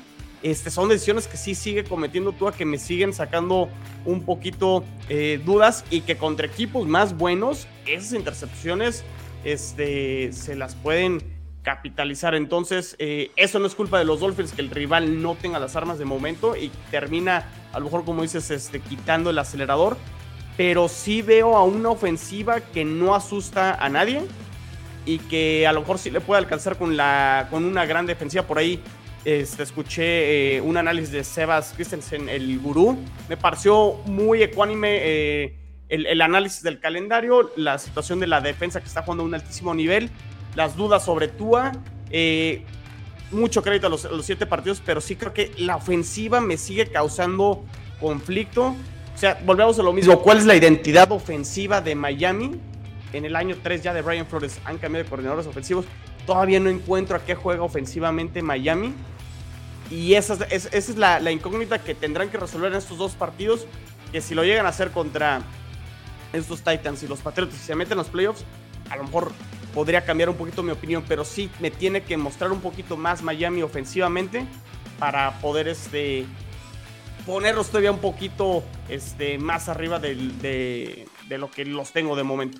este, 0.51 0.71
son 0.71 0.87
decisiones 0.87 1.27
que 1.27 1.35
sí 1.35 1.55
sigue 1.55 1.83
cometiendo 1.83 2.31
Tua 2.31 2.53
que 2.53 2.63
me 2.63 2.77
siguen 2.77 3.11
sacando 3.11 3.67
un 4.05 4.23
poquito 4.23 4.85
eh, 5.09 5.41
dudas 5.45 5.83
y 5.89 6.01
que 6.01 6.15
contra 6.15 6.47
equipos 6.47 6.87
más 6.87 7.17
buenos, 7.17 7.67
esas 7.85 8.13
intercepciones 8.13 9.03
este, 9.43 10.31
se 10.31 10.55
las 10.55 10.75
pueden 10.75 11.21
capitalizar. 11.63 12.33
Entonces, 12.33 12.95
eh, 12.97 13.31
eso 13.35 13.59
no 13.59 13.67
es 13.67 13.75
culpa 13.75 13.99
de 13.99 14.05
los 14.05 14.21
Dolphins 14.21 14.53
que 14.53 14.61
el 14.61 14.69
rival 14.69 15.21
no 15.21 15.35
tenga 15.35 15.59
las 15.59 15.75
armas 15.75 15.99
de 15.99 16.05
momento 16.05 16.55
y 16.55 16.71
termina, 16.91 17.49
a 17.73 17.79
lo 17.79 17.85
mejor 17.85 18.05
como 18.05 18.21
dices, 18.21 18.49
este, 18.49 18.79
quitando 18.79 19.31
el 19.31 19.39
acelerador. 19.39 19.97
Pero 20.55 20.87
sí 20.87 21.21
veo 21.21 21.57
a 21.57 21.63
una 21.65 21.89
ofensiva 21.89 22.61
que 22.61 22.85
no 22.85 23.15
asusta 23.15 23.75
a 23.75 23.89
nadie 23.89 24.21
y 25.05 25.19
que 25.19 25.67
a 25.67 25.73
lo 25.73 25.81
mejor 25.81 25.99
sí 25.99 26.09
le 26.09 26.21
puede 26.21 26.39
alcanzar 26.39 26.77
con, 26.77 26.95
la, 26.95 27.47
con 27.51 27.65
una 27.65 27.85
gran 27.85 28.05
defensiva. 28.05 28.43
Por 28.43 28.59
ahí 28.59 28.81
este, 29.27 29.63
escuché 29.63 30.55
eh, 30.55 30.61
un 30.61 30.77
análisis 30.77 31.11
de 31.11 31.21
Sebas 31.21 31.73
Christensen, 31.75 32.29
el 32.29 32.57
gurú. 32.59 32.97
Me 33.27 33.35
pareció 33.35 33.95
muy 34.05 34.41
ecuánime 34.41 34.99
eh, 35.01 35.59
el, 35.89 36.21
análisis 36.21 36.63
del 36.63 36.79
calendario, 36.79 37.51
la 37.57 37.77
situación 37.77 38.21
de 38.21 38.27
la 38.27 38.39
defensa 38.39 38.79
que 38.79 38.87
está 38.87 39.01
jugando 39.01 39.23
a 39.23 39.25
un 39.25 39.33
altísimo 39.33 39.75
nivel 39.75 40.09
las 40.55 40.77
dudas 40.77 41.03
sobre 41.03 41.27
Tua. 41.27 41.73
Eh, 42.09 42.63
mucho 43.31 43.61
crédito 43.61 43.87
a 43.87 43.89
los, 43.89 44.07
siete 44.21 44.45
partidos, 44.45 44.81
pero 44.85 45.01
sí 45.01 45.17
creo 45.17 45.33
que 45.33 45.51
la 45.57 45.75
ofensiva 45.75 46.39
me 46.39 46.55
sigue 46.55 46.87
causando 46.87 47.65
conflicto. 47.99 48.67
O 49.13 49.17
sea, 49.17 49.41
volvemos 49.45 49.77
a 49.77 49.83
lo 49.83 49.91
mismo. 49.91 50.21
¿Cuál 50.21 50.37
es 50.37 50.45
la 50.45 50.55
identidad 50.55 51.11
ofensiva 51.11 51.81
de 51.81 51.95
Miami? 51.95 52.51
En 53.11 53.25
el 53.25 53.35
año 53.35 53.57
3 53.61 53.83
ya 53.83 53.93
de 53.93 54.01
Brian 54.01 54.25
Flores 54.25 54.61
han 54.63 54.77
cambiado 54.77 55.03
de 55.03 55.09
coordinadores 55.09 55.47
ofensivos. 55.47 55.83
Todavía 56.25 56.61
no 56.61 56.69
encuentro 56.69 57.17
a 57.17 57.25
qué 57.25 57.35
juega 57.35 57.63
ofensivamente 57.63 58.41
Miami. 58.41 58.93
Y 59.89 60.15
esa 60.15 60.33
es, 60.49 60.65
esa 60.65 60.77
es 60.77 60.97
la, 60.97 61.31
incógnita 61.31 61.79
que 61.79 61.95
tendrán 61.95 62.29
que 62.29 62.37
resolver 62.37 62.71
en 62.71 62.77
estos 62.77 62.97
dos 62.97 63.13
partidos. 63.13 63.67
Que 64.11 64.21
si 64.21 64.35
lo 64.35 64.43
llegan 64.43 64.65
a 64.65 64.69
hacer 64.69 64.91
contra 64.91 65.41
estos 66.33 66.61
Titans 66.61 67.03
y 67.03 67.07
los 67.07 67.19
Patriots 67.19 67.55
y 67.55 67.59
se 67.59 67.75
meten 67.75 67.93
en 67.93 67.97
los 67.99 68.07
playoffs, 68.07 68.43
a 68.89 68.97
lo 68.97 69.03
mejor 69.03 69.31
podría 69.73 70.03
cambiar 70.05 70.29
un 70.29 70.35
poquito 70.35 70.63
mi 70.63 70.71
opinión, 70.71 71.03
pero 71.07 71.23
sí 71.23 71.49
me 71.59 71.71
tiene 71.71 72.01
que 72.03 72.17
mostrar 72.17 72.51
un 72.51 72.61
poquito 72.61 72.97
más 72.97 73.21
Miami 73.21 73.61
ofensivamente 73.61 74.45
para 74.97 75.39
poder 75.39 75.67
este, 75.67 76.25
ponerlos 77.25 77.67
todavía 77.67 77.91
un 77.91 77.99
poquito 77.99 78.63
este, 78.89 79.37
más 79.37 79.69
arriba 79.69 79.99
de, 79.99 81.07
lo 81.29 81.51
que 81.51 81.65
los 81.65 81.91
tengo 81.91 82.15
de 82.15 82.23
momento. 82.23 82.59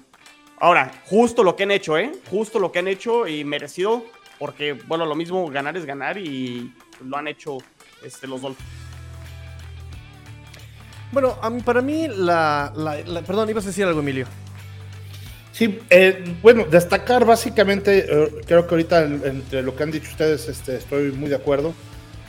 Ahora, 0.59 0.91
justo 1.05 1.43
lo 1.43 1.55
que 1.55 1.63
han 1.63 1.71
hecho, 1.71 1.97
¿eh? 1.97 2.11
Justo 2.29 2.59
lo 2.59 2.71
que 2.71 2.79
han 2.79 2.87
hecho 2.87 3.27
y 3.27 3.43
merecido, 3.43 4.03
porque, 4.37 4.73
bueno, 4.73 5.05
lo 5.05 5.15
mismo, 5.15 5.47
ganar 5.47 5.77
es 5.77 5.85
ganar 5.85 6.17
y 6.17 6.73
lo 7.03 7.17
han 7.17 7.27
hecho 7.27 7.57
este, 8.03 8.27
los 8.27 8.41
Dolphins. 8.41 8.69
Bueno, 11.11 11.37
para 11.63 11.81
mí, 11.81 12.07
la, 12.09 12.73
Perdón, 13.25 13.49
ibas 13.49 13.63
a 13.65 13.67
decir 13.67 13.85
algo, 13.85 14.01
Emilio. 14.01 14.27
Sí, 15.53 15.79
eh, 15.89 16.35
bueno, 16.41 16.65
destacar 16.65 17.25
básicamente, 17.25 18.05
eh, 18.07 18.31
creo 18.45 18.67
que 18.67 18.75
ahorita 18.75 19.03
entre 19.03 19.63
lo 19.63 19.75
que 19.75 19.83
han 19.83 19.91
dicho 19.91 20.09
ustedes 20.11 20.47
este, 20.47 20.75
estoy 20.75 21.11
muy 21.13 21.29
de 21.29 21.35
acuerdo, 21.35 21.73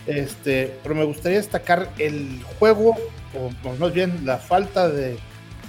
este, 0.07 0.75
pero 0.83 0.95
me 0.95 1.05
gustaría 1.05 1.37
destacar 1.37 1.91
el 1.99 2.43
juego, 2.59 2.97
o, 3.35 3.51
más 3.79 3.93
bien 3.93 4.25
la 4.25 4.39
falta 4.39 4.89
de, 4.89 5.19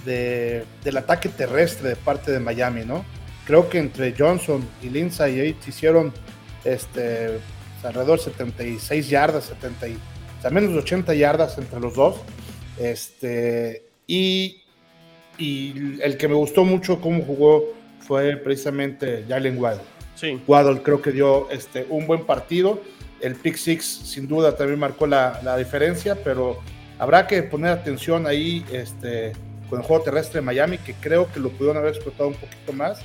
del 0.05 0.97
ataque 0.97 1.27
terrestre 1.27 1.89
de 1.89 1.95
parte 1.97 2.31
de 2.31 2.39
Miami, 2.39 2.85
¿no? 2.85 3.03
Creo 3.45 3.69
que 3.69 3.79
entre 3.79 4.15
Johnson 4.17 4.65
y 4.81 4.89
Lindsay 4.89 5.35
Yates 5.35 5.67
hicieron 5.67 6.13
este, 6.63 7.39
alrededor 7.83 8.19
de 8.19 8.25
76 8.25 9.09
yardas, 9.09 9.45
70 9.45 9.87
y, 9.87 9.93
o 9.93 10.41
sea, 10.41 10.51
menos 10.51 10.71
de 10.71 10.79
80 10.79 11.13
yardas 11.13 11.57
entre 11.57 11.79
los 11.79 11.95
dos. 11.95 12.15
Este, 12.77 13.85
y 14.07 14.59
y 15.39 15.99
el 16.01 16.17
que 16.17 16.27
me 16.27 16.35
gustó 16.35 16.65
mucho 16.65 16.99
cómo 16.99 17.23
jugó 17.23 17.73
fue 18.01 18.35
precisamente 18.35 19.25
Jalen 19.27 19.57
Waddle. 19.57 19.81
Sí. 20.15 20.39
Waddle 20.45 20.81
creo 20.83 21.01
que 21.01 21.11
dio 21.11 21.49
este, 21.49 21.87
un 21.89 22.05
buen 22.05 22.25
partido. 22.25 22.81
El 23.21 23.35
pick 23.35 23.55
six 23.55 23.85
sin 23.85 24.27
duda 24.27 24.55
también 24.55 24.79
marcó 24.79 25.07
la, 25.07 25.39
la 25.43 25.57
diferencia, 25.57 26.17
pero 26.23 26.59
habrá 26.99 27.25
que 27.25 27.41
poner 27.43 27.71
atención 27.71 28.27
ahí 28.27 28.65
este, 28.71 29.31
con 29.69 29.79
el 29.79 29.85
juego 29.85 30.03
terrestre 30.03 30.41
de 30.41 30.45
Miami, 30.45 30.77
que 30.77 30.93
creo 30.93 31.31
que 31.31 31.39
lo 31.39 31.49
pudieron 31.49 31.77
haber 31.77 31.95
explotado 31.95 32.27
un 32.27 32.35
poquito 32.35 32.73
más. 32.73 32.99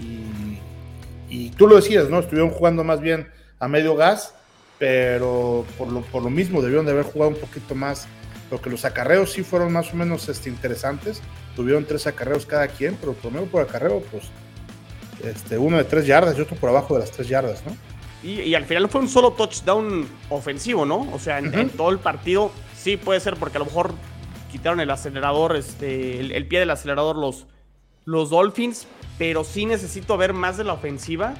Y, 0.00 0.58
y 1.28 1.50
tú 1.50 1.66
lo 1.66 1.76
decías, 1.76 2.08
¿no? 2.08 2.20
Estuvieron 2.20 2.50
jugando 2.50 2.84
más 2.84 3.00
bien 3.00 3.26
a 3.58 3.68
medio 3.68 3.96
gas, 3.96 4.34
pero 4.78 5.64
por 5.78 5.90
lo, 5.90 6.02
por 6.02 6.22
lo 6.22 6.30
mismo 6.30 6.62
debieron 6.62 6.86
de 6.86 6.92
haber 6.92 7.04
jugado 7.04 7.30
un 7.30 7.38
poquito 7.38 7.74
más, 7.74 8.06
porque 8.50 8.70
los 8.70 8.84
acarreos 8.84 9.32
sí 9.32 9.42
fueron 9.42 9.72
más 9.72 9.92
o 9.92 9.96
menos 9.96 10.28
este, 10.28 10.48
interesantes 10.48 11.22
tuvieron 11.54 11.84
tres 11.84 12.06
acarreos 12.06 12.46
cada 12.46 12.68
quien, 12.68 12.96
pero 12.96 13.12
promedio 13.14 13.46
por 13.46 13.62
acarreo, 13.62 14.00
pues 14.10 14.24
este, 15.22 15.58
uno 15.58 15.76
de 15.76 15.84
tres 15.84 16.06
yardas 16.06 16.36
y 16.36 16.40
otro 16.40 16.56
por 16.56 16.70
abajo 16.70 16.94
de 16.94 17.00
las 17.00 17.10
tres 17.10 17.28
yardas, 17.28 17.64
¿no? 17.64 17.76
Y, 18.22 18.54
al 18.54 18.64
final 18.64 18.88
fue 18.88 19.02
un 19.02 19.08
solo 19.08 19.32
touchdown 19.32 20.08
ofensivo, 20.30 20.86
¿no? 20.86 21.12
O 21.12 21.18
sea, 21.18 21.38
en, 21.38 21.68
todo 21.68 21.90
el 21.90 21.98
partido 21.98 22.50
sí 22.74 22.96
puede 22.96 23.20
ser 23.20 23.36
porque 23.36 23.58
a 23.58 23.60
lo 23.60 23.66
mejor 23.66 23.92
quitaron 24.50 24.80
el 24.80 24.90
acelerador, 24.90 25.56
este, 25.56 26.20
el, 26.20 26.46
pie 26.46 26.60
del 26.60 26.70
acelerador 26.70 27.16
los, 27.16 27.46
los 28.06 28.30
Dolphins, 28.30 28.86
pero 29.18 29.44
sí 29.44 29.66
necesito 29.66 30.16
ver 30.16 30.32
más 30.32 30.56
de 30.56 30.64
la 30.64 30.72
ofensiva. 30.72 31.34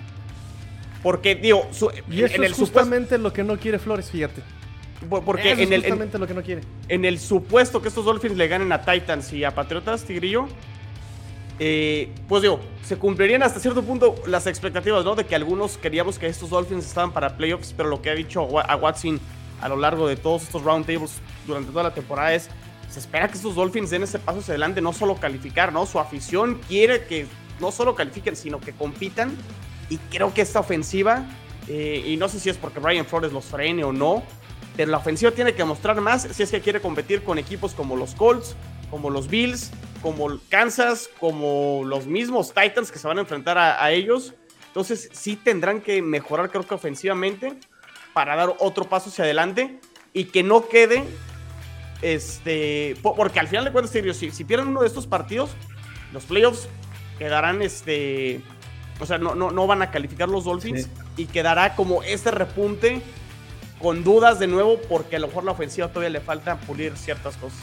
Porque, 1.05 1.35
digo, 1.35 1.69
y 2.11 2.23
eso 2.23 2.37
en 2.37 2.45
es 2.45 2.55
justamente 2.55 3.19
lo 3.19 3.31
que 3.31 3.45
no 3.45 3.59
quiere 3.59 3.79
Flores, 3.79 4.11
fíjate. 4.11 4.43
Porque 5.09 5.53
en 5.53 5.71
es 5.71 5.81
justamente 5.83 6.19
lo 6.19 6.27
que 6.27 6.33
no 6.33 6.43
quiere. 6.43 6.63
En 6.89 7.05
el 7.05 7.19
supuesto 7.19 7.83
que 7.83 7.89
estos 7.89 8.07
Dolphins 8.07 8.39
le 8.39 8.49
ganen 8.49 8.73
a 8.73 8.81
Titans 8.81 9.31
y 9.35 9.45
a 9.45 9.55
Patriotas, 9.55 10.05
Tigrillo, 10.05 10.49
eh, 11.59 12.09
pues 12.27 12.41
digo, 12.41 12.59
se 12.83 12.97
cumplirían 12.97 13.43
hasta 13.43 13.61
cierto 13.61 13.83
punto 13.83 14.15
las 14.27 14.47
expectativas, 14.47 15.05
¿no? 15.05 15.15
De 15.15 15.27
que 15.27 15.35
algunos 15.35 15.77
queríamos 15.77 16.19
que 16.19 16.27
estos 16.27 16.49
Dolphins 16.49 16.87
estaban 16.87 17.13
para 17.13 17.37
playoffs, 17.37 17.75
pero 17.77 17.91
lo 17.91 18.01
que 18.01 18.09
ha 18.09 18.15
dicho 18.15 18.59
a 18.59 18.75
Watson 18.75 19.21
a 19.61 19.69
lo 19.69 19.77
largo 19.77 20.09
de 20.09 20.17
todos 20.17 20.45
estos 20.45 20.63
roundtables 20.63 21.21
durante 21.47 21.71
toda 21.71 21.83
la 21.83 21.93
temporada 21.93 22.33
es, 22.33 22.49
se 22.89 22.99
espera 22.99 23.29
que 23.29 23.35
estos 23.35 23.57
Dolphins 23.57 23.91
den 23.91 24.05
ese 24.05 24.19
paso 24.19 24.39
hacia 24.39 24.53
adelante, 24.53 24.81
no 24.81 24.95
solo 24.95 25.17
calificar, 25.17 25.71
¿no? 25.71 25.85
Su 25.85 25.99
afición 25.99 26.61
quiere 26.67 27.05
que 27.05 27.27
no 27.61 27.71
solo 27.73 27.95
califiquen, 27.95 28.37
sino 28.37 28.59
que 28.59 28.73
compitan. 28.73 29.37
Y 29.89 29.99
creo 29.99 30.33
que 30.33 30.43
esta 30.43 30.61
ofensiva, 30.61 31.27
eh, 31.69 32.03
y 32.07 32.17
no 32.17 32.29
sé 32.29 32.41
si 32.41 32.51
es 32.51 32.57
porque 32.57 32.81
Brian 32.81 33.07
Flores 33.07 33.33
los 33.33 33.45
frene 33.45 33.85
o 33.85 33.93
no, 33.93 34.23
pero 34.77 34.91
la 34.91 34.99
ofensiva 34.99 35.31
tiene 35.31 35.55
que 35.55 35.65
mostrar 35.65 36.01
más 36.01 36.23
si 36.23 36.43
es 36.43 36.51
que 36.51 36.61
quiere 36.61 36.81
competir 36.81 37.23
con 37.23 37.39
equipos 37.39 37.75
como 37.75 37.97
los 37.97 38.15
Colts, 38.15 38.57
como 38.91 39.11
los 39.11 39.29
Bills, 39.29 39.71
como 40.03 40.39
Kansas, 40.49 41.09
como 41.19 41.83
los 41.85 42.07
mismos 42.07 42.53
Titans 42.53 42.91
que 42.91 42.99
se 42.99 43.07
van 43.07 43.19
a 43.19 43.23
enfrentar 43.23 43.57
a, 43.57 43.91
ellos. 43.93 44.35
Entonces 44.67 45.09
sí 45.13 45.37
tendrán 45.37 45.81
que 45.81 46.03
mejorar 46.03 46.51
creo 46.51 46.67
que 46.67 46.75
ofensivamente 46.75 47.55
para 48.13 48.35
dar 48.37 48.55
otro 48.59 48.85
paso 48.85 49.11
hacia 49.11 49.25
adelante 49.25 49.81
y 50.13 50.25
que 50.25 50.43
no 50.43 50.69
quede, 50.69 51.05
este, 52.03 52.97
porque 53.03 53.41
al 53.41 53.49
final 53.49 53.65
de 53.65 53.73
cuentas, 53.73 53.93
si, 54.17 54.31
si 54.31 54.45
pierden 54.45 54.69
uno 54.69 54.83
de 54.83 54.89
estos 54.89 55.07
partidos, 55.07 55.51
los 56.13 56.25
playoffs 56.25 56.69
quedarán, 57.19 57.63
este, 57.63 58.43
o 59.01 59.07
sea, 59.07 59.19
no, 59.19 59.35
no, 59.35 59.51
no 59.51 59.67
van 59.67 59.83
a 59.83 59.91
calificar 59.91 60.29
los 60.29 60.45
Dolphins 60.45 60.89
y 61.17 61.27
quedará 61.27 61.75
como 61.75 62.03
este 62.03 62.31
repunte 62.31 63.03
con 63.81 64.05
dudas 64.05 64.39
de 64.39 64.47
nuevo 64.47 64.81
porque 64.89 65.17
a 65.17 65.19
lo 65.19 65.27
mejor 65.27 65.45
la 65.45 65.53
ofensiva 65.53 65.89
todavía 65.89 66.11
le 66.11 66.21
falta 66.21 66.57
pulir 66.61 66.97
ciertas 66.97 67.37
cosas. 67.37 67.61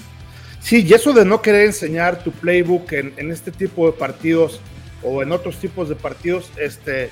Sí, 0.59 0.85
y 0.87 0.93
eso 0.93 1.13
de 1.13 1.25
no 1.25 1.41
querer 1.41 1.65
enseñar 1.65 2.23
tu 2.23 2.31
playbook 2.31 2.91
en, 2.93 3.31
este 3.31 3.51
tipo 3.51 3.87
de 3.87 3.93
partidos 3.93 4.59
o 5.01 5.23
en 5.23 5.31
otros 5.31 5.57
tipos 5.57 5.89
de 5.89 5.95
partidos, 5.95 6.51
este, 6.57 7.05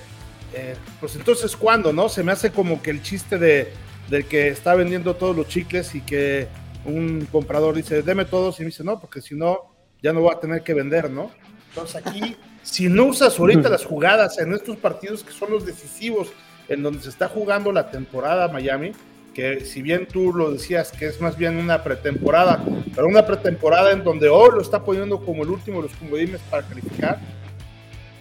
eh, 0.54 0.76
pues 1.00 1.16
entonces 1.16 1.56
cuándo, 1.56 1.92
¿no? 1.92 2.10
Se 2.10 2.24
me 2.24 2.32
hace 2.32 2.52
como 2.52 2.82
que 2.84 2.92
el 2.92 3.02
chiste 3.02 3.40
de, 3.40 3.74
del 4.10 4.26
que 4.26 4.50
está 4.50 4.76
vendiendo 4.76 5.16
todos 5.16 5.36
los 5.36 5.48
chicles 5.48 5.96
y 5.96 6.02
que 6.02 6.48
un 6.86 7.28
comprador 7.32 7.76
dice, 7.76 8.04
deme 8.04 8.26
todos 8.26 8.60
y 8.60 8.64
me 8.64 8.68
dice, 8.68 8.84
no, 8.84 9.00
porque 9.00 9.22
si 9.22 9.34
no, 9.34 9.76
ya 10.04 10.14
no 10.14 10.22
voy 10.22 10.34
a 10.36 10.40
tener 10.40 10.62
que 10.62 10.76
vender, 10.76 11.10
¿no? 11.10 11.32
Entonces 11.70 12.06
aquí, 12.06 12.36
si 12.64 12.90
no 12.90 13.06
usas 13.06 13.40
ahorita 13.40 13.70
las 13.70 13.86
jugadas 13.86 14.38
en 14.40 14.54
estos 14.54 14.78
partidos 14.78 15.24
que 15.24 15.32
son 15.32 15.52
los 15.52 15.66
decisivos, 15.66 16.30
en 16.68 16.84
donde 16.84 17.02
se 17.02 17.10
está 17.10 17.28
jugando 17.28 17.72
la 17.72 17.90
temporada 17.90 18.48
Miami, 18.48 18.92
que 19.34 19.66
si 19.66 19.82
bien 19.82 20.08
tú 20.08 20.34
lo 20.34 20.52
decías 20.52 20.92
que 20.92 21.08
es 21.08 21.22
más 21.22 21.38
bien 21.38 21.58
una 21.58 21.84
pretemporada, 21.84 22.64
pero 22.96 23.08
una 23.08 23.26
pretemporada 23.26 23.92
en 23.92 24.04
donde 24.04 24.30
hoy 24.30 24.50
lo 24.54 24.62
está 24.62 24.84
poniendo 24.84 25.24
como 25.24 25.44
el 25.44 25.50
último 25.50 25.82
de 25.82 25.88
los 25.88 25.98
comodines 25.98 26.42
para 26.50 26.64
calificar, 26.64 27.20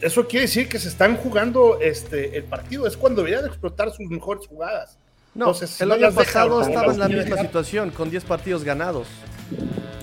eso 0.01 0.26
quiere 0.26 0.47
decir 0.47 0.68
que 0.68 0.78
se 0.78 0.89
están 0.89 1.16
jugando 1.16 1.80
este, 1.80 2.36
el 2.36 2.45
partido, 2.45 2.86
es 2.86 2.97
cuando 2.97 3.22
deberían 3.22 3.47
explotar 3.47 3.91
sus 3.91 4.09
mejores 4.09 4.47
jugadas. 4.47 4.99
No, 5.34 5.47
Entonces, 5.47 5.80
el 5.80 5.93
año 5.93 6.12
pasado 6.12 6.62
estaba 6.62 6.93
en 6.93 6.99
la 7.01 7.09
misma 7.09 7.36
situación, 7.39 7.91
con 7.91 8.11
10 8.11 8.24
partidos 8.24 8.64
ganados. 8.64 9.09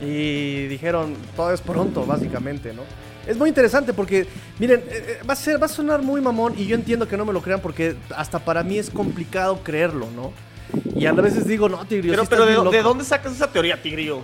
Y 0.01 0.67
dijeron, 0.67 1.15
todo 1.36 1.53
es 1.53 1.61
pronto, 1.61 2.05
básicamente, 2.05 2.73
¿no? 2.73 2.83
Es 3.28 3.38
muy 3.38 3.49
interesante 3.49 3.93
porque, 3.93 4.28
miren, 4.59 4.82
eh, 4.82 5.19
eh, 5.21 5.26
va 5.28 5.34
a 5.34 5.36
ser, 5.36 5.61
va 5.61 5.65
a 5.65 5.69
sonar 5.69 6.01
muy 6.01 6.21
mamón 6.21 6.53
y 6.57 6.65
yo 6.65 6.76
entiendo 6.76 7.07
que 7.07 7.17
no 7.17 7.26
me 7.26 7.34
lo 7.34 7.41
crean 7.41 7.59
porque 7.59 7.95
hasta 8.15 8.39
para 8.39 8.63
mí 8.63 8.78
es 8.78 8.89
complicado 8.89 9.59
creerlo, 9.63 10.07
¿no? 10.15 10.32
Y 10.95 11.05
a 11.05 11.13
veces 11.13 11.47
digo, 11.47 11.69
no, 11.69 11.86
Tigrillo. 11.86 12.13
Pero, 12.13 12.26
pero 12.26 12.71
de, 12.71 12.82
dónde 12.82 13.03
sacas 13.03 13.34
esa 13.34 13.51
teoría, 13.51 13.82
Tigrillo? 13.82 14.19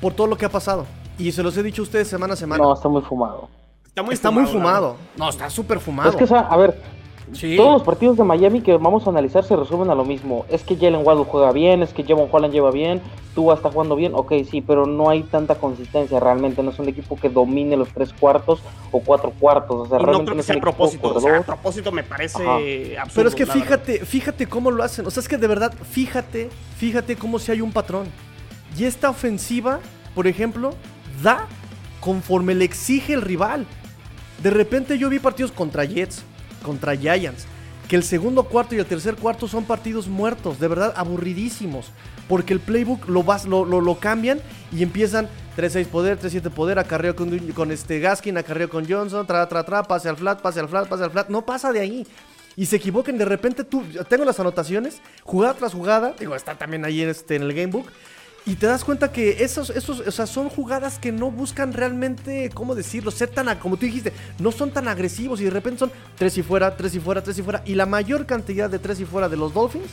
Por 0.00 0.14
todo 0.14 0.26
lo 0.26 0.36
que 0.36 0.44
ha 0.44 0.50
pasado. 0.50 0.86
Y 1.18 1.32
se 1.32 1.42
los 1.42 1.56
he 1.56 1.62
dicho 1.62 1.82
a 1.82 1.84
ustedes 1.84 2.08
semana 2.08 2.34
a 2.34 2.36
semana. 2.36 2.62
No, 2.62 2.72
está 2.72 2.88
muy 2.88 3.02
fumado. 3.02 3.48
Está 3.86 4.02
muy 4.02 4.14
está 4.14 4.28
fumado. 4.28 4.46
Muy 4.46 4.52
fumado. 4.52 4.96
No, 5.16 5.28
está 5.28 5.50
súper 5.50 5.80
fumado. 5.80 6.10
Es 6.10 6.16
que, 6.16 6.24
o 6.24 6.26
sea, 6.26 6.40
a 6.40 6.56
ver, 6.56 6.80
todos 7.56 7.72
los 7.72 7.82
partidos 7.82 8.16
de 8.16 8.24
Miami 8.24 8.60
que 8.60 8.76
vamos 8.76 9.06
a 9.06 9.10
analizar 9.10 9.44
se 9.44 9.56
resumen 9.56 9.90
a 9.90 9.94
lo 9.94 10.04
mismo. 10.04 10.46
Es 10.48 10.62
que 10.62 10.76
Jalen 10.76 11.04
Waddle 11.04 11.24
juega 11.24 11.52
bien, 11.52 11.82
es 11.82 11.92
que 11.92 12.04
Javon 12.04 12.28
Holland 12.30 12.52
lleva 12.52 12.70
bien, 12.70 13.00
Tua 13.34 13.54
está 13.54 13.70
jugando 13.70 13.94
bien, 13.96 14.12
ok, 14.14 14.32
sí, 14.50 14.60
pero 14.60 14.86
no 14.86 15.08
hay 15.08 15.22
tanta 15.22 15.54
consistencia 15.54 16.18
realmente. 16.18 16.62
No 16.62 16.70
es 16.70 16.78
un 16.78 16.88
equipo 16.88 17.16
que 17.16 17.28
domine 17.28 17.76
los 17.76 17.88
tres 17.90 18.12
cuartos 18.12 18.60
o 18.90 19.00
cuatro 19.00 19.32
cuartos. 19.38 19.76
O 19.76 19.86
sea, 19.86 19.98
no 19.98 20.24
creo 20.24 20.36
que 20.36 20.42
sea 20.42 20.56
a 20.56 20.60
propósito. 20.60 21.14
O 21.14 21.20
sea, 21.20 21.38
a 21.38 21.42
propósito 21.42 21.92
me 21.92 22.02
parece 22.02 22.98
absurdo. 22.98 23.14
Pero 23.14 23.28
es 23.28 23.34
que 23.34 23.46
fíjate, 23.46 24.04
fíjate 24.04 24.46
cómo 24.46 24.70
lo 24.70 24.82
hacen. 24.82 25.06
O 25.06 25.10
sea, 25.10 25.20
es 25.20 25.28
que 25.28 25.38
de 25.38 25.46
verdad, 25.46 25.72
fíjate, 25.72 26.50
fíjate 26.76 27.16
cómo 27.16 27.38
si 27.38 27.52
hay 27.52 27.60
un 27.60 27.72
patrón. 27.72 28.06
Y 28.76 28.84
esta 28.84 29.10
ofensiva, 29.10 29.80
por 30.14 30.26
ejemplo, 30.26 30.74
da 31.22 31.46
conforme 32.00 32.54
le 32.54 32.64
exige 32.64 33.12
el 33.12 33.22
rival. 33.22 33.66
De 34.42 34.50
repente 34.50 34.96
yo 34.96 35.08
vi 35.10 35.18
partidos 35.18 35.52
contra 35.52 35.84
Jets, 35.84 36.24
contra 36.62 36.96
Giants. 36.96 37.46
Que 37.88 37.96
el 37.96 38.04
segundo 38.04 38.44
cuarto 38.44 38.74
y 38.74 38.78
el 38.78 38.86
tercer 38.86 39.16
cuarto 39.16 39.48
son 39.48 39.64
partidos 39.64 40.06
muertos, 40.06 40.60
de 40.60 40.68
verdad 40.68 40.92
aburridísimos. 40.96 41.86
Porque 42.28 42.52
el 42.52 42.60
playbook 42.60 43.08
lo, 43.08 43.24
vas, 43.24 43.46
lo, 43.46 43.64
lo, 43.64 43.98
cambian 43.98 44.40
y 44.72 44.84
empiezan 44.84 45.28
3-6 45.56 45.86
poder, 45.86 46.20
3-7 46.20 46.50
poder, 46.50 46.78
acarreo 46.78 47.16
con, 47.16 47.36
con 47.48 47.72
este 47.72 47.98
Gaskin, 47.98 48.38
acarreo 48.38 48.68
con 48.68 48.88
Johnson, 48.88 49.26
tra, 49.26 49.48
tra, 49.48 49.64
tra, 49.64 49.82
pase 49.82 50.08
al 50.08 50.16
flat, 50.16 50.40
pase 50.40 50.60
al 50.60 50.68
flat, 50.68 50.88
pase 50.88 51.02
al 51.02 51.10
flat. 51.10 51.28
No 51.28 51.44
pasa 51.44 51.72
de 51.72 51.80
ahí 51.80 52.06
y 52.56 52.66
se 52.66 52.76
equivoquen. 52.76 53.18
De 53.18 53.24
repente 53.24 53.64
tú, 53.64 53.82
tengo 54.08 54.24
las 54.24 54.38
anotaciones, 54.38 55.00
jugada 55.24 55.54
tras 55.54 55.72
jugada, 55.72 56.14
digo, 56.18 56.36
está 56.36 56.54
también 56.56 56.84
ahí 56.84 57.02
este, 57.02 57.36
en 57.36 57.42
el 57.42 57.54
gamebook. 57.54 57.88
Y 58.46 58.54
te 58.54 58.66
das 58.66 58.84
cuenta 58.84 59.12
que 59.12 59.44
esos, 59.44 59.70
esos, 59.70 60.00
o 60.00 60.10
sea, 60.10 60.26
son 60.26 60.48
jugadas 60.48 60.98
que 60.98 61.12
no 61.12 61.30
buscan 61.30 61.72
realmente, 61.72 62.50
¿cómo 62.54 62.74
decirlo? 62.74 63.10
Ser 63.10 63.28
tan, 63.28 63.58
como 63.58 63.76
tú 63.76 63.84
dijiste, 63.84 64.12
no 64.38 64.50
son 64.50 64.70
tan 64.70 64.88
agresivos 64.88 65.40
y 65.40 65.44
de 65.44 65.50
repente 65.50 65.80
son 65.80 65.92
tres 66.16 66.38
y 66.38 66.42
fuera, 66.42 66.74
tres 66.76 66.94
y 66.94 67.00
fuera, 67.00 67.22
tres 67.22 67.38
y 67.38 67.42
fuera. 67.42 67.62
Y 67.66 67.74
la 67.74 67.84
mayor 67.86 68.24
cantidad 68.24 68.70
de 68.70 68.78
tres 68.78 68.98
y 69.00 69.04
fuera 69.04 69.28
de 69.28 69.36
los 69.36 69.52
Dolphins 69.52 69.90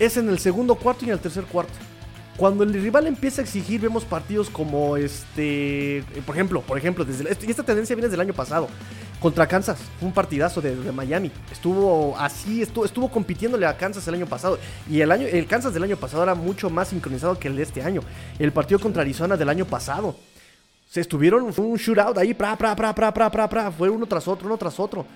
es 0.00 0.16
en 0.16 0.28
el 0.28 0.38
segundo 0.40 0.74
cuarto 0.74 1.04
y 1.04 1.08
en 1.08 1.14
el 1.14 1.20
tercer 1.20 1.44
cuarto. 1.44 1.72
Cuando 2.36 2.64
el 2.64 2.72
rival 2.72 3.06
empieza 3.06 3.40
a 3.40 3.44
exigir, 3.44 3.80
vemos 3.80 4.04
partidos 4.04 4.50
como 4.50 4.96
este, 4.96 6.02
por 6.26 6.34
ejemplo, 6.34 6.62
por 6.62 6.78
ejemplo, 6.78 7.06
y 7.06 7.50
esta 7.50 7.62
tendencia 7.62 7.94
viene 7.94 8.08
desde 8.08 8.14
el 8.14 8.22
año 8.22 8.34
pasado 8.34 8.68
contra 9.20 9.46
Kansas, 9.46 9.78
fue 9.98 10.08
un 10.08 10.14
partidazo 10.14 10.60
de, 10.60 10.74
Miami. 10.92 11.30
Estuvo 11.52 12.16
así, 12.18 12.62
estuvo, 12.62 12.84
estuvo 12.84 13.10
compitiéndole 13.10 13.66
a 13.66 13.76
Kansas 13.76 14.06
el 14.08 14.14
año 14.14 14.26
pasado 14.26 14.58
y 14.88 15.00
el 15.00 15.12
año 15.12 15.26
el 15.26 15.46
Kansas 15.46 15.74
del 15.74 15.84
año 15.84 15.96
pasado 15.96 16.22
era 16.22 16.34
mucho 16.34 16.70
más 16.70 16.88
sincronizado 16.88 17.38
que 17.38 17.48
el 17.48 17.56
de 17.56 17.62
este 17.62 17.82
año. 17.82 18.00
El 18.38 18.50
partido 18.52 18.80
contra 18.80 19.02
Arizona 19.02 19.36
del 19.36 19.48
año 19.48 19.66
pasado. 19.66 20.16
Se 20.88 21.00
estuvieron, 21.00 21.52
fue 21.52 21.66
un 21.66 21.76
shootout 21.76 22.18
ahí, 22.18 22.34
pra, 22.34 22.56
pra, 22.56 22.74
pra, 22.74 22.92
pra, 22.92 23.12
pra, 23.12 23.48
pra, 23.48 23.70
fue 23.70 23.88
uno 23.88 24.06
tras 24.06 24.26
otro, 24.26 24.46
uno 24.46 24.56
tras 24.56 24.80
otro. 24.80 25.06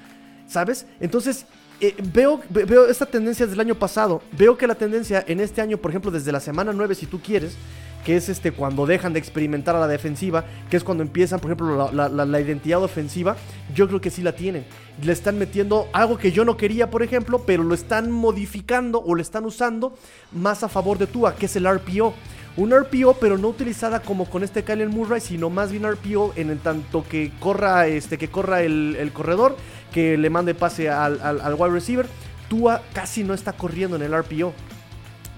¿Sabes? 0.46 0.86
Entonces, 1.00 1.46
eh, 1.80 1.96
veo, 2.12 2.40
veo 2.50 2.86
esta 2.86 3.06
tendencia 3.06 3.46
del 3.46 3.58
año 3.58 3.74
pasado. 3.74 4.22
Veo 4.32 4.56
que 4.56 4.66
la 4.66 4.74
tendencia 4.74 5.24
en 5.26 5.40
este 5.40 5.60
año, 5.60 5.78
por 5.78 5.90
ejemplo, 5.90 6.10
desde 6.10 6.30
la 6.30 6.40
semana 6.40 6.72
9, 6.72 6.94
si 6.94 7.06
tú 7.06 7.20
quieres, 7.20 7.56
que 8.04 8.16
es 8.16 8.28
este 8.28 8.52
cuando 8.52 8.86
dejan 8.86 9.12
de 9.14 9.18
experimentar 9.18 9.74
a 9.74 9.80
la 9.80 9.88
defensiva, 9.88 10.44
que 10.70 10.76
es 10.76 10.84
cuando 10.84 11.02
empiezan, 11.02 11.40
por 11.40 11.50
ejemplo, 11.50 11.90
la, 11.92 12.40
identidad 12.40 12.82
ofensiva, 12.82 13.36
yo 13.74 13.88
creo 13.88 14.00
que 14.00 14.10
sí 14.10 14.22
la 14.22 14.36
tienen. 14.36 14.66
Le 15.02 15.12
están 15.12 15.38
metiendo 15.38 15.88
algo 15.92 16.18
que 16.18 16.30
yo 16.30 16.44
no 16.44 16.56
quería, 16.56 16.90
por 16.90 17.02
ejemplo, 17.02 17.42
pero 17.46 17.64
lo 17.64 17.74
están 17.74 18.10
modificando 18.10 19.00
o 19.00 19.14
lo 19.14 19.22
están 19.22 19.44
usando 19.44 19.96
más 20.32 20.62
a 20.62 20.68
favor 20.68 20.98
de 20.98 21.06
Tua, 21.06 21.34
que 21.34 21.46
es 21.46 21.56
el 21.56 21.66
RPO. 21.66 22.14
Un 22.56 22.70
RPO, 22.70 23.14
pero 23.14 23.36
no 23.36 23.48
utilizada 23.48 24.00
como 24.00 24.26
con 24.26 24.44
este 24.44 24.62
Kyler 24.62 24.88
Murray, 24.88 25.20
sino 25.20 25.50
más 25.50 25.72
bien 25.72 25.90
RPO 25.90 26.34
en 26.36 26.56
tanto 26.58 27.04
que 27.08 27.32
corra, 27.40 27.88
este, 27.88 28.16
que 28.16 28.28
corra 28.28 28.62
el, 28.62 29.10
corredor, 29.12 29.56
que 29.92 30.16
le 30.16 30.30
mande 30.30 30.54
pase 30.54 30.88
al, 30.88 31.20
al, 31.20 31.54
wide 31.54 31.72
receiver. 31.72 32.06
Tua 32.48 32.82
casi 32.92 33.24
no 33.24 33.34
está 33.34 33.54
corriendo 33.54 33.96
en 33.96 34.02
el 34.02 34.16
RPO. 34.16 34.52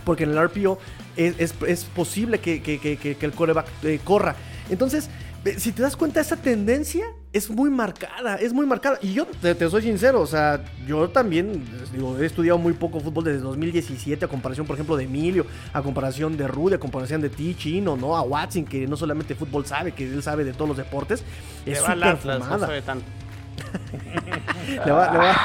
Porque 0.06 0.24
en 0.24 0.30
el 0.30 0.48
RPO 0.48 0.78
es, 1.16 1.52
posible 1.94 2.38
que, 2.38 3.16
el 3.20 3.32
coreback 3.32 3.66
eh, 3.82 4.00
corra. 4.02 4.36
Entonces, 4.70 5.10
si 5.58 5.72
te 5.72 5.82
das 5.82 5.96
cuenta, 5.96 6.20
esa 6.20 6.36
tendencia 6.36 7.06
es 7.32 7.50
muy 7.50 7.70
marcada, 7.70 8.36
es 8.36 8.52
muy 8.52 8.66
marcada. 8.66 8.98
Y 9.02 9.12
yo 9.12 9.26
te, 9.26 9.68
soy 9.68 9.82
sincero, 9.82 10.20
o 10.20 10.26
sea, 10.26 10.64
yo 10.86 11.08
también 11.10 11.64
digo, 11.92 12.16
he 12.18 12.24
estudiado 12.24 12.56
muy 12.56 12.72
poco 12.72 13.00
fútbol 13.00 13.24
desde 13.24 13.40
2017, 13.40 14.24
a 14.24 14.28
comparación, 14.28 14.64
por 14.66 14.74
ejemplo, 14.74 14.96
de 14.96 15.04
Emilio, 15.04 15.44
a 15.72 15.82
comparación 15.82 16.36
de 16.36 16.46
Rudy, 16.46 16.74
a 16.74 16.78
comparación 16.78 17.20
de 17.20 17.28
ti, 17.28 17.56
Chino, 17.58 17.96
¿no? 17.96 18.16
A 18.16 18.22
Watson, 18.22 18.64
que 18.64 18.86
no 18.86 18.96
solamente 18.96 19.34
fútbol 19.34 19.66
sabe, 19.66 19.92
que 19.92 20.04
él 20.04 20.22
sabe 20.22 20.44
de 20.44 20.52
todos 20.52 20.68
los 20.68 20.76
deportes. 20.76 21.24
Es 21.66 21.78
súper 21.78 22.16
fumada. 22.16 22.68
Le 24.84 24.92
va, 24.92 25.12
le 25.12 25.18
va. 25.18 25.36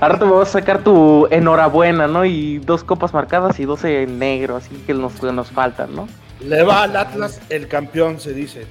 Ahora 0.00 0.18
te 0.18 0.24
voy 0.24 0.42
a 0.42 0.46
sacar 0.46 0.82
tu 0.82 1.26
enhorabuena, 1.30 2.06
¿no? 2.06 2.24
Y 2.24 2.58
dos 2.58 2.84
copas 2.84 3.12
marcadas 3.12 3.58
y 3.60 3.64
dos 3.64 3.84
en 3.84 4.18
negro, 4.18 4.56
así 4.56 4.74
que 4.86 4.94
nos, 4.94 5.22
nos 5.22 5.50
faltan, 5.50 5.94
¿no? 5.94 6.08
Le 6.40 6.62
va 6.62 6.84
al 6.84 6.96
Atlas 6.96 7.40
el 7.48 7.68
campeón, 7.68 8.20
se 8.20 8.32
dice. 8.32 8.66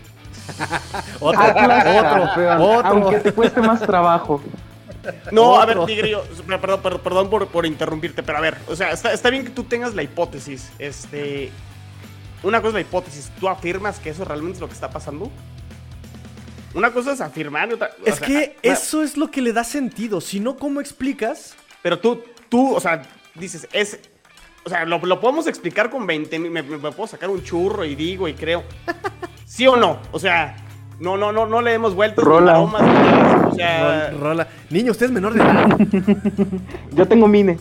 otro, 1.19 1.41
otro, 1.41 2.86
Aunque 2.86 3.19
te 3.19 3.34
cueste 3.34 3.61
más 3.61 3.82
trabajo. 3.82 4.41
No, 5.32 5.59
a 5.59 5.65
ver, 5.65 5.86
Tigre, 5.86 6.17
perdón, 6.61 6.99
perdón, 7.03 7.30
por, 7.30 7.47
por, 7.47 7.65
interrumpirte, 7.65 8.23
pero 8.23 8.38
a 8.38 8.41
ver, 8.41 8.57
o 8.67 8.75
sea, 8.75 8.91
está, 8.91 9.13
está, 9.13 9.30
bien 9.30 9.43
que 9.43 9.49
tú 9.49 9.63
tengas 9.63 9.95
la 9.95 10.03
hipótesis. 10.03 10.71
Este. 10.80 11.51
Una 12.43 12.59
cosa 12.59 12.69
es 12.69 12.73
la 12.75 12.82
hipótesis. 12.82 13.32
¿Tú 13.39 13.47
afirmas 13.47 13.99
que 13.99 14.09
eso 14.09 14.23
realmente 14.25 14.55
es 14.55 14.61
lo 14.61 14.67
que 14.67 14.73
está 14.73 14.89
pasando? 14.89 15.32
Una 16.78 16.91
cosa 16.91 17.13
es 17.13 17.21
afirmar 17.21 17.73
otra. 17.73 17.89
Es 18.05 18.19
que 18.19 18.55
eso 18.61 19.01
es 19.01 19.17
lo 19.17 19.32
que 19.32 19.41
le 19.41 19.51
da 19.51 19.63
sentido. 19.63 20.21
Si 20.21 20.39
no, 20.39 20.57
¿cómo 20.57 20.80
explicas? 20.80 21.55
Pero 21.82 21.97
tú, 21.97 22.21
tú, 22.49 22.75
o 22.75 22.80
sea, 22.80 23.01
dices, 23.34 23.67
es. 23.73 23.99
O 24.63 24.69
sea, 24.69 24.86
lo, 24.86 25.01
podemos 25.19 25.47
explicar 25.47 25.89
con 25.89 26.05
20 26.05 26.38
me, 26.38 26.61
me, 26.61 26.91
puedo 26.91 27.07
sacar 27.07 27.32
un 27.32 27.43
churro 27.43 27.84
y 27.84 27.95
digo 27.95 28.28
y 28.28 28.36
creo. 28.36 28.63
¿Sí 29.47 29.65
o 29.65 29.75
no? 29.75 29.99
O 30.11 30.19
sea, 30.19 30.55
no, 30.99 31.17
no, 31.17 31.32
no, 31.32 31.47
no 31.47 31.63
le 31.63 31.71
demos 31.71 31.95
vueltas. 31.95 32.23
Rola. 32.23 32.59
o 32.59 33.55
sea... 33.55 34.11
Rola. 34.11 34.47
Niño, 34.69 34.91
usted 34.91 35.07
es 35.07 35.11
menor 35.11 35.34
de 35.34 35.41
edad. 35.41 35.78
Yo 36.91 37.07
tengo 37.07 37.28
mine. 37.28 37.57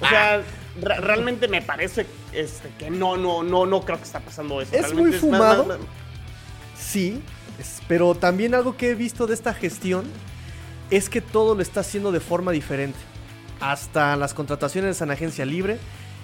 O 0.00 0.08
sea, 0.08 0.42
realmente 0.80 1.46
me 1.46 1.62
parece 1.62 2.04
este, 2.32 2.68
que 2.80 2.90
no, 2.90 3.16
no, 3.16 3.44
no, 3.44 3.64
no 3.64 3.82
creo 3.82 3.98
que 3.98 4.04
está 4.04 4.18
pasando 4.18 4.60
eso. 4.60 4.74
Es 4.74 4.92
muy 4.92 5.12
fumado. 5.12 5.78
Sí, 6.76 7.22
pero 7.88 8.14
también 8.14 8.54
algo 8.54 8.76
que 8.76 8.90
he 8.90 8.94
visto 8.94 9.26
de 9.26 9.34
esta 9.34 9.54
gestión 9.54 10.04
es 10.90 11.08
que 11.08 11.20
todo 11.20 11.54
lo 11.54 11.62
está 11.62 11.80
haciendo 11.80 12.12
de 12.12 12.20
forma 12.20 12.52
diferente. 12.52 12.98
Hasta 13.60 14.16
las 14.16 14.34
contrataciones 14.34 15.00
en 15.00 15.10
agencia 15.10 15.44
libre, 15.44 15.78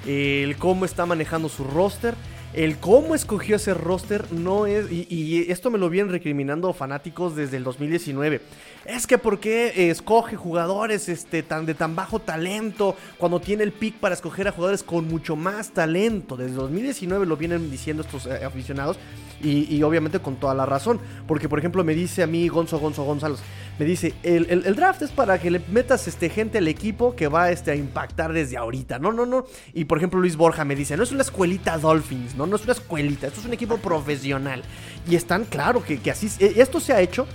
el 0.06 0.56
cómo 0.56 0.84
está 0.84 1.06
manejando 1.06 1.48
su 1.48 1.64
roster, 1.64 2.14
el 2.52 2.78
cómo 2.78 3.14
escogió 3.14 3.56
ese 3.56 3.74
roster 3.74 4.32
no 4.32 4.66
es. 4.66 4.90
Y, 4.90 5.50
esto 5.50 5.70
me 5.70 5.78
lo 5.78 5.88
vienen 5.88 6.12
recriminando 6.12 6.72
fanáticos 6.72 7.36
desde 7.36 7.56
el 7.56 7.64
2019. 7.64 8.40
Es 8.84 9.06
que 9.06 9.18
por 9.18 9.38
qué 9.38 9.90
escoge 9.90 10.36
jugadores 10.36 11.08
este, 11.08 11.42
tan, 11.42 11.64
de 11.64 11.74
tan 11.74 11.94
bajo 11.94 12.18
talento 12.18 12.96
cuando 13.18 13.40
tiene 13.40 13.62
el 13.62 13.72
pick 13.72 13.96
para 13.96 14.14
escoger 14.14 14.48
a 14.48 14.52
jugadores 14.52 14.82
con 14.82 15.06
mucho 15.06 15.36
más 15.36 15.70
talento. 15.70 16.36
Desde 16.36 16.54
2019 16.54 17.24
lo 17.24 17.36
vienen 17.36 17.70
diciendo 17.70 18.02
estos 18.02 18.26
eh, 18.26 18.44
aficionados. 18.44 18.98
Y, 19.42 19.82
obviamente 19.82 20.18
con 20.18 20.36
toda 20.36 20.52
la 20.54 20.66
razón. 20.66 21.00
Porque, 21.26 21.48
por 21.48 21.58
ejemplo, 21.58 21.82
me 21.82 21.94
dice 21.94 22.22
a 22.22 22.26
mí 22.26 22.48
Gonzo 22.48 22.78
Gonzo 22.78 23.04
González, 23.04 23.40
me 23.80 23.86
dice, 23.86 24.12
el, 24.22 24.74
draft 24.76 25.00
es 25.00 25.10
para 25.10 25.40
que 25.40 25.50
le 25.50 25.58
metas 25.72 26.06
este, 26.06 26.28
gente 26.28 26.58
al 26.58 26.68
equipo 26.68 27.16
que 27.16 27.28
va 27.28 27.50
este, 27.50 27.70
a 27.70 27.74
impactar 27.74 28.30
desde 28.30 28.58
ahorita. 28.58 28.98
No, 28.98 29.10
no, 29.10 29.24
no. 29.24 29.46
Y 29.72 29.86
por 29.86 29.96
ejemplo, 29.96 30.20
Luis 30.20 30.36
Borja 30.36 30.66
me 30.66 30.76
dice, 30.76 30.98
no 30.98 31.02
es 31.02 31.12
una 31.12 31.22
escuelita 31.22 31.78
Dolphins, 31.78 32.34
no, 32.34 32.46
no 32.46 32.56
es 32.56 32.64
una 32.64 32.74
escuelita, 32.74 33.28
esto 33.28 33.40
es 33.40 33.46
un 33.46 33.54
equipo 33.54 33.78
profesional. 33.78 34.62
Y 35.08 35.16
están, 35.16 35.46
claro, 35.46 35.82
que, 35.82 35.98
que 35.98 36.10
así, 36.10 36.28
e, 36.40 36.60
esto 36.60 36.78
se 36.78 36.92
ha 36.92 37.00
hecho 37.00 37.26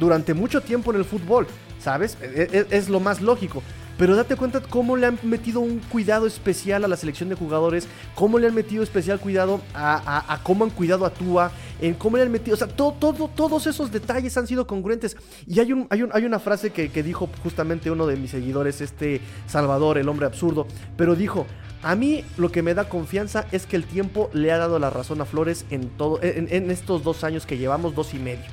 durante 0.00 0.34
mucho 0.34 0.60
tiempo 0.60 0.90
en 0.90 0.96
el 0.96 1.04
fútbol, 1.04 1.46
¿sabes? 1.78 2.18
E, 2.20 2.66
e, 2.68 2.76
es 2.76 2.88
lo 2.88 2.98
más 2.98 3.20
lógico. 3.20 3.62
Pero 3.98 4.14
date 4.14 4.36
cuenta 4.36 4.60
cómo 4.60 4.96
le 4.96 5.06
han 5.06 5.18
metido 5.22 5.60
un 5.60 5.78
cuidado 5.78 6.26
especial 6.26 6.84
a 6.84 6.88
la 6.88 6.96
selección 6.96 7.28
de 7.28 7.34
jugadores, 7.34 7.88
cómo 8.14 8.38
le 8.38 8.46
han 8.46 8.54
metido 8.54 8.82
especial 8.82 9.18
cuidado 9.18 9.60
a, 9.74 10.40
cómo 10.42 10.64
han 10.64 10.70
cuidado 10.70 11.06
a 11.06 11.10
Tua, 11.10 11.50
en 11.80 11.94
cómo 11.94 12.16
le 12.16 12.22
han 12.22 12.32
metido, 12.32 12.54
o 12.54 12.58
sea, 12.58 12.68
todo, 12.68 12.92
todo, 12.92 13.28
todos 13.28 13.66
esos 13.66 13.92
detalles 13.92 14.36
han 14.36 14.46
sido 14.46 14.66
congruentes. 14.66 15.16
Y 15.46 15.60
hay, 15.60 15.72
un, 15.72 15.86
hay, 15.90 16.02
un, 16.02 16.10
hay 16.12 16.24
una 16.24 16.38
frase 16.38 16.70
que, 16.70 17.02
dijo 17.02 17.28
justamente 17.42 17.90
uno 17.90 18.06
de 18.06 18.16
mis 18.16 18.30
seguidores, 18.30 18.80
este 18.80 19.20
Salvador, 19.46 19.98
el 19.98 20.08
hombre 20.08 20.26
absurdo, 20.26 20.66
pero 20.96 21.14
dijo, 21.14 21.46
a 21.82 21.94
mí 21.94 22.24
lo 22.36 22.50
que 22.50 22.62
me 22.62 22.74
da 22.74 22.88
confianza 22.88 23.46
es 23.52 23.66
que 23.66 23.76
el 23.76 23.84
tiempo 23.84 24.30
le 24.32 24.50
ha 24.52 24.58
dado 24.58 24.78
la 24.78 24.90
razón 24.90 25.20
a 25.20 25.24
Flores 25.24 25.66
en, 25.70 25.88
todo, 25.90 26.18
en 26.22 26.70
estos 26.70 27.04
dos 27.04 27.22
años 27.24 27.46
que 27.46 27.58
llevamos, 27.58 27.94
dos 27.94 28.14
y 28.14 28.18
medio. 28.18 28.46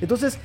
Entonces, 0.00 0.38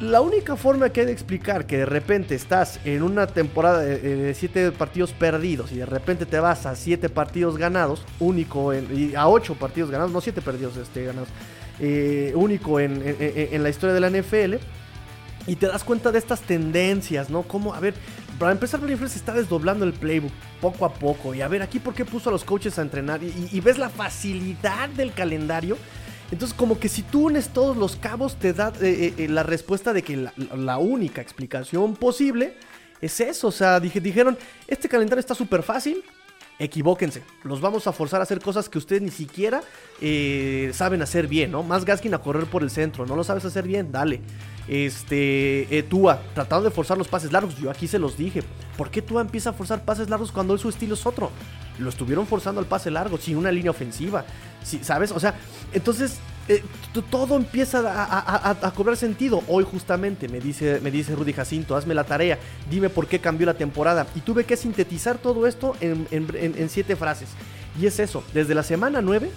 la 0.00 0.20
única 0.20 0.54
forma 0.54 0.90
que 0.90 1.00
hay 1.00 1.06
de 1.06 1.12
explicar 1.12 1.66
que 1.66 1.78
de 1.78 1.86
repente 1.86 2.36
estás 2.36 2.78
en 2.84 3.02
una 3.02 3.26
temporada 3.26 3.80
de, 3.80 4.32
siete 4.34 4.70
partidos 4.70 5.12
perdidos 5.12 5.72
y 5.72 5.76
de 5.78 5.86
repente 5.86 6.24
te 6.24 6.38
vas 6.38 6.66
a 6.66 6.76
siete 6.76 7.08
partidos 7.08 7.58
ganados, 7.58 8.04
único 8.20 8.72
en, 8.72 8.86
y 8.96 9.16
a 9.16 9.26
ocho 9.26 9.56
partidos 9.56 9.90
ganados, 9.90 10.12
no 10.12 10.20
siete 10.20 10.40
perdidos 10.40 10.76
este, 10.76 11.04
ganados, 11.04 11.28
eh, 11.80 12.32
único 12.34 12.80
en, 12.80 13.62
la 13.62 13.68
historia 13.68 13.94
de 13.94 14.00
la 14.00 14.10
NFL, 14.10 14.56
y 15.46 15.56
te 15.56 15.66
das 15.66 15.82
cuenta 15.82 16.12
de 16.12 16.18
estas 16.18 16.42
tendencias, 16.42 17.30
¿no? 17.30 17.42
Como, 17.42 17.74
a 17.74 17.80
ver, 17.80 17.94
para 18.38 18.52
empezar, 18.52 18.80
Brian 18.80 19.08
se 19.08 19.18
está 19.18 19.32
desdoblando 19.32 19.84
el 19.84 19.94
playbook 19.94 20.32
poco 20.60 20.84
a 20.84 20.92
poco. 20.92 21.34
Y 21.34 21.40
a 21.40 21.48
ver, 21.48 21.62
aquí 21.62 21.78
por 21.78 21.94
qué 21.94 22.04
puso 22.04 22.28
a 22.28 22.32
los 22.32 22.44
coaches 22.44 22.78
a 22.78 22.82
entrenar. 22.82 23.20
y 23.22 23.60
ves 23.60 23.78
la 23.78 23.88
facilidad 23.88 24.88
del 24.90 25.12
calendario 25.12 25.78
entonces, 26.30 26.56
como 26.56 26.78
que 26.78 26.88
si 26.88 27.02
tú 27.02 27.26
unes 27.26 27.48
todos 27.50 27.76
los 27.76 27.96
cabos, 27.96 28.36
te 28.36 28.52
da 28.52 28.72
eh, 28.82 29.14
eh, 29.16 29.28
la 29.28 29.42
respuesta 29.42 29.92
de 29.92 30.02
que 30.02 30.16
la, 30.16 30.78
única 30.78 31.22
explicación 31.22 31.96
posible 31.96 32.54
es 33.00 33.20
eso. 33.20 33.48
O 33.48 33.52
sea, 33.52 33.80
dije, 33.80 34.00
dijeron, 34.00 34.36
este 34.66 34.88
calendario 34.88 35.20
está 35.20 35.34
súper 35.34 35.62
fácil. 35.62 36.04
Equivóquense, 36.58 37.22
los 37.44 37.60
vamos 37.60 37.86
a 37.86 37.92
forzar 37.92 38.20
a 38.20 38.24
hacer 38.24 38.40
cosas 38.40 38.68
que 38.68 38.78
ustedes 38.78 39.00
ni 39.00 39.10
siquiera 39.10 39.62
eh, 40.00 40.72
saben 40.74 41.00
hacer 41.02 41.28
bien, 41.28 41.52
¿no? 41.52 41.62
Más 41.62 41.84
Gaskin 41.84 42.14
a 42.14 42.18
correr 42.18 42.46
por 42.46 42.64
el 42.64 42.70
centro, 42.70 43.06
no 43.06 43.14
lo 43.14 43.22
sabes 43.22 43.44
hacer 43.44 43.66
bien, 43.66 43.92
dale. 43.92 44.20
Este, 44.66 45.86
Tua, 45.88 46.20
tratando 46.34 46.68
de 46.68 46.74
forzar 46.74 46.98
los 46.98 47.06
pases 47.06 47.32
largos, 47.32 47.56
yo 47.58 47.70
aquí 47.70 47.86
se 47.86 47.98
los 47.98 48.16
dije. 48.16 48.42
¿Por 48.76 48.90
qué 48.90 49.02
Tua 49.02 49.20
empieza 49.20 49.50
a 49.50 49.52
forzar 49.52 49.84
pases 49.84 50.10
largos 50.10 50.32
cuando 50.32 50.58
su 50.58 50.68
estilo 50.68 50.94
es 50.94 51.06
otro? 51.06 51.30
Lo 51.78 51.88
estuvieron 51.88 52.26
forzando 52.26 52.60
al 52.60 52.66
pase 52.66 52.90
largo, 52.90 53.18
sin 53.18 53.36
una 53.36 53.52
línea 53.52 53.70
ofensiva. 53.70 54.24
¿Sabes? 54.82 55.12
O 55.12 55.20
sea, 55.20 55.34
entonces 55.72 56.18
eh, 56.48 56.62
todo 57.10 57.36
empieza 57.36 57.82
a, 57.84 58.72
cobrar 58.72 58.96
sentido. 58.96 59.42
Hoy 59.48 59.64
justamente 59.64 60.28
me 60.28 60.40
dice, 60.40 60.80
me 60.80 60.90
dice 60.90 61.14
Rudy 61.14 61.32
Jacinto, 61.32 61.76
hazme 61.76 61.94
la 61.94 62.04
tarea, 62.04 62.38
dime 62.70 62.88
por 62.88 63.06
qué 63.06 63.18
cambió 63.18 63.46
la 63.46 63.54
temporada. 63.54 64.06
Y 64.14 64.20
tuve 64.20 64.44
que 64.44 64.56
sintetizar 64.56 65.18
todo 65.18 65.46
esto 65.46 65.76
en, 65.80 66.68
siete 66.68 66.96
frases. 66.96 67.28
Y 67.80 67.86
es 67.86 67.98
eso, 68.00 68.24
desde 68.34 68.54
la 68.54 68.62
semana 68.62 69.00
9 69.00 69.30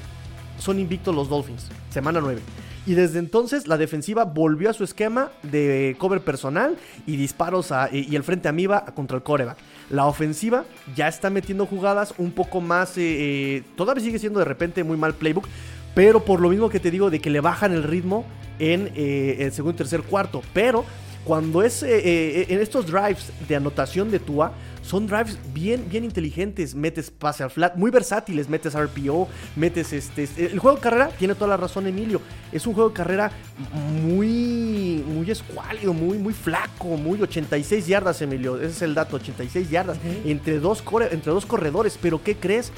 son 0.58 0.80
invictos 0.80 1.14
los 1.14 1.30
Dolphins, 1.30 1.68
semana 1.90 2.22
9. 2.22 2.42
Y 2.88 2.96
desde 2.96 3.20
entonces 3.20 3.68
la 3.68 3.78
defensiva 3.78 4.24
volvió 4.24 4.70
a 4.70 4.74
su 4.74 4.84
esquema 4.84 5.30
de 5.44 5.96
cover 6.00 6.22
personal 6.22 6.78
y 7.06 7.16
disparos 7.16 7.72
y 7.92 8.16
el 8.16 8.24
frente 8.24 8.48
amiba 8.48 8.86
contra 8.86 9.18
el 9.18 9.24
coreback. 9.24 9.58
La 9.92 10.06
ofensiva 10.06 10.64
ya 10.96 11.08
está 11.08 11.30
metiendo 11.30 11.66
jugadas 11.66 12.14
un 12.18 12.32
poco 12.32 12.62
más. 12.62 12.98
Eh, 12.98 13.02
eh, 13.58 13.64
todavía 13.76 14.04
sigue 14.04 14.20
siendo 14.20 14.40
de 14.40 14.46
repente 14.46 14.84
muy 14.84 14.98
mal 14.98 15.14
playbook. 15.14 15.48
Pero 15.94 16.24
por 16.24 16.40
lo 16.42 16.50
mismo 16.50 16.70
que 16.70 16.80
te 16.80 16.92
digo 16.92 17.10
de 17.10 17.20
que 17.20 17.30
le 17.30 17.42
bajan 17.42 17.74
el 17.74 17.84
ritmo 17.84 18.26
en 18.60 18.92
eh, 18.96 19.38
el 19.40 19.52
segundo 19.52 19.76
y 19.76 19.78
tercer 19.78 20.04
cuarto. 20.04 20.42
Pero 20.54 20.86
cuando 21.26 21.62
es 21.62 21.84
en 21.84 22.60
estos 22.62 22.88
drives 22.88 23.32
de 23.48 23.56
anotación 23.56 24.10
de 24.10 24.20
Tua 24.20 24.54
son 24.82 25.08
drives 25.08 25.38
bien, 25.54 25.88
bien 25.90 26.04
inteligentes. 26.04 26.76
Metes 26.76 27.12
pase 27.12 27.44
al 27.44 27.52
flat, 27.52 27.76
muy 27.76 27.92
versátiles. 27.92 28.50
Metes 28.50 28.74
RPO, 28.74 29.28
metes 29.56 29.94
este, 29.94 30.24
este, 30.24 30.48
El 30.48 30.60
juego 30.60 30.78
de 30.78 30.84
carrera 30.84 31.10
tiene 31.18 31.36
toda 31.36 31.48
la 31.48 31.58
razón, 31.58 31.88
Emilio. 31.88 32.22
Es 32.52 32.66
un 32.68 32.74
juego 32.74 32.90
de 32.90 32.96
carrera 32.96 33.32
muy, 34.04 35.04
muy 35.08 35.30
escuálido, 35.30 35.94
muy, 35.94 36.18
muy 36.18 36.34
flaco, 36.34 36.98
muy 36.98 37.22
86 37.22 37.88
yardas, 37.88 38.22
Emilio. 38.22 38.58
Ese 38.58 38.68
es 38.68 38.82
el 38.82 38.96
dato, 38.96 39.18
86 39.18 39.70
yardas. 39.70 39.98
entre, 40.26 40.60
dos 40.60 40.84
entre 41.12 41.32
dos 41.32 41.46
corredores. 41.46 41.98
Pero 42.02 42.22
¿qué 42.24 42.36
crees? 42.36 42.72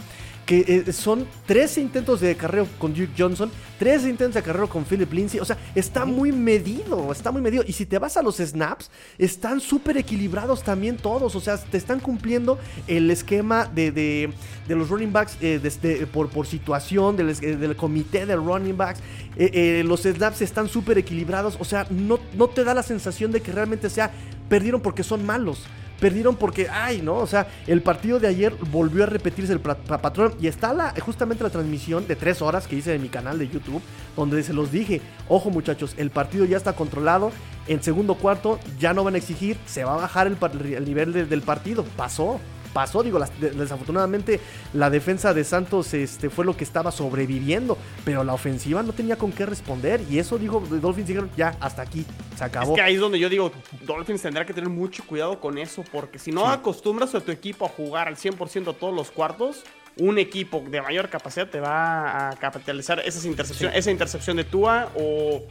Que 0.45 0.83
eh, 0.87 0.93
son 0.93 1.25
13 1.45 1.81
intentos 1.81 2.19
de 2.19 2.35
carrera 2.35 2.67
con 2.77 2.93
Duke 2.93 3.11
Johnson, 3.17 3.51
13 3.79 4.09
intentos 4.09 4.35
de 4.35 4.43
carrera 4.43 4.67
con 4.67 4.83
Philip 4.85 5.11
Lindsay. 5.11 5.39
O 5.39 5.45
sea, 5.45 5.57
está 5.75 6.05
muy 6.05 6.31
medido, 6.31 7.11
está 7.11 7.31
muy 7.31 7.41
medido. 7.41 7.63
Y 7.65 7.73
si 7.73 7.85
te 7.85 7.97
vas 7.97 8.17
a 8.17 8.21
los 8.21 8.37
snaps, 8.37 8.91
están 9.17 9.59
súper 9.59 9.97
equilibrados 9.97 10.63
también 10.63 10.97
todos. 10.97 11.35
O 11.35 11.39
sea, 11.39 11.57
te 11.57 11.77
están 11.77 11.99
cumpliendo 11.99 12.59
el 12.87 13.09
esquema 13.09 13.65
de, 13.65 13.91
de, 13.91 14.75
los 14.75 14.89
running 14.89 15.13
backs 15.13 15.37
eh, 15.41 16.07
por, 16.11 16.29
por 16.29 16.45
situación, 16.45 17.15
del, 17.15 17.35
del, 17.37 17.75
comité 17.75 18.25
de 18.25 18.35
running 18.35 18.77
backs. 18.77 18.99
Eh, 19.37 19.83
los 19.85 20.03
snaps 20.03 20.41
están 20.41 20.67
súper 20.67 20.97
equilibrados. 20.97 21.57
O 21.59 21.65
sea, 21.65 21.87
no, 21.89 22.19
no 22.33 22.47
te 22.47 22.63
da 22.63 22.73
la 22.73 22.83
sensación 22.83 23.31
de 23.31 23.41
que 23.41 23.51
realmente 23.51 23.89
sea 23.89 24.11
perdieron 24.49 24.81
porque 24.81 25.03
son 25.03 25.25
malos 25.25 25.65
Perdieron 26.03 26.35
porque, 26.35 26.67
ay, 26.67 27.01
¿no? 27.01 27.15
O 27.15 27.27
sea, 27.27 27.47
el 27.65 27.81
partido 27.81 28.19
de 28.19 28.27
ayer 28.27 28.53
volvió 28.71 29.03
a 29.03 29.05
repetirse 29.05 29.53
el 29.53 29.61
patrón. 29.61 30.33
Y 30.41 30.47
está 30.47 30.73
la, 30.73 30.93
justamente 30.99 31.45
la 31.45 31.49
transmisión 31.49 32.05
de 32.07 32.17
tres 32.17 32.41
horas 32.41 32.67
que 32.67 32.75
hice 32.75 32.93
en 32.93 33.01
mi 33.01 33.07
canal 33.07 33.39
de 33.39 33.47
YouTube, 33.47 33.81
donde 34.17 34.43
se 34.43 34.51
los 34.51 34.69
dije, 34.69 34.99
ojo 35.29 35.49
muchachos, 35.49 35.93
el 35.95 36.09
partido 36.09 36.43
ya 36.43 36.57
está 36.57 36.73
controlado. 36.73 37.31
En 37.69 37.81
segundo 37.81 38.15
cuarto 38.15 38.59
ya 38.81 38.93
no 38.93 39.05
van 39.05 39.15
a 39.15 39.17
exigir, 39.17 39.55
se 39.65 39.85
va 39.85 39.93
a 39.93 40.01
bajar 40.01 40.27
el, 40.27 40.83
nivel 40.83 41.13
del 41.13 41.41
partido. 41.41 41.85
Pasó 41.95 42.41
pasó. 42.73 43.03
Digo, 43.03 43.19
desafortunadamente 43.39 44.39
la 44.73 44.89
defensa 44.89 45.33
de 45.33 45.43
Santos 45.43 45.93
este, 45.93 46.29
fue 46.29 46.43
lo 46.43 46.57
que 46.57 46.63
estaba 46.63 46.91
sobreviviendo, 46.91 47.77
pero 48.03 48.23
la 48.23 48.33
ofensiva 48.33 48.83
no 48.83 48.93
tenía 48.93 49.15
con 49.15 49.31
qué 49.31 49.45
responder. 49.45 50.01
Y 50.09 50.19
eso 50.19 50.37
dijo 50.37 50.59
Dolphins, 50.59 51.07
dijeron, 51.07 51.29
ya, 51.37 51.55
hasta 51.59 51.81
aquí, 51.81 52.05
se 52.35 52.43
acabó. 52.43 52.73
Es 52.73 52.75
que 52.75 52.81
ahí 52.81 52.95
es 52.95 52.99
donde 52.99 53.19
yo 53.19 53.29
digo, 53.29 53.51
Dolphins 53.81 54.21
tendrá 54.21 54.45
que 54.45 54.53
tener 54.53 54.69
mucho 54.69 55.03
cuidado 55.05 55.39
con 55.39 55.57
eso, 55.57 55.83
porque 55.91 56.19
si 56.19 56.31
no 56.31 56.47
acostumbras 56.47 57.13
a 57.15 57.21
tu 57.21 57.31
equipo 57.31 57.65
a 57.65 57.69
jugar 57.69 58.07
al 58.07 58.15
100% 58.15 58.75
todos 58.77 58.93
los 58.93 59.11
cuartos, 59.11 59.63
un 59.97 60.17
equipo 60.17 60.63
de 60.67 60.81
mayor 60.81 61.09
capacidad 61.09 61.47
te 61.47 61.59
va 61.59 62.29
a 62.29 62.35
capitalizar 62.37 62.99
esas 63.05 63.25
intercepciones, 63.25 63.77
esa 63.77 63.91
intercepción 63.91 64.37
de 64.37 64.43
Tua 64.43 64.89
o, 64.95 65.43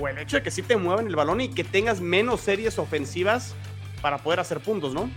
o 0.00 0.08
el 0.08 0.18
hecho 0.18 0.36
de 0.36 0.42
que 0.42 0.50
sí 0.50 0.62
te 0.62 0.76
muevan 0.76 1.06
el 1.06 1.14
balón 1.14 1.40
y 1.42 1.48
que 1.48 1.62
tengas 1.64 2.00
menos 2.00 2.40
series 2.40 2.78
ofensivas 2.78 3.54
para 4.00 4.18
poder 4.18 4.40
hacer 4.40 4.60
puntos, 4.60 4.94
¿no? 4.94 5.10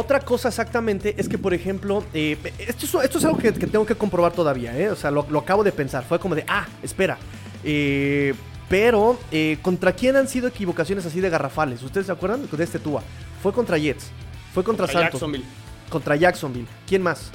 Otra 0.00 0.20
cosa 0.20 0.46
exactamente 0.46 1.16
es 1.18 1.28
que, 1.28 1.38
por 1.38 1.52
ejemplo, 1.52 2.04
eh, 2.14 2.38
esto, 2.56 3.02
es, 3.02 3.24
algo 3.24 3.36
que, 3.36 3.50
tengo 3.50 3.84
que 3.84 3.96
comprobar 3.96 4.32
todavía, 4.32 4.78
¿eh? 4.78 4.90
O 4.90 4.94
sea, 4.94 5.10
lo, 5.10 5.26
acabo 5.36 5.64
de 5.64 5.72
pensar. 5.72 6.04
Fue 6.04 6.20
como 6.20 6.36
de, 6.36 6.44
ah, 6.46 6.68
espera. 6.84 7.18
Eh, 7.64 8.32
pero, 8.68 9.18
eh, 9.32 9.58
¿contra 9.60 9.92
quién 9.92 10.14
han 10.14 10.28
sido 10.28 10.46
equivocaciones 10.46 11.04
así 11.04 11.20
de 11.20 11.28
garrafales? 11.28 11.82
¿Ustedes 11.82 12.06
se 12.06 12.12
acuerdan 12.12 12.48
de 12.48 12.62
este 12.62 12.78
Tua? 12.78 13.02
Fue 13.42 13.52
contra 13.52 13.76
Jets. 13.76 14.12
Fue 14.54 14.62
contra, 14.62 14.86
contra 14.86 15.00
Santos. 15.00 15.20
Jacksonville. 15.20 15.44
Contra 15.90 16.14
Jacksonville. 16.14 16.68
¿Quién 16.86 17.02
más? 17.02 17.32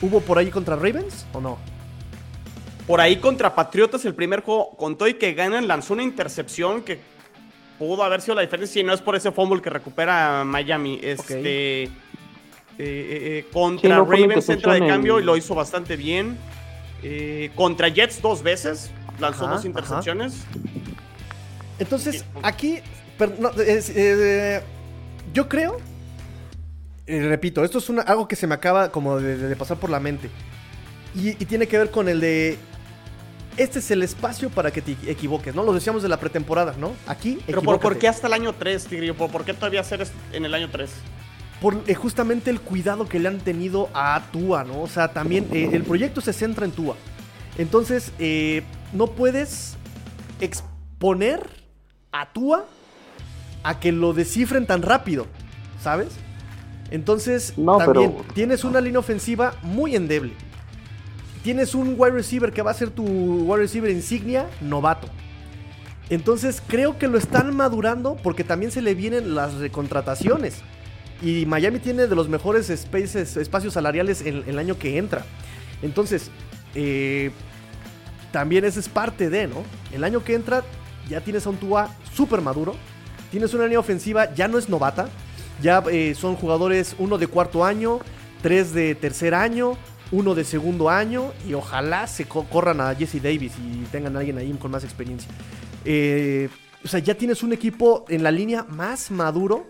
¿Hubo 0.00 0.22
por 0.22 0.38
ahí 0.38 0.48
contra 0.48 0.74
Ravens 0.74 1.26
o 1.34 1.42
no? 1.42 1.58
Por 2.86 2.98
ahí 2.98 3.16
contra 3.16 3.54
Patriotas 3.54 4.06
el 4.06 4.14
primer 4.14 4.40
juego 4.40 4.70
contó 4.78 5.06
y 5.06 5.14
que 5.14 5.34
ganan 5.34 5.68
lanzó 5.68 5.92
una 5.92 6.02
intercepción 6.02 6.80
que 6.82 7.12
pudo 7.78 8.02
haber 8.02 8.20
sido 8.20 8.36
la 8.36 8.42
diferencia 8.42 8.80
si 8.80 8.82
no 8.82 8.92
es 8.92 9.00
por 9.00 9.16
ese 9.16 9.32
fumble 9.32 9.60
que 9.60 9.70
recupera 9.70 10.44
Miami. 10.44 11.00
Este. 11.02 11.88
Eh, 12.76 12.82
eh, 12.82 13.46
eh, 13.46 13.46
contra 13.52 13.98
Ravens 13.98 14.48
entra 14.48 14.74
de 14.74 14.86
cambio 14.86 15.20
y 15.20 15.22
lo 15.22 15.36
hizo 15.36 15.54
bastante 15.54 15.96
bien. 15.96 16.36
contra 17.54 17.88
Jets 17.88 18.20
dos 18.20 18.42
veces, 18.42 18.90
lanzó 19.20 19.46
dos 19.46 19.64
intercepciones. 19.64 20.44
Entonces, 21.78 22.24
aquí, 22.42 22.80
yo 25.32 25.48
creo, 25.48 25.76
repito, 27.06 27.64
esto 27.64 27.78
es 27.78 27.90
algo 28.06 28.26
que 28.26 28.36
se 28.36 28.46
me 28.46 28.54
acaba 28.54 28.90
como 28.90 29.20
de, 29.20 29.54
pasar 29.56 29.76
por 29.76 29.90
la 29.90 30.00
mente. 30.00 30.28
y, 31.14 31.34
tiene 31.44 31.68
que 31.68 31.78
ver 31.78 31.90
con 31.90 32.08
el 32.08 32.20
de 32.20 32.58
este 33.56 33.78
es 33.78 33.90
el 33.90 34.02
espacio 34.02 34.50
para 34.50 34.70
que 34.70 34.82
te 34.82 34.96
equivoques, 35.10 35.54
¿no? 35.54 35.62
Lo 35.62 35.72
decíamos 35.72 36.02
de 36.02 36.08
la 36.08 36.18
pretemporada, 36.18 36.74
¿no? 36.78 36.92
Aquí. 37.06 37.38
Pero 37.46 37.62
por, 37.62 37.98
qué 37.98 38.08
hasta 38.08 38.26
el 38.26 38.32
año 38.32 38.54
3, 38.54 38.86
Tigrillo? 38.86 39.14
¿Por, 39.14 39.44
qué 39.44 39.54
todavía 39.54 39.80
hacer 39.80 40.06
en 40.32 40.44
el 40.44 40.54
año 40.54 40.70
3? 40.70 40.90
Por 41.60 41.82
eh, 41.86 41.94
justamente 41.94 42.50
el 42.50 42.60
cuidado 42.60 43.08
que 43.08 43.18
le 43.18 43.28
han 43.28 43.38
tenido 43.38 43.88
a 43.94 44.22
Tua, 44.32 44.64
¿no? 44.64 44.82
O 44.82 44.88
sea, 44.88 45.08
también 45.08 45.48
eh, 45.52 45.70
el 45.72 45.84
proyecto 45.84 46.20
se 46.20 46.32
centra 46.32 46.64
en 46.64 46.72
Tua. 46.72 46.96
Entonces, 47.56 48.12
eh, 48.18 48.62
no 48.92 49.08
puedes 49.08 49.76
exponer 50.40 51.48
a 52.10 52.32
Tua 52.32 52.66
a 53.62 53.78
que 53.78 53.92
lo 53.92 54.12
descifren 54.12 54.66
tan 54.66 54.82
rápido, 54.82 55.26
¿sabes? 55.80 56.08
Entonces, 56.90 57.54
también 57.56 58.16
tienes 58.34 58.64
una 58.64 58.80
línea 58.80 58.98
ofensiva 58.98 59.54
muy 59.62 59.96
endeble 59.96 60.34
tienes 61.44 61.74
un 61.74 61.94
wide 61.96 62.12
receiver 62.12 62.52
que 62.52 62.62
va 62.62 62.70
a 62.70 62.74
ser 62.74 62.88
tu 62.88 63.04
wide 63.04 63.58
receiver 63.58 63.90
insignia, 63.90 64.48
novato. 64.62 65.08
Entonces 66.08 66.62
creo 66.66 66.98
que 66.98 67.06
lo 67.06 67.18
están 67.18 67.54
madurando 67.54 68.16
porque 68.16 68.44
también 68.44 68.72
se 68.72 68.80
le 68.80 68.94
vienen 68.94 69.34
las 69.34 69.54
recontrataciones. 69.54 70.62
Y 71.22 71.44
Miami 71.46 71.78
tiene 71.78 72.06
de 72.06 72.16
los 72.16 72.28
mejores 72.30 72.70
espacios 72.70 73.72
salariales 73.74 74.22
el 74.22 74.58
año 74.58 74.78
que 74.78 74.96
entra. 74.98 75.24
Entonces, 75.82 76.30
eh, 76.74 77.30
también 78.32 78.64
ese 78.64 78.80
es 78.80 78.88
parte 78.88 79.28
de, 79.30 79.46
¿no? 79.46 79.64
El 79.92 80.02
año 80.02 80.24
que 80.24 80.34
entra 80.34 80.64
ya 81.08 81.20
tienes 81.20 81.46
a 81.46 81.50
un 81.50 81.56
Tua 81.56 81.94
súper 82.14 82.40
maduro. 82.40 82.74
Tienes 83.30 83.52
una 83.52 83.64
línea 83.64 83.80
ofensiva, 83.80 84.32
ya 84.34 84.48
no 84.48 84.58
es 84.58 84.68
novata. 84.68 85.08
Ya 85.62 85.82
eh, 85.90 86.14
son 86.14 86.36
jugadores, 86.36 86.96
uno 86.98 87.18
de 87.18 87.26
cuarto 87.26 87.64
año, 87.64 88.00
tres 88.42 88.72
de 88.72 88.94
tercer 88.94 89.34
año, 89.34 89.76
uno 90.12 90.34
de 90.34 90.44
segundo 90.44 90.90
año 90.90 91.32
y 91.48 91.54
ojalá 91.54 92.06
se 92.06 92.26
corran 92.26 92.80
a 92.80 92.94
Jesse 92.94 93.22
Davis 93.22 93.52
y 93.58 93.84
tengan 93.90 94.16
a 94.16 94.20
alguien 94.20 94.38
ahí 94.38 94.52
con 94.52 94.70
más 94.70 94.84
experiencia. 94.84 95.30
Eh, 95.84 96.48
o 96.84 96.88
sea, 96.88 97.00
ya 97.00 97.14
tienes 97.14 97.42
un 97.42 97.52
equipo 97.52 98.04
en 98.08 98.22
la 98.22 98.30
línea 98.30 98.64
más 98.64 99.10
maduro, 99.10 99.66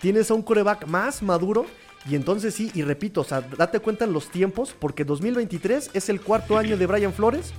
tienes 0.00 0.30
a 0.30 0.34
un 0.34 0.42
coreback 0.42 0.86
más 0.86 1.22
maduro. 1.22 1.66
Y 2.08 2.14
entonces 2.14 2.54
sí, 2.54 2.70
y 2.74 2.82
repito, 2.82 3.22
o 3.22 3.24
sea, 3.24 3.40
date 3.40 3.80
cuenta 3.80 4.04
en 4.04 4.12
los 4.12 4.30
tiempos, 4.30 4.74
porque 4.78 5.04
2023 5.04 5.90
es 5.92 6.08
el 6.08 6.20
cuarto 6.20 6.56
año 6.56 6.76
de 6.76 6.86
Brian 6.86 7.12
Flores, 7.12 7.52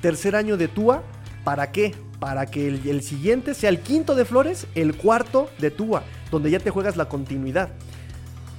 tercer 0.00 0.36
año 0.36 0.56
de 0.56 0.68
Tua. 0.68 1.02
¿Para 1.42 1.72
qué? 1.72 1.94
Para 2.20 2.46
que 2.46 2.68
el, 2.68 2.86
el 2.86 3.02
siguiente 3.02 3.54
sea 3.54 3.70
el 3.70 3.80
quinto 3.80 4.14
de 4.14 4.24
Flores, 4.24 4.66
el 4.76 4.96
cuarto 4.96 5.50
de 5.58 5.72
Tua, 5.72 6.04
donde 6.30 6.50
ya 6.50 6.60
te 6.60 6.70
juegas 6.70 6.96
la 6.96 7.08
continuidad 7.08 7.70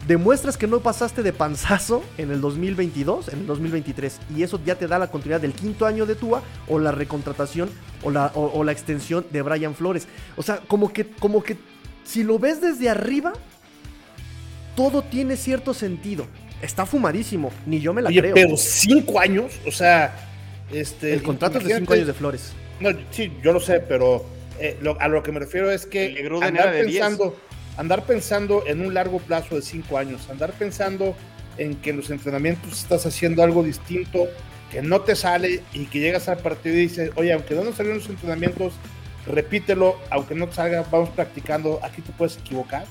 demuestras 0.09 0.57
que 0.57 0.65
no 0.65 0.79
pasaste 0.79 1.21
de 1.21 1.31
panzazo 1.31 2.03
en 2.17 2.31
el 2.31 2.41
2022, 2.41 3.29
en 3.29 3.41
el 3.41 3.45
2023. 3.45 4.19
Y 4.35 4.41
eso 4.41 4.59
ya 4.65 4.73
te 4.73 4.87
da 4.87 4.97
la 4.97 5.11
continuidad 5.11 5.39
del 5.39 5.53
quinto 5.53 5.85
año 5.85 6.07
de 6.07 6.15
Tua 6.15 6.41
o 6.67 6.79
la 6.79 6.91
recontratación 6.91 7.69
o 8.01 8.09
la, 8.09 8.31
o, 8.33 8.63
la 8.63 8.71
extensión 8.71 9.23
de 9.29 9.43
Brian 9.43 9.75
Flores. 9.75 10.07
O 10.35 10.41
sea, 10.41 10.61
como 10.67 10.91
que, 10.91 11.05
como 11.05 11.43
que 11.43 11.57
si 12.03 12.23
lo 12.23 12.39
ves 12.39 12.59
desde 12.59 12.89
arriba, 12.89 13.33
todo 14.75 15.03
tiene 15.03 15.37
cierto 15.37 15.75
sentido. 15.75 16.25
Está 16.59 16.87
fumadísimo, 16.87 17.51
ni 17.67 17.79
yo 17.79 17.93
me 17.93 18.01
la 18.01 18.09
creo. 18.09 18.33
Pero 18.33 18.57
cinco 18.57 19.19
años, 19.19 19.59
o 19.67 19.71
sea, 19.71 20.27
este. 20.71 21.13
El 21.13 21.21
contrato 21.21 21.59
es 21.59 21.65
de 21.65 21.75
cinco 21.77 21.93
años 21.93 22.07
de 22.07 22.13
Flores. 22.13 22.53
No, 22.79 22.89
sí, 23.11 23.31
yo 23.43 23.53
lo 23.53 23.59
sé, 23.59 23.79
pero 23.79 24.25
eh, 24.59 24.79
a 24.99 25.07
lo 25.07 25.21
que 25.21 25.31
me 25.31 25.39
refiero 25.39 25.69
es 25.69 25.85
que 25.85 26.27
andar 26.41 26.71
pensando 26.71 27.37
andar 27.79 28.03
pensando 28.03 28.63
en 28.67 28.81
un 28.81 28.93
largo 28.93 29.19
plazo 29.19 29.55
de 29.55 29.61
cinco 29.61 29.97
años, 29.97 30.29
andar 30.29 30.51
pensando 30.51 31.15
en 31.57 31.75
que 31.75 31.91
en 31.91 31.97
los 31.97 32.09
entrenamientos 32.09 32.73
estás 32.73 33.05
haciendo 33.05 33.41
algo 33.41 33.63
distinto, 33.63 34.27
que 34.69 34.81
no 34.81 34.99
te 34.99 35.15
sale 35.15 35.63
y 35.71 35.85
que 35.85 35.99
llegas 35.99 36.27
al 36.27 36.39
partido 36.39 36.75
y 36.75 36.81
dices, 36.81 37.11
oye, 37.15 37.31
aunque 37.31 37.55
no 37.55 37.63
nos 37.63 37.75
salieron 37.75 37.99
los 37.99 38.09
entrenamientos, 38.09 38.73
repítelo, 39.25 39.95
aunque 40.09 40.35
no 40.35 40.47
te 40.47 40.55
salga, 40.55 40.85
vamos 40.91 41.09
practicando, 41.11 41.79
aquí 41.81 42.01
te 42.01 42.11
puedes 42.11 42.37
equivocar. 42.37 42.83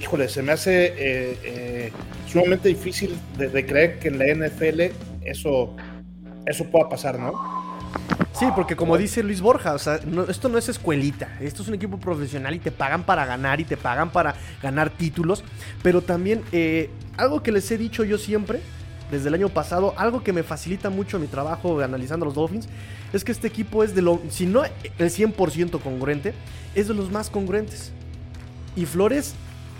Híjole, 0.00 0.30
se 0.30 0.40
me 0.42 0.52
hace 0.52 0.86
eh, 0.86 1.38
eh, 1.44 1.92
sumamente 2.26 2.70
difícil 2.70 3.14
de, 3.36 3.66
creer 3.66 3.98
que 3.98 4.08
en 4.08 4.18
la 4.18 4.48
NFL 4.48 4.80
eso, 5.22 5.76
eso 6.46 6.64
pueda 6.70 6.88
pasar, 6.88 7.18
¿no? 7.18 7.67
Sí, 8.38 8.46
porque 8.54 8.76
como 8.76 8.96
dice 8.96 9.22
Luis 9.24 9.40
Borja, 9.40 9.74
o 9.74 9.78
sea, 9.78 9.98
esto 10.28 10.48
no 10.48 10.58
es 10.58 10.68
escuelita, 10.68 11.38
esto 11.40 11.62
es 11.62 11.68
un 11.68 11.74
equipo 11.74 11.98
profesional 11.98 12.54
y 12.54 12.60
te 12.60 12.70
pagan 12.70 13.02
para 13.02 13.26
ganar 13.26 13.60
y 13.60 13.64
te 13.64 13.76
pagan 13.76 14.10
para 14.10 14.36
ganar 14.62 14.90
títulos, 14.90 15.42
pero 15.82 16.02
también 16.02 16.42
eh, 16.52 16.88
algo 17.16 17.42
que 17.42 17.50
les 17.50 17.68
he 17.72 17.78
dicho 17.78 18.04
yo 18.04 18.16
siempre, 18.16 18.60
desde 19.10 19.28
el 19.28 19.34
año 19.34 19.48
pasado, 19.48 19.92
algo 19.96 20.22
que 20.22 20.32
me 20.32 20.44
facilita 20.44 20.88
mucho 20.88 21.18
mi 21.18 21.26
trabajo 21.26 21.80
analizando 21.80 22.26
los 22.26 22.34
Dolphins, 22.34 22.68
es 23.12 23.24
que 23.24 23.32
este 23.32 23.48
equipo 23.48 23.82
es 23.82 23.94
de 23.94 24.02
lo, 24.02 24.20
si 24.28 24.46
no 24.46 24.62
el 24.64 25.10
100% 25.10 25.80
congruente, 25.80 26.34
es 26.74 26.86
de 26.86 26.94
los 26.94 27.10
más 27.10 27.30
congruentes. 27.30 27.90
Y 28.76 28.86
Flores 28.86 29.34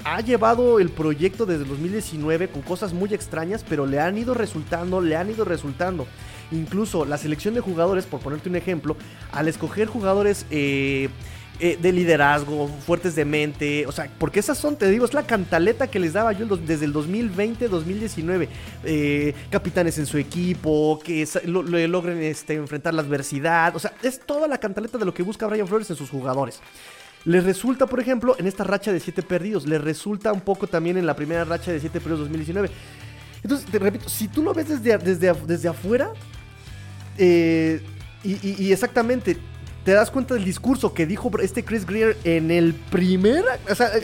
ha 0.04 0.20
llevado 0.20 0.80
el 0.80 0.90
proyecto 0.90 1.46
desde 1.46 1.64
2019 1.64 2.48
con 2.48 2.62
cosas 2.62 2.92
muy 2.92 3.12
extrañas, 3.12 3.64
pero 3.68 3.86
le 3.86 4.00
han 4.00 4.16
ido 4.16 4.34
resultando, 4.34 5.00
le 5.00 5.16
han 5.16 5.30
ido 5.30 5.44
resultando. 5.44 6.06
Incluso 6.50 7.04
la 7.04 7.18
selección 7.18 7.54
de 7.54 7.60
jugadores, 7.60 8.06
por 8.06 8.20
ponerte 8.20 8.48
un 8.48 8.56
ejemplo, 8.56 8.96
al 9.32 9.48
escoger 9.48 9.86
jugadores 9.86 10.46
eh, 10.50 11.08
eh, 11.60 11.76
de 11.80 11.92
liderazgo, 11.92 12.68
fuertes 12.68 13.16
de 13.16 13.24
mente, 13.24 13.84
o 13.86 13.92
sea, 13.92 14.08
porque 14.18 14.38
esas 14.38 14.56
son, 14.56 14.76
te 14.76 14.88
digo, 14.88 15.04
es 15.04 15.12
la 15.12 15.24
cantaleta 15.24 15.88
que 15.88 15.98
les 15.98 16.12
daba 16.12 16.32
yo 16.32 16.46
desde 16.56 16.84
el 16.84 16.94
2020-2019. 16.94 18.48
Eh, 18.84 19.34
capitanes 19.50 19.98
en 19.98 20.06
su 20.06 20.18
equipo, 20.18 21.00
que 21.02 21.26
logren 21.44 22.22
este, 22.22 22.54
enfrentar 22.54 22.94
la 22.94 23.02
adversidad, 23.02 23.74
o 23.74 23.80
sea, 23.80 23.92
es 24.04 24.20
toda 24.20 24.46
la 24.46 24.58
cantaleta 24.58 24.98
de 24.98 25.04
lo 25.04 25.12
que 25.12 25.24
busca 25.24 25.48
Brian 25.48 25.66
Flores 25.66 25.90
en 25.90 25.96
sus 25.96 26.10
jugadores. 26.10 26.60
Les 27.24 27.42
resulta, 27.42 27.86
por 27.86 27.98
ejemplo, 27.98 28.36
en 28.38 28.46
esta 28.46 28.62
racha 28.62 28.92
de 28.92 29.00
7 29.00 29.22
perdidos. 29.22 29.66
Les 29.66 29.80
resulta 29.80 30.32
un 30.32 30.40
poco 30.40 30.68
también 30.68 30.96
en 30.96 31.06
la 31.06 31.16
primera 31.16 31.44
racha 31.44 31.72
de 31.72 31.80
7 31.80 31.98
perdidos 31.98 32.20
2019. 32.20 32.70
Entonces, 33.42 33.66
te 33.68 33.78
repito, 33.80 34.08
si 34.08 34.28
tú 34.28 34.42
lo 34.42 34.54
ves 34.54 34.68
desde, 34.68 34.96
desde, 34.98 35.32
desde 35.46 35.68
afuera, 35.68 36.12
eh, 37.18 37.82
y, 38.24 38.72
exactamente, 38.72 39.36
te 39.84 39.92
das 39.92 40.10
cuenta 40.10 40.34
del 40.34 40.44
discurso 40.44 40.92
que 40.92 41.06
dijo 41.06 41.30
este 41.40 41.64
Chris 41.64 41.86
Greer 41.86 42.16
en 42.24 42.50
el 42.50 42.74
primer, 42.74 43.44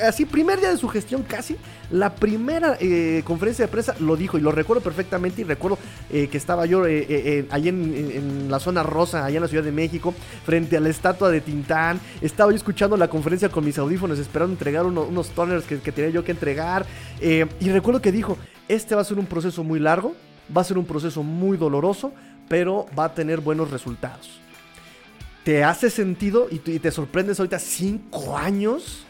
así 0.03 0.25
primer 0.25 0.61
día 0.61 0.71
de 0.71 0.79
su 0.79 0.89
gestión 0.89 1.23
casi, 1.23 1.57
la 1.91 2.15
primera 2.15 2.79
eh, 2.81 3.23
conferencia 3.25 3.67
de 3.67 3.71
prensa 3.71 3.95
lo 4.01 4.17
dijo 4.17 4.39
y 4.39 4.41
lo 4.41 4.51
recuerdo 4.51 4.83
perfectamente 4.83 5.43
y 5.43 5.45
recuerdo 5.45 5.79
eh, 6.11 6.29
que 6.29 6.39
estaba 6.39 6.65
yo 6.65 6.87
eh, 6.87 7.47
ahí 7.51 7.69
en, 7.69 8.47
la 8.49 8.61
zona 8.61 8.83
rosa, 8.83 9.25
allá 9.25 9.37
en 9.37 9.43
la 9.43 9.49
Ciudad 9.49 9.65
de 9.65 9.73
México, 9.73 10.15
frente 10.47 10.77
a 10.77 10.81
la 10.81 10.89
estatua 10.89 11.29
de 11.29 11.41
Tintán, 11.41 12.01
estaba 12.23 12.51
yo 12.51 12.57
escuchando 12.57 12.97
la 12.97 13.09
conferencia 13.09 13.51
con 13.51 13.65
mis 13.65 13.77
audífonos 13.77 14.19
esperando 14.19 14.55
entregar 14.55 14.87
unos 14.87 15.29
toners 15.31 15.65
que, 15.65 15.81
que, 15.81 15.93
tenía 15.93 16.11
yo 16.11 16.25
que 16.25 16.33
entregar 16.33 16.87
y 17.21 17.69
recuerdo 17.69 18.01
que 18.01 18.13
dijo, 18.13 18.39
este 18.69 18.95
va 18.95 19.03
a 19.03 19.05
ser 19.05 19.19
un 19.19 19.27
proceso 19.27 19.63
muy 19.65 19.81
largo, 19.81 20.15
va 20.55 20.61
a 20.61 20.65
ser 20.65 20.79
un 20.79 20.87
proceso 20.87 21.23
muy 21.23 21.57
doloroso, 21.57 22.13
pero 22.49 22.87
va 22.99 23.05
a 23.05 23.15
tener 23.15 23.41
buenos 23.41 23.71
resultados. 23.71 24.41
¿Te 25.45 25.63
hace 25.63 25.91
sentido 25.91 26.49
y, 26.51 26.59
te 26.59 26.91
sorprendes 26.91 27.39
ahorita 27.39 27.59
cinco 27.59 28.37
años? 28.37 29.05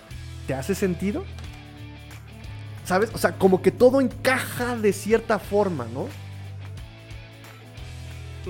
¿Te 0.46 0.54
hace 0.54 0.74
sentido? 0.74 1.24
¿Sabes? 2.84 3.10
O 3.14 3.18
sea, 3.18 3.38
como 3.38 3.62
que 3.62 3.70
todo 3.70 4.00
encaja 4.00 4.76
de 4.76 4.92
cierta 4.92 5.38
forma, 5.38 5.86
¿no? 5.94 6.08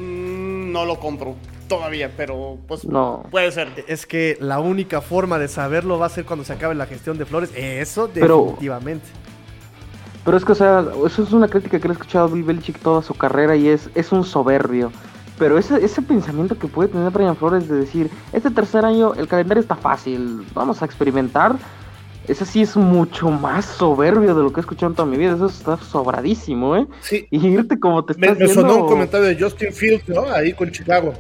Mm, 0.01 0.73
no 0.73 0.87
lo 0.87 0.99
compro 0.99 1.37
todavía, 1.69 2.11
pero 2.17 2.59
pues 2.67 2.85
no. 2.85 3.27
puede 3.31 3.53
ser. 3.53 3.85
Es 3.87 4.07
que 4.07 4.37
la 4.41 4.61
única 4.61 5.01
forma 5.01 5.39
de 5.39 5.49
saberlo 5.49 5.99
va 5.99 6.07
a 6.07 6.09
ser 6.11 6.25
cuando 6.25 6.45
se 6.45 6.55
acabe 6.55 6.75
la 6.75 6.87
gestión 6.87 7.19
de 7.19 7.27
Flores. 7.27 7.51
Eso 7.55 8.09
definitivamente. 8.09 9.07
Pero 9.07 9.34
es 10.33 10.45
que, 10.45 10.53
o 10.53 10.55
sea, 10.55 10.85
eso 11.07 11.23
es 11.23 11.33
una 11.33 11.49
crítica 11.49 11.79
que 11.79 11.89
le 11.89 11.93
he 11.93 11.97
escuchado 11.97 12.27
a 12.27 12.29
Bill 12.29 12.45
Belichick 12.45 12.79
toda 12.79 13.03
su 13.03 13.15
carrera 13.15 13.57
y 13.57 13.69
es, 13.69 13.91
es 13.95 14.13
un 14.13 14.25
soberbio. 14.25 14.91
Pero 15.39 15.59
ese, 15.59 15.85
ese 15.85 16.01
pensamiento 16.01 16.57
que 16.57 16.69
puede 16.69 16.89
tener 16.89 17.11
Brian 17.11 17.37
Flores 17.37 17.69
de 17.69 17.77
decir, 17.77 18.11
este 18.33 18.51
tercer 18.51 18.85
año 18.85 19.15
el 19.15 19.27
calendario 19.27 19.61
está 19.61 19.75
fácil, 19.75 20.47
vamos 20.55 20.81
a 20.81 20.85
experimentar, 20.85 21.57
ese 22.27 22.47
sí 22.47 22.63
es 22.63 22.77
mucho 22.77 23.31
más 23.31 23.67
soberbio 23.67 24.35
de 24.35 24.43
lo 24.43 24.53
que 24.53 24.61
he 24.61 24.63
escuchado 24.63 24.91
en 24.91 24.97
toda 24.97 25.07
mi 25.07 25.17
vida. 25.17 25.35
Eso 25.35 25.47
está 25.47 25.77
sobradísimo, 25.77 26.77
¿eh? 26.77 26.87
Sí. 27.01 27.27
Y 27.31 27.47
irte 27.49 27.79
como 27.79 28.05
te 28.05 28.15
estás 28.15 28.39
Me, 28.39 28.47
me 28.47 28.53
sonó 28.53 28.77
un 28.77 28.87
comentario 28.87 29.27
de 29.27 29.39
Justin 29.39 29.73
Fields, 29.73 30.09
¿no? 30.09 30.23
Ahí 30.33 30.53
con 30.55 30.71
Chicago. 30.71 31.13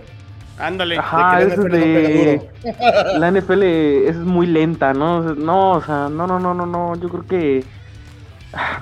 Ándale. 0.59 0.98
Ajá, 0.98 1.40
de 1.40 1.55
que 1.57 1.62
de... 1.62 3.18
la 3.18 3.30
NFL 3.30 3.62
es 4.09 4.16
muy 4.16 4.46
lenta, 4.46 4.94
¿no? 4.94 5.34
No, 5.34 5.72
o 5.72 5.82
sea, 5.82 6.09
no, 6.09 6.26
no, 6.26 6.38
no, 6.38 6.55
no, 6.55 6.64
no. 6.64 6.94
Yo 6.96 7.09
creo 7.09 7.26
que 7.26 7.64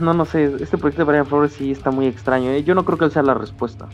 no, 0.01 0.14
no 0.14 0.25
sé, 0.25 0.53
este 0.61 0.79
proyecto 0.79 1.05
de 1.05 1.11
Brian 1.11 1.27
Flores 1.27 1.53
sí 1.53 1.70
está 1.70 1.91
muy 1.91 2.07
extraño. 2.07 2.51
¿eh? 2.51 2.62
Yo 2.64 2.75
no 2.75 2.85
creo 2.85 2.99
que 2.99 3.05
él 3.07 3.12
sea 3.12 3.23
la 3.23 3.35
respuesta. 3.35 3.89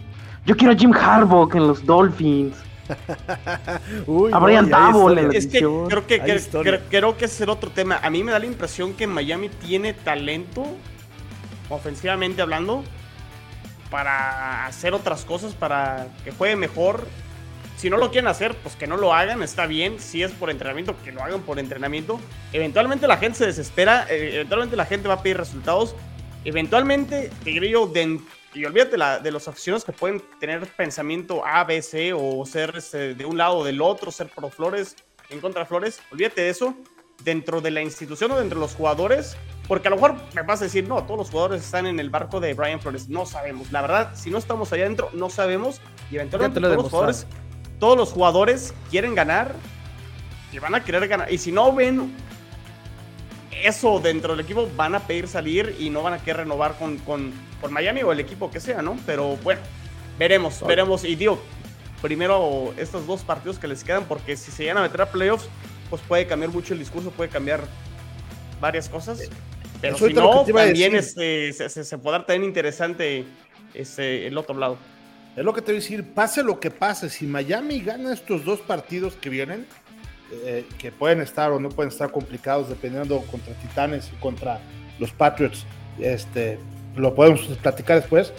Yo 0.47 0.57
quiero 0.57 0.73
a 0.73 0.77
Jim 0.77 0.93
Harbaugh 0.93 1.51
en 1.55 1.67
los 1.67 1.85
Dolphins. 1.85 2.57
a 4.33 4.39
Brian 4.39 4.71
Tabo 4.71 5.11
Es 5.11 5.47
que 5.47 5.59
creo 5.59 6.07
que, 6.07 6.81
creo 6.89 7.17
que 7.19 7.25
ese 7.27 7.35
es 7.35 7.41
el 7.43 7.51
otro 7.51 7.71
tema. 7.71 8.01
A 8.03 8.09
mí 8.09 8.25
me 8.25 8.33
da 8.33 8.39
la 8.39 8.47
impresión 8.47 8.95
que 8.95 9.07
Miami 9.07 9.51
tiene 9.51 9.93
talento, 9.93 10.65
ofensivamente 11.69 12.41
hablando, 12.41 12.83
para 13.91 14.67
hacer 14.67 14.95
otras 14.95 15.25
cosas, 15.25 15.55
para 15.55 16.09
que 16.25 16.31
juegue 16.31 16.57
mejor 16.57 17.05
si 17.79 17.91
no 17.91 17.97
lo 17.97 18.11
quieren 18.11 18.27
hacer, 18.27 18.57
pues 18.57 18.75
que 18.75 18.89
no 18.89 18.97
lo 18.97 19.15
hagan, 19.15 19.41
está 19.41 19.67
bien. 19.67 20.01
Si 20.01 20.21
es 20.25 20.33
por 20.33 20.51
entrenamiento, 20.51 20.97
que 21.05 21.13
lo 21.13 21.23
hagan 21.23 21.43
por 21.43 21.61
entrenamiento. 21.61 22.19
Eventualmente 22.53 23.07
la 23.07 23.19
gente 23.19 23.39
se 23.39 23.47
desespera, 23.47 24.05
eh, 24.11 24.35
eventualmente 24.35 24.75
la 24.75 24.85
gente 24.85 25.07
va 25.07 25.15
a 25.15 25.23
pedir 25.23 25.37
resultados. 25.37 25.95
Eventualmente, 26.45 27.31
te 27.45 27.57
creo, 27.57 27.93
y 28.53 28.65
olvídate 28.65 28.97
de 29.23 29.31
los 29.31 29.47
aficionados 29.47 29.85
que 29.85 29.93
pueden 29.93 30.21
tener 30.41 30.67
pensamiento 30.67 31.47
A, 31.47 31.63
B, 31.63 31.81
C 31.81 32.13
o 32.13 32.45
ser 32.47 32.75
este, 32.77 33.15
de 33.15 33.25
un 33.25 33.39
lado 33.39 33.59
o 33.59 33.65
del 33.65 33.81
otro, 33.81 34.11
ser 34.11 34.29
pro 34.29 34.51
Flores, 34.51 34.97
en 35.31 35.41
contra 35.41 35.63
de 35.63 35.69
Flores. 35.69 36.01
Olvídate 36.11 36.41
de 36.41 36.49
eso. 36.49 36.75
Dentro 37.23 37.61
de 37.61 37.71
la 37.71 37.83
institución 37.83 38.33
o 38.33 38.39
dentro 38.39 38.59
de 38.59 38.67
los 38.67 38.75
jugadores, 38.75 39.37
porque 39.69 39.89
a 39.89 39.91
lo 39.91 39.97
mejor 39.97 40.17
me 40.35 40.43
vas 40.43 40.61
a 40.61 40.65
decir, 40.65 40.87
no, 40.89 41.05
todos 41.05 41.19
los 41.19 41.31
jugadores 41.31 41.65
están 41.65 41.87
en 41.87 42.01
el 42.01 42.11
barco 42.11 42.41
de 42.41 42.55
Brian 42.55 42.81
Flores. 42.81 43.09
No 43.09 43.27
sabemos. 43.27 43.71
La 43.71 43.83
verdad, 43.83 44.13
si 44.15 44.31
no 44.31 44.39
estamos 44.39 44.73
allá 44.73 44.85
adentro, 44.85 45.11
no 45.13 45.31
sabemos. 45.31 45.81
Y 46.11 46.17
eventualmente 46.17 46.61
todos 46.61 46.77
los 46.77 46.91
jugadores 46.91 47.27
todos 47.79 47.97
los 47.97 48.13
jugadores 48.13 48.75
quieren 48.91 49.15
ganar 49.15 49.55
y 50.53 50.59
van 50.59 50.75
a 50.75 50.85
querer 50.85 51.07
ganar. 51.09 51.33
Y 51.33 51.39
si 51.39 51.53
no 51.53 51.73
ven 51.73 52.13
eso 53.63 54.01
dentro 54.01 54.35
del 54.35 54.45
equipo, 54.45 54.69
van 54.77 54.95
a 54.95 55.01
pedir 55.01 55.29
salir 55.29 55.77
y 55.79 55.91
no 55.91 56.03
van 56.03 56.15
a 56.15 56.19
querer 56.19 56.39
renovar 56.39 56.77
con, 56.79 56.99
con, 56.99 57.33
Miami 57.71 58.03
o 58.03 58.13
el 58.13 58.21
equipo 58.21 58.51
que 58.51 58.61
sea, 58.61 58.83
¿no? 58.83 58.97
Pero 59.05 59.37
bueno, 59.39 59.61
veremos, 60.19 60.65
veremos. 60.67 61.05
Y 61.05 61.17
digo, 61.17 61.41
primero 62.01 62.73
estos 62.77 63.07
dos 63.07 63.23
partidos 63.23 63.59
que 63.59 63.67
les 63.67 63.83
quedan, 63.83 64.05
porque 64.05 64.37
si 64.37 64.51
se 64.51 64.63
llegan 64.63 64.79
a 64.79 64.83
meter 64.83 65.03
a 65.03 65.11
playoffs, 65.11 65.49
pues 65.91 66.01
puede 66.03 66.27
cambiar 66.27 66.53
mucho 66.53 66.73
el 66.73 66.79
discurso, 66.79 67.11
puede 67.11 67.31
cambiar 67.31 67.65
varias 68.61 68.89
cosas. 68.89 69.29
Pero 69.81 69.99
si 69.99 70.13
no, 70.13 70.45
también 70.45 70.95
este, 70.95 71.53
se, 71.53 71.69
se, 71.69 71.85
se 71.85 71.99
podrá 71.99 72.25
tener 72.25 72.47
interesante 72.47 73.25
este, 73.75 74.27
el 74.27 74.39
otro 74.39 74.57
lado. 74.57 74.79
Es 75.39 75.45
lo 75.45 75.55
que 75.55 75.63
te 75.63 75.71
voy 75.71 75.77
a 75.77 75.81
decir, 75.81 76.03
pase 76.03 76.43
lo 76.43 76.59
que 76.59 76.73
pase, 76.73 77.09
si 77.09 77.25
Miami 77.25 77.79
gana 77.79 78.13
estos 78.13 78.45
dos 78.45 78.59
partidos 78.59 79.15
que 79.15 79.31
vienen, 79.31 79.67
eh, 80.33 80.67
que 80.79 80.91
pueden 80.91 81.21
estar 81.21 81.53
o 81.53 81.61
no 81.61 81.69
pueden 81.69 81.93
estar 81.93 82.11
complicados 82.11 82.69
dependiendo 82.69 83.21
contra 83.31 83.55
Titanes 83.55 84.11
y 84.13 84.17
contra 84.17 84.59
los 84.99 85.13
Patriots, 85.13 85.65
este, 86.01 86.59
lo 86.97 87.15
podemos 87.15 87.43
platicar 87.63 88.01
después, 88.01 88.33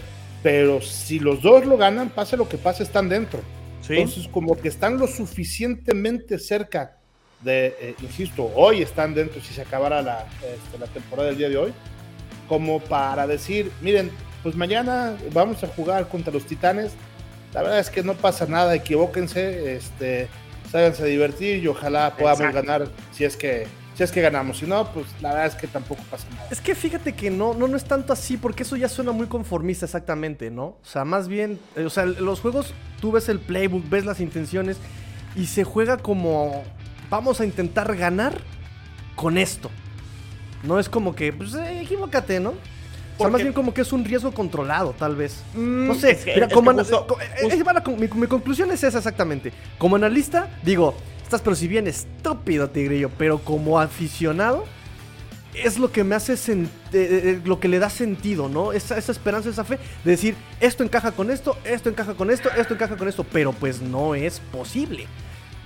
pero 0.43 0.81
si 0.81 1.19
los 1.19 1.41
dos 1.41 1.65
lo 1.65 1.77
ganan, 1.77 2.09
pase 2.09 2.35
lo 2.35 2.49
que 2.49 2.57
pase, 2.57 2.83
están 2.83 3.07
dentro. 3.07 3.39
Entonces, 3.87 4.27
como 4.27 4.59
que 4.59 4.67
están 4.67 4.97
lo 4.97 5.07
suficientemente 5.07 6.37
cerca 6.37 6.97
de, 7.41 7.77
eh, 7.79 7.95
insisto, 8.01 8.51
hoy 8.55 8.81
están 8.81 9.13
dentro 9.13 9.39
si 9.39 9.53
se 9.53 9.61
acabara 9.61 10.01
la, 10.01 10.27
este, 10.43 10.77
la 10.77 10.87
temporada 10.87 11.29
del 11.29 11.37
día 11.37 11.47
de 11.47 11.55
hoy, 11.55 11.73
como 12.49 12.81
para 12.81 13.25
decir, 13.25 13.71
miren, 13.79 14.11
pues 14.43 14.55
mañana 14.55 15.15
vamos 15.33 15.63
a 15.63 15.67
jugar 15.67 16.07
contra 16.07 16.33
los 16.33 16.45
Titanes. 16.45 16.93
La 17.53 17.63
verdad 17.63 17.79
es 17.79 17.89
que 17.89 18.03
no 18.03 18.13
pasa 18.13 18.45
nada, 18.45 18.75
equivóquense, 18.75 19.75
este, 19.75 20.27
ságanse 20.71 21.03
a 21.03 21.05
divertir 21.05 21.63
y 21.63 21.67
ojalá 21.67 22.15
podamos 22.15 22.53
ganar 22.53 22.87
si 23.11 23.25
es 23.25 23.35
que 23.35 23.67
si 23.99 24.03
es 24.03 24.13
que 24.13 24.21
ganamos, 24.21 24.59
si 24.59 24.65
no, 24.65 24.93
pues 24.93 25.07
la 25.19 25.33
verdad 25.33 25.47
es 25.47 25.55
que 25.55 25.67
tampoco 25.67 26.01
pasa 26.09 26.25
nada. 26.29 26.47
Es 26.49 26.61
que 26.61 26.73
fíjate 26.73 27.15
que 27.15 27.29
no, 27.29 27.53
no, 27.53 27.67
no 27.67 27.75
es 27.75 27.83
tanto 27.83 28.13
así, 28.13 28.37
porque 28.37 28.63
eso 28.63 28.77
ya 28.77 28.87
suena 28.87 29.11
muy 29.11 29.27
conformista 29.27 29.85
exactamente, 29.85 30.49
¿no? 30.49 30.63
O 30.67 30.79
sea, 30.83 31.03
más 31.03 31.27
bien, 31.27 31.59
eh, 31.75 31.83
o 31.83 31.89
sea, 31.89 32.05
los 32.05 32.39
juegos, 32.39 32.73
tú 33.01 33.11
ves 33.11 33.27
el 33.27 33.39
playbook, 33.39 33.89
ves 33.89 34.05
las 34.05 34.21
intenciones 34.21 34.77
y 35.35 35.47
se 35.47 35.65
juega 35.65 35.97
como, 35.97 36.63
vamos 37.09 37.41
a 37.41 37.45
intentar 37.45 37.93
ganar 37.97 38.39
con 39.17 39.37
esto. 39.37 39.69
No 40.63 40.79
es 40.79 40.87
como 40.87 41.13
que, 41.13 41.33
pues 41.33 41.53
eh, 41.55 41.81
equivócate, 41.81 42.39
¿no? 42.39 42.53
O 43.19 43.23
sea, 43.23 43.31
más 43.31 43.41
bien 43.41 43.53
como 43.53 43.73
que 43.73 43.81
es 43.81 43.91
un 43.91 44.05
riesgo 44.05 44.31
controlado, 44.31 44.93
tal 44.97 45.15
vez. 45.15 45.43
Mm, 45.53 45.87
no 45.87 45.95
sé, 45.95 46.17
mira, 46.25 46.47
como 46.47 46.71
mi, 47.97 48.27
conclusión 48.27 48.71
es 48.71 48.83
esa 48.83 48.99
exactamente. 48.99 49.51
Como 49.77 49.97
analista, 49.97 50.49
digo, 50.63 50.95
estás 51.21 51.41
pero 51.41 51.55
si 51.55 51.67
bien 51.67 51.87
estúpido, 51.87 52.69
Tigrillo, 52.69 53.09
pero 53.17 53.39
como 53.39 53.79
aficionado, 53.79 54.63
es 55.53 55.77
lo 55.77 55.91
que 55.91 56.05
me 56.05 56.15
hace 56.15 56.33
eh, 56.33 56.37
eh, 56.55 56.67
eh, 56.93 57.41
lo 57.43 57.59
que 57.59 57.67
le 57.67 57.79
da 57.79 57.89
sentido, 57.89 58.47
¿no? 58.47 58.71
Esa, 58.71 58.97
esa 58.97 59.11
esperanza, 59.11 59.49
esa 59.49 59.65
fe 59.65 59.79
de 60.05 60.11
decir, 60.11 60.35
esto 60.61 60.83
encaja 60.83 61.11
con 61.11 61.29
esto, 61.29 61.57
esto 61.65 61.89
encaja 61.89 62.13
con 62.13 62.31
esto, 62.31 62.49
esto 62.55 62.73
encaja 62.73 62.95
con 62.95 63.09
esto, 63.09 63.25
pero 63.25 63.51
pues 63.51 63.81
no 63.81 64.15
es 64.15 64.39
posible. 64.39 65.07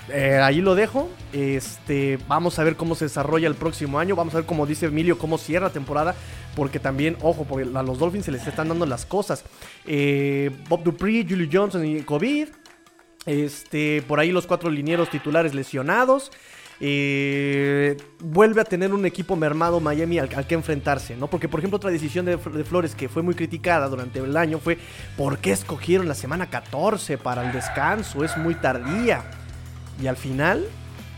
Eh, 0.10 0.39
ahí 0.41 0.62
lo 0.62 0.76
dejo. 0.76 1.10
Este, 1.32 2.20
vamos 2.28 2.60
a 2.60 2.64
ver 2.64 2.76
cómo 2.76 2.95
se 2.95 3.06
desarrolla 3.06 3.47
el 3.47 3.56
próximo 3.56 3.99
año. 3.99 4.16
Vamos 4.16 4.34
a 4.34 4.38
ver, 4.38 4.45
como 4.45 4.66
dice 4.66 4.88
Emilio, 4.88 5.18
cómo 5.18 5.38
cierra 5.38 5.70
temporada. 5.70 6.16
Porque 6.56 6.80
también, 6.80 7.18
ojo, 7.22 7.45
porque 7.45 7.70
a 7.74 7.84
los 7.84 7.99
Dolphins 7.99 8.26
se 8.26 8.32
les 8.32 8.45
están 8.45 8.70
dando 8.70 8.86
las 8.86 9.06
cosas. 9.06 9.43
Eh, 9.86 10.51
Bob 10.68 10.84
Dupree, 10.84 11.26
Julio 11.28 11.47
Johnson 11.51 11.86
y 11.86 12.01
COVID. 12.01 12.47
Este, 13.26 14.04
por 14.08 14.20
ahí 14.20 14.32
los 14.32 14.45
cuatro 14.45 14.70
linieros 14.70 15.10
titulares 15.10 15.54
lesionados. 15.54 16.32
Eh, 16.86 17.95
vuelve 18.20 18.60
a 18.60 18.66
tener 18.66 18.93
un 18.93 19.06
equipo 19.06 19.38
mermado 19.38 19.80
Miami 19.80 20.20
al, 20.20 20.28
que 20.28 20.54
enfrentarse, 20.54 21.16
¿no? 21.16 21.28
Porque, 21.28 21.47
por 21.47 21.62
ejemplo, 21.62 21.78
otra 21.78 21.91
decisión 21.91 22.26
de, 22.26 22.36
de, 22.36 22.64
Flores 22.66 22.93
que 22.93 23.08
fue 23.08 23.22
muy 23.22 23.36
criticada 23.36 23.88
durante 23.88 24.20
el 24.20 24.36
año 24.36 24.60
fue 24.60 24.78
¿por 25.16 25.38
qué 25.38 25.51
escogieron 25.51 26.10
la 26.10 26.16
semana 26.16 26.49
14 26.49 27.18
para 27.18 27.45
el 27.45 27.54
descanso? 27.54 28.26
Es 28.26 28.36
muy 28.36 28.56
tardía. 28.56 29.24
Y 30.01 30.07
al 30.07 30.17
final, 30.17 30.65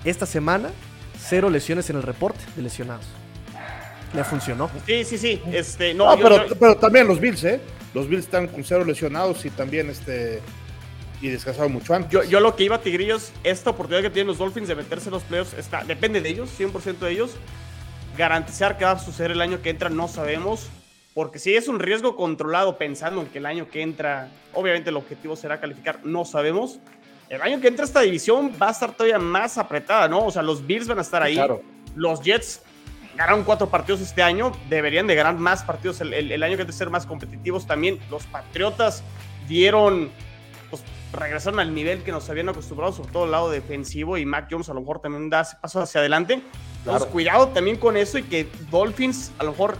esta 0.03 0.25
semana, 0.25 0.69
cero 1.19 1.49
lesiones 1.49 1.89
en 1.89 1.97
el 1.97 2.03
reporte 2.03 2.39
de 2.55 2.61
lesionados. 2.61 3.05
Le 4.13 4.23
funcionó. 4.23 4.69
Sí, 4.85 5.03
sí, 5.03 5.17
sí. 5.17 5.41
Este, 5.51 5.93
no, 5.93 6.15
pero, 6.17 6.77
también 6.77 7.07
los 7.07 7.19
Bills, 7.19 7.43
¿eh? 7.43 7.59
Los 7.93 8.07
Bills 8.07 8.25
están 8.25 8.47
con 8.47 8.63
cero 8.63 8.85
lesionados 8.85 9.45
y 9.45 9.49
también 9.49 9.89
este. 9.89 10.41
Y 11.21 11.29
descansaron 11.29 11.71
mucho 11.71 11.93
antes. 11.93 12.11
Yo, 12.11 12.23
yo 12.23 12.39
lo 12.39 12.55
que 12.55 12.65
iba 12.65 12.75
a 12.75 12.81
Tigrillos, 12.81 13.31
esta 13.43 13.71
oportunidad 13.71 14.03
que 14.03 14.09
tienen 14.09 14.27
los 14.27 14.37
Dolphins 14.37 14.67
de 14.67 14.75
meterse 14.75 15.07
en 15.07 15.13
los 15.13 15.23
playoffs 15.23 15.53
está, 15.53 15.83
depende 15.83 16.21
de 16.21 16.29
ellos, 16.29 16.49
100% 16.59 16.99
de 16.99 17.11
ellos. 17.11 17.31
Garantizar 18.17 18.77
que 18.77 18.85
va 18.85 18.91
a 18.91 18.99
suceder 18.99 19.31
el 19.31 19.41
año 19.41 19.61
que 19.61 19.69
entra, 19.69 19.89
no 19.89 20.07
sabemos. 20.07 20.69
Porque 21.13 21.39
si 21.39 21.55
es 21.55 21.69
un 21.69 21.79
riesgo 21.79 22.17
controlado 22.17 22.77
pensando 22.77 23.21
en 23.21 23.27
que 23.27 23.37
el 23.37 23.45
año 23.45 23.69
que 23.69 23.81
entra, 23.81 24.29
obviamente 24.53 24.89
el 24.89 24.97
objetivo 24.97 25.37
será 25.37 25.61
calificar, 25.61 26.01
no 26.03 26.25
sabemos. 26.25 26.79
El 27.29 27.41
año 27.41 27.59
que 27.59 27.67
entra 27.67 27.85
esta 27.85 28.01
división 28.01 28.51
va 28.61 28.67
a 28.69 28.71
estar 28.71 28.91
todavía 28.93 29.19
más 29.19 29.57
apretada, 29.57 30.07
¿no? 30.07 30.25
O 30.25 30.31
sea, 30.31 30.41
los 30.41 30.65
Bills 30.65 30.87
van 30.87 30.99
a 30.99 31.01
estar 31.01 31.21
ahí. 31.23 31.35
Claro. 31.35 31.61
Los 31.95 32.21
Jets 32.21 32.61
ganaron 33.15 33.43
cuatro 33.43 33.67
partidos 33.69 34.01
este 34.01 34.21
año, 34.21 34.51
deberían 34.69 35.07
de 35.07 35.15
ganar 35.15 35.35
más 35.35 35.63
partidos 35.63 36.01
el, 36.01 36.13
el- 36.13 36.31
el 36.31 36.43
año 36.43 36.55
que 36.57 36.63
entra 36.63 36.75
ser 36.75 36.89
más 36.89 37.05
competitivos 37.05 37.65
también. 37.65 37.99
Los 38.11 38.25
Patriotas 38.25 39.03
dieron, 39.47 40.11
pues 40.69 40.83
regresaron 41.13 41.59
al 41.59 41.73
nivel 41.73 42.03
que 42.03 42.11
nos 42.11 42.29
habían 42.29 42.49
acostumbrado, 42.49 42.91
sobre 42.91 43.11
todo 43.11 43.25
el 43.25 43.31
lado 43.31 43.49
defensivo, 43.49 44.17
y 44.17 44.25
Mac 44.25 44.47
Jones 44.51 44.67
a 44.69 44.73
lo 44.73 44.81
mejor 44.81 44.99
también 44.99 45.29
da 45.29 45.41
ese 45.41 45.55
paso 45.61 45.81
hacia 45.81 45.99
adelante. 46.01 46.33
Entonces, 46.33 46.83
Claro. 46.83 47.05
cuidado 47.07 47.47
también 47.49 47.77
con 47.77 47.95
eso 47.97 48.17
y 48.17 48.23
que 48.23 48.47
Dolphins, 48.69 49.31
a 49.39 49.43
lo 49.45 49.51
mejor, 49.51 49.77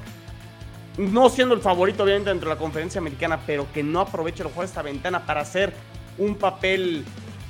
no 0.98 1.30
siendo 1.30 1.54
el 1.54 1.62
favorito, 1.62 2.04
obviamente, 2.04 2.30
dentro 2.30 2.50
de 2.50 2.56
la 2.56 2.60
conferencia 2.60 3.00
americana, 3.00 3.40
pero 3.46 3.68
que 3.74 3.84
no 3.84 4.00
aproveche 4.00 4.42
a 4.42 4.46
lo 4.46 4.50
mejor 4.50 4.66
esta 4.66 4.82
ventana 4.82 5.26
para 5.26 5.42
hacer 5.42 5.74
un 6.18 6.36
papel 6.36 7.04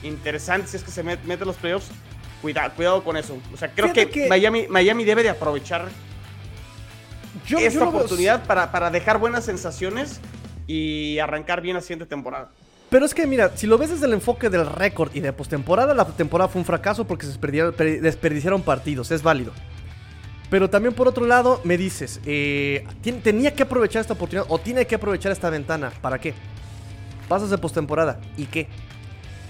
interesante 0.06 0.68
si 0.68 0.78
es 0.78 0.84
que 0.84 0.92
se 0.92 1.04
met- 1.04 1.22
mete 1.26 1.46
los 1.46 1.56
playoffs. 1.56 1.88
Cuida, 2.42 2.70
cuidado 2.70 3.04
con 3.04 3.18
eso. 3.18 3.38
O 3.54 3.58
sea, 3.58 3.72
creo 3.72 3.92
que, 3.92 4.10
que- 4.10 4.28
Miami, 4.30 4.68
Miami 4.70 5.04
debe 5.04 5.24
de 5.24 5.30
aprovechar 5.30 5.88
Yo, 7.48 7.58
esta 7.58 7.72
yo 7.72 7.80
lo 7.86 7.92
veo- 7.92 8.00
oportunidad 8.00 8.44
para, 8.46 8.72
para 8.72 8.90
dejar 8.92 9.18
buenas 9.20 9.46
sensaciones 9.46 10.20
y 10.68 11.20
arrancar 11.20 11.62
bien 11.62 11.76
la 11.76 11.82
siguiente 11.82 12.06
temporada. 12.06 12.50
Pero 12.90 13.06
es 13.06 13.14
que 13.14 13.26
mira, 13.28 13.52
si 13.56 13.68
lo 13.68 13.78
ves 13.78 13.90
desde 13.90 14.06
el 14.06 14.14
enfoque 14.14 14.50
del 14.50 14.66
récord 14.68 15.14
y 15.16 15.20
de 15.20 15.34
postemporada, 15.34 15.94
la 15.94 16.06
temporada 16.06 16.48
fue 16.48 16.60
un 16.60 16.66
fracaso 16.66 17.06
porque 17.06 17.26
se 17.26 17.32
desperdiciaron, 17.32 17.74
per- 17.74 18.02
desperdiciaron 18.02 18.62
partidos, 18.62 19.12
es 19.12 19.22
válido. 19.24 19.52
Pero 20.50 20.70
también 20.70 20.94
por 20.94 21.08
otro 21.08 21.26
lado, 21.26 21.60
me 21.64 21.78
dices, 21.78 22.22
eh, 22.26 22.86
tenía 23.24 23.54
que 23.56 23.64
aprovechar 23.64 24.02
esta 24.02 24.14
oportunidad 24.14 24.46
o 24.50 24.60
tiene 24.60 24.86
que 24.86 24.96
aprovechar 24.96 25.32
esta 25.32 25.50
ventana. 25.50 25.92
¿Para 26.02 26.20
qué? 26.20 26.34
Pasas 27.28 27.50
de 27.50 27.58
postemporada. 27.58 28.20
¿Y 28.38 28.46
qué? 28.46 28.68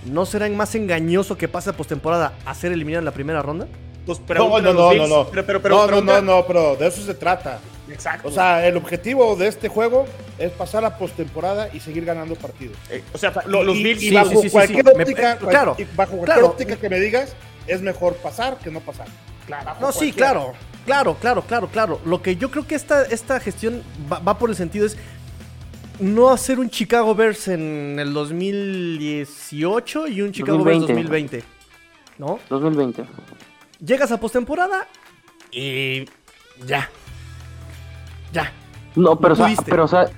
¿No 0.06 0.26
será 0.26 0.48
más 0.50 0.76
engañoso 0.76 1.38
que 1.38 1.48
pase 1.48 1.72
de 1.72 1.78
postemporada 1.78 2.34
a 2.46 2.54
ser 2.54 2.72
eliminado 2.72 3.00
en 3.00 3.06
la 3.06 3.12
primera 3.12 3.42
ronda? 3.42 3.68
Pues 4.06 4.20
No, 4.30 4.36
no, 4.50 4.56
a 4.58 4.62
no, 4.62 4.94
no, 4.94 5.08
no. 5.08 5.28
Pero, 5.30 5.46
pero, 5.46 5.62
pero, 5.62 5.76
no, 5.76 5.82
no, 5.82 5.88
pregunta- 5.88 6.22
no, 6.22 6.36
no, 6.38 6.46
pero 6.48 6.76
de 6.76 6.88
eso 6.88 7.02
se 7.04 7.16
trata. 7.16 7.60
Exacto. 7.90 8.28
O 8.28 8.32
sea, 8.32 8.66
el 8.68 8.78
objetivo 8.78 9.36
de 9.36 9.48
este 9.48 9.68
juego 9.68 10.06
es 10.38 10.52
pasar 10.52 10.86
a 10.86 10.98
postemporada 10.98 11.70
y 11.74 11.80
seguir 11.80 12.06
ganando 12.06 12.36
partidos. 12.36 12.78
Eh, 12.90 13.04
o 13.14 13.18
sea, 13.18 13.34
lo- 13.48 13.64
los 13.64 13.76
y, 13.76 13.84
Bills 13.84 14.04
y 14.04 14.10
sí, 14.10 14.16
bajo 14.16 14.42
sí, 14.42 14.50
cualquier 14.50 14.86
sí. 14.86 14.92
Óptica, 14.92 15.34
eh, 15.34 15.38
claro, 15.50 15.76
y 15.78 15.84
bajo 15.96 16.12
cualquier 16.18 16.26
claro. 16.26 16.48
óptica 16.48 16.76
que 16.78 16.90
me 16.90 17.00
digas, 17.00 17.36
es 17.68 17.82
mejor 17.82 18.16
pasar 18.16 18.58
que 18.58 18.70
no 18.72 18.80
pasar. 18.82 19.08
Claro. 19.48 19.74
No, 19.80 19.92
sí, 19.92 20.12
claro. 20.12 20.54
Claro, 20.86 21.16
claro, 21.20 21.42
claro, 21.44 21.68
claro. 21.68 22.00
Lo 22.06 22.22
que 22.22 22.36
yo 22.36 22.52
creo 22.52 22.68
que 22.68 22.76
esta, 22.76 23.04
esta 23.06 23.40
gestión 23.40 23.82
va, 24.12 24.20
va 24.20 24.38
por 24.38 24.52
el 24.52 24.56
sentido 24.56 24.86
es 24.86 24.98
no 26.00 26.30
hacer 26.30 26.60
un 26.60 26.70
Chicago 26.70 27.16
Bears 27.16 27.48
en 27.48 27.98
el 28.00 28.14
2018 28.14 30.08
y 30.08 30.22
un 30.22 30.32
Chicago 30.32 30.64
Bears 30.64 30.82
2020. 30.82 31.38
2020. 31.38 31.44
¿No? 32.18 32.40
2020. 32.50 33.04
Llegas 33.86 34.12
a 34.12 34.20
postemporada 34.20 34.88
y 35.52 36.06
ya. 36.66 36.90
Ya. 38.32 38.52
No, 38.96 39.20
pero, 39.20 39.34
o 39.34 39.36
sea, 39.38 39.54
pero, 39.66 39.84
o 39.84 39.88
sea, 39.88 40.10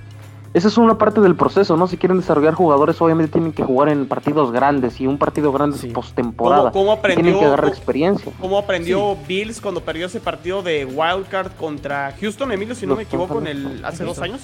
esa 0.54 0.68
es 0.68 0.78
una 0.78 0.96
parte 0.96 1.20
del 1.20 1.34
proceso, 1.34 1.76
¿no? 1.76 1.86
Si 1.88 1.96
quieren 1.96 2.18
desarrollar 2.18 2.54
jugadores, 2.54 3.00
obviamente 3.00 3.32
tienen 3.32 3.52
que 3.52 3.64
jugar 3.64 3.88
en 3.88 4.06
partidos 4.06 4.52
grandes 4.52 5.00
y 5.00 5.06
un 5.06 5.18
partido 5.18 5.52
grande 5.52 5.76
Sí. 5.78 5.88
es 5.88 5.92
postemporada. 5.92 6.70
¿Cómo- 6.70 6.96
Tienen 7.00 7.18
aprendió- 7.18 7.38
que 7.40 7.44
agarrar 7.44 7.68
experiencia. 7.68 8.32
¿Cómo 8.40 8.58
aprendió 8.58 9.16
Bills 9.26 9.60
cuando 9.60 9.80
perdió 9.82 10.06
ese 10.06 10.20
partido 10.20 10.62
de 10.62 10.84
Wildcard 10.84 11.52
contra 11.56 12.14
Houston, 12.20 12.52
Emilio, 12.52 12.74
si 12.74 12.86
no 12.86 12.90
Los 12.90 12.98
me 12.98 13.02
equivoco, 13.04 13.38
en 13.40 13.46
el, 13.48 13.84
hace 13.84 14.04
dos 14.04 14.18
años? 14.20 14.40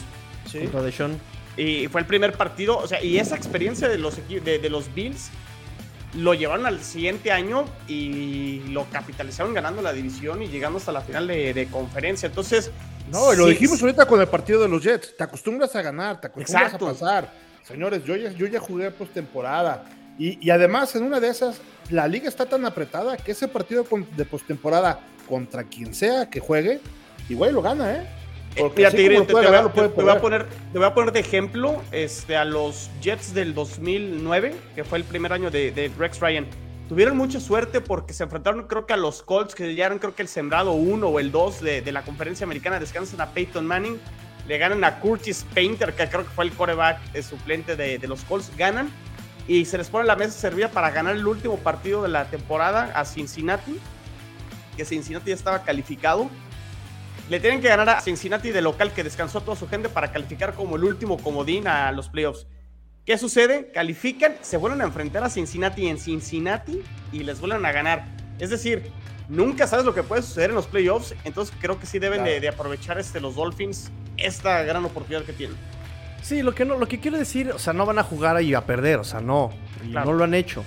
Sí. 0.55 0.61
Contra 0.61 0.83
Deshaun. 0.83 1.19
Y 1.57 1.87
fue 1.89 2.01
el 2.01 2.07
primer 2.07 2.33
partido, 2.33 2.79
o 2.79 2.87
sea, 2.89 3.03
y 3.03 3.19
esa 3.19 3.37
experiencia 3.37 3.89
de 3.89 3.99
los, 3.99 4.17
de, 4.29 4.59
de 4.59 4.71
los 4.71 4.93
Bills 4.95 5.31
lo 6.17 6.33
llevaron 6.35 6.65
al 6.67 6.83
siguiente 6.83 7.31
año 7.33 7.65
y 7.89 8.61
lo 8.69 8.87
capitalizaron 8.91 9.53
ganando 9.53 9.83
la 9.83 9.93
división 9.93 10.43
y 10.43 10.49
llegando 10.49 10.79
hasta 10.79 10.93
la 10.93 11.01
final 11.01 11.27
de, 11.27 11.53
de 11.53 11.67
conferencia. 11.67 12.27
Entonces, 12.29 12.71
No, 13.11 13.33
y 13.33 13.37
lo 13.37 13.45
sí, 13.45 13.51
dijimos 13.51 13.81
ahorita 13.83 14.07
con 14.07 14.21
el 14.21 14.29
partido 14.29 14.63
de 14.63 14.69
los 14.69 14.83
Jets. 14.83 15.17
Te 15.17 15.25
acostumbras 15.25 15.75
a 15.77 15.83
ganar, 15.83 16.21
te 16.21 16.29
acostumbras 16.29 16.65
Exacto. 16.73 16.89
a 16.89 16.93
pasar. 16.93 17.33
Señores, 17.65 18.05
yo 18.05 18.15
ya, 18.17 18.31
yo 18.31 18.47
ya 18.47 18.61
jugué 18.61 18.91
postemporada. 18.91 19.85
Y, 20.19 20.45
y 20.45 20.51
además, 20.51 20.95
en 20.95 21.03
una 21.03 21.19
de 21.19 21.29
esas, 21.29 21.61
la 21.91 22.07
liga 22.07 22.29
está 22.29 22.47
tan 22.47 22.65
apretada 22.65 23.17
que 23.17 23.33
ese 23.33 23.49
partido 23.49 23.85
de 24.17 24.25
postemporada 24.25 25.01
contra 25.29 25.65
quien 25.65 25.95
sea 25.95 26.31
que 26.31 26.39
juegue, 26.39 26.81
igual 27.29 27.55
lo 27.55 27.63
gana, 27.63 27.93
¿eh? 27.95 28.07
Porque 28.57 28.77
Mira, 28.77 28.89
así 28.89 28.97
Tigre, 28.99 29.15
como 29.17 29.27
te, 29.27 29.33
lo 29.33 29.39
puede 29.39 29.47
te 29.47 29.51
voy 29.51 29.59
a, 29.59 29.63
lo 29.63 29.71
te- 29.73 30.03
voy 30.03 30.21
poner, 30.21 30.47
te 30.73 30.79
voy 30.79 30.87
a 30.87 30.95
poner 30.95 31.13
de 31.13 31.21
ejemplo 31.21 31.83
este, 31.93 32.37
a 32.37 32.45
los 32.45 32.91
Jets 33.01 33.35
del 33.35 33.55
2009, 33.55 34.55
que 34.75 34.85
fue 34.85 34.99
el 34.99 35.05
primer 35.05 35.33
año 35.33 35.51
de, 35.51 35.71
de 35.73 35.91
Rex 35.99 36.21
Ryan. 36.21 36.47
Tuvieron 36.89 37.17
mucha 37.17 37.41
suerte 37.41 37.81
porque 37.81 38.13
se 38.13 38.23
enfrentaron, 38.25 38.67
creo 38.67 38.87
que 38.87 38.93
a 38.93 38.97
los 38.97 39.23
Colts, 39.23 39.55
que 39.55 39.75
ya 39.75 39.87
eran, 39.87 39.99
creo 39.99 40.15
que 40.15 40.23
el 40.23 40.29
sembrado 40.29 40.73
1 40.73 41.07
o 41.09 41.19
el 41.19 41.33
2 41.33 41.61
de, 41.63 41.81
de 41.83 41.93
la 41.93 42.03
conferencia 42.03 42.45
americana. 42.45 42.79
Descansan 42.79 43.21
a 43.23 43.31
Peyton 43.31 43.67
Manning, 43.67 43.99
le 44.47 44.59
ganan 44.59 44.85
a 44.85 45.01
Curtis 45.01 45.47
Painter, 45.55 45.95
que 45.95 46.07
creo 46.09 46.25
que 46.25 46.31
fue 46.31 46.45
el 46.45 46.53
coreback 46.53 47.01
eh, 47.15 47.23
suplente 47.23 47.75
de, 47.75 47.99
de 47.99 48.07
los 48.07 48.23
Colts. 48.25 48.53
Ganan 48.57 48.91
y 49.49 49.65
se 49.65 49.79
les 49.79 49.89
pone 49.89 50.07
la 50.07 50.15
mesa 50.17 50.33
servida 50.39 50.69
para 50.69 50.91
ganar 50.91 51.17
el 51.17 51.27
último 51.27 51.57
partido 51.59 52.03
de 52.03 52.09
la 52.09 52.27
temporada 52.27 52.93
a 52.95 53.05
Cincinnati, 53.07 53.79
que 54.77 54.85
Cincinnati 54.85 55.31
ya 55.31 55.35
estaba 55.35 55.63
calificado. 55.63 56.29
Le 57.31 57.41
tienen 57.41 57.61
que 57.61 57.69
ganar 57.69 57.89
a 57.89 58.01
Cincinnati 58.01 58.51
de 58.51 58.61
local 58.61 58.93
que 58.93 59.03
descansó 59.03 59.41
toda 59.41 59.57
su 59.57 59.67
gente 59.69 59.89
para 59.89 60.13
calificar 60.13 60.55
como 60.55 60.77
el 60.77 60.85
último 60.85 61.17
comodín 61.19 61.67
a 61.67 61.91
los 61.93 62.09
playoffs. 62.09 62.47
¿Qué 63.07 63.17
sucede? 63.19 63.71
Califican, 63.73 64.35
se 64.43 64.57
vuelven 64.57 64.81
a 64.83 64.85
enfrentar 64.85 65.25
a 65.25 65.31
Cincinnati 65.31 65.87
en 65.89 65.99
Cincinnati 65.99 66.83
y 67.13 67.21
les 67.23 67.41
vuelven 67.41 67.65
a 67.65 67.73
ganar. 67.73 68.05
Es 68.39 68.51
decir, 68.51 68.91
nunca 69.29 69.67
sabes 69.67 69.85
lo 69.85 69.95
que 69.95 70.03
puede 70.03 70.23
suceder 70.23 70.51
en 70.51 70.57
los 70.57 70.67
playoffs, 70.67 71.15
entonces 71.25 71.55
creo 71.61 71.79
que 71.79 71.87
sí 71.87 71.99
deben 71.99 72.21
Claro. 72.21 72.33
de, 72.35 72.41
de 72.41 72.49
aprovechar 72.49 72.99
este, 72.99 73.21
los 73.21 73.37
Dolphins 73.37 73.91
esta 74.17 74.63
gran 74.63 74.85
oportunidad 74.85 75.25
que 75.25 75.33
tienen. 75.33 75.57
Sí, 76.23 76.43
lo 76.43 76.55
que 76.55 76.65
no, 76.65 76.79
lo 76.79 76.87
que 76.87 77.01
quiero 77.01 77.19
decir, 77.19 77.51
o 77.53 77.59
sea, 77.59 77.73
no 77.75 77.85
van 77.85 77.99
a 77.99 78.03
jugar 78.03 78.37
ahí 78.37 78.55
a 78.55 78.63
perder, 78.65 78.99
o 78.99 79.05
sea, 79.05 79.21
no. 79.21 79.51
Claro. 79.91 80.13
no 80.13 80.17
lo 80.19 80.25
han 80.25 80.33
hecho. 80.35 80.65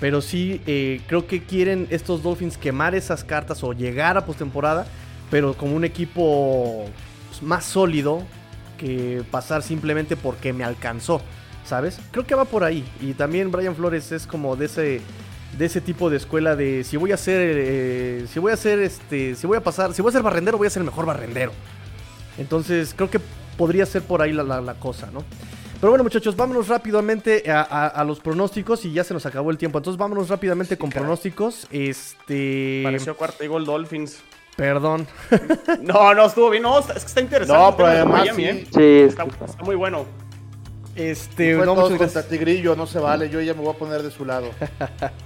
Pero 0.00 0.22
sí, 0.22 0.62
eh, 0.66 1.02
creo 1.06 1.26
que 1.26 1.42
quieren 1.44 1.86
estos 1.90 2.22
Dolphins 2.22 2.56
quemar 2.56 2.94
esas 2.94 3.24
cartas 3.24 3.62
o 3.62 3.72
llegar 3.74 4.16
a 4.16 4.24
postemporada, 4.24 4.86
pero 5.30 5.54
como 5.54 5.74
un 5.76 5.84
equipo 5.84 6.84
pues, 7.28 7.42
más 7.42 7.64
sólido 7.64 8.22
que 8.78 9.22
pasar 9.30 9.62
simplemente 9.62 10.16
porque 10.16 10.52
me 10.52 10.64
alcanzó, 10.64 11.20
¿sabes? 11.64 11.98
Creo 12.10 12.26
que 12.26 12.34
va 12.34 12.44
por 12.44 12.64
ahí. 12.64 12.84
Y 13.00 13.14
también 13.14 13.50
Brian 13.52 13.74
Flores 13.76 14.10
es 14.12 14.26
como 14.26 14.56
de 14.56 14.66
ese 14.66 15.00
de 15.58 15.66
ese 15.66 15.80
tipo 15.80 16.10
de 16.10 16.16
escuela 16.16 16.56
de 16.56 16.82
si 16.82 16.96
voy 16.96 17.12
a 17.12 17.16
ser 17.16 17.38
eh, 17.56 18.26
si 18.32 18.40
voy 18.40 18.50
a 18.52 18.56
ser 18.56 18.80
este 18.80 19.36
si 19.36 19.46
voy 19.46 19.56
a 19.56 19.60
pasar 19.62 19.94
si 19.94 20.02
voy 20.02 20.08
a 20.08 20.12
ser 20.12 20.22
barrendero 20.22 20.58
voy 20.58 20.66
a 20.66 20.70
ser 20.70 20.80
el 20.80 20.86
mejor 20.86 21.06
barrendero 21.06 21.52
entonces 22.38 22.92
creo 22.96 23.08
que 23.08 23.20
podría 23.56 23.86
ser 23.86 24.02
por 24.02 24.20
ahí 24.20 24.32
la, 24.32 24.42
la- 24.42 24.60
la 24.60 24.74
cosa, 24.74 25.10
¿no? 25.12 25.22
Pero 25.80 25.90
bueno, 25.90 26.02
muchachos, 26.02 26.34
vámonos 26.34 26.66
rápidamente 26.68 27.48
a, 27.50 27.60
a- 27.62 27.86
a 27.86 28.04
los 28.04 28.18
pronósticos 28.18 28.84
y 28.84 28.92
ya 28.92 29.04
se 29.04 29.12
nos 29.14 29.26
acabó 29.26 29.50
el 29.50 29.58
tiempo. 29.58 29.78
Entonces 29.78 29.98
vámonos 29.98 30.28
rápidamente 30.28 30.76
con 30.78 30.88
caray. 30.90 31.02
pronósticos. 31.02 31.66
Este. 31.70 32.80
Pareció 32.82 33.16
cuarto 33.16 33.44
y 33.44 33.46
gol 33.48 33.64
Dolphins. 33.66 34.18
Perdón. 34.56 35.06
No, 35.82 36.14
no, 36.14 36.26
estuvo 36.26 36.50
bien. 36.50 36.62
No, 36.62 36.78
es 36.78 36.86
que 36.86 36.92
está 36.98 37.20
interesante. 37.20 37.62
No, 37.62 37.76
pero 37.76 37.88
además 37.88 38.20
Miami, 38.22 38.42
sí, 38.42 38.48
¿eh? 38.48 38.66
Sí, 38.72 39.00
Está, 39.08 39.26
muy 39.64 39.74
bueno. 39.74 40.04
Este. 40.94 41.56
fue 41.56 41.66
no, 41.66 41.74
todos 41.74 41.98
contra. 41.98 42.22
Tigrillo, 42.22 42.76
no 42.76 42.86
se 42.86 42.98
vale, 43.00 43.28
yo 43.28 43.40
ya 43.40 43.52
me 43.52 43.60
voy 43.60 43.74
a 43.74 43.76
poner 43.78 44.02
de 44.02 44.10
su 44.12 44.24
lado. 44.24 44.48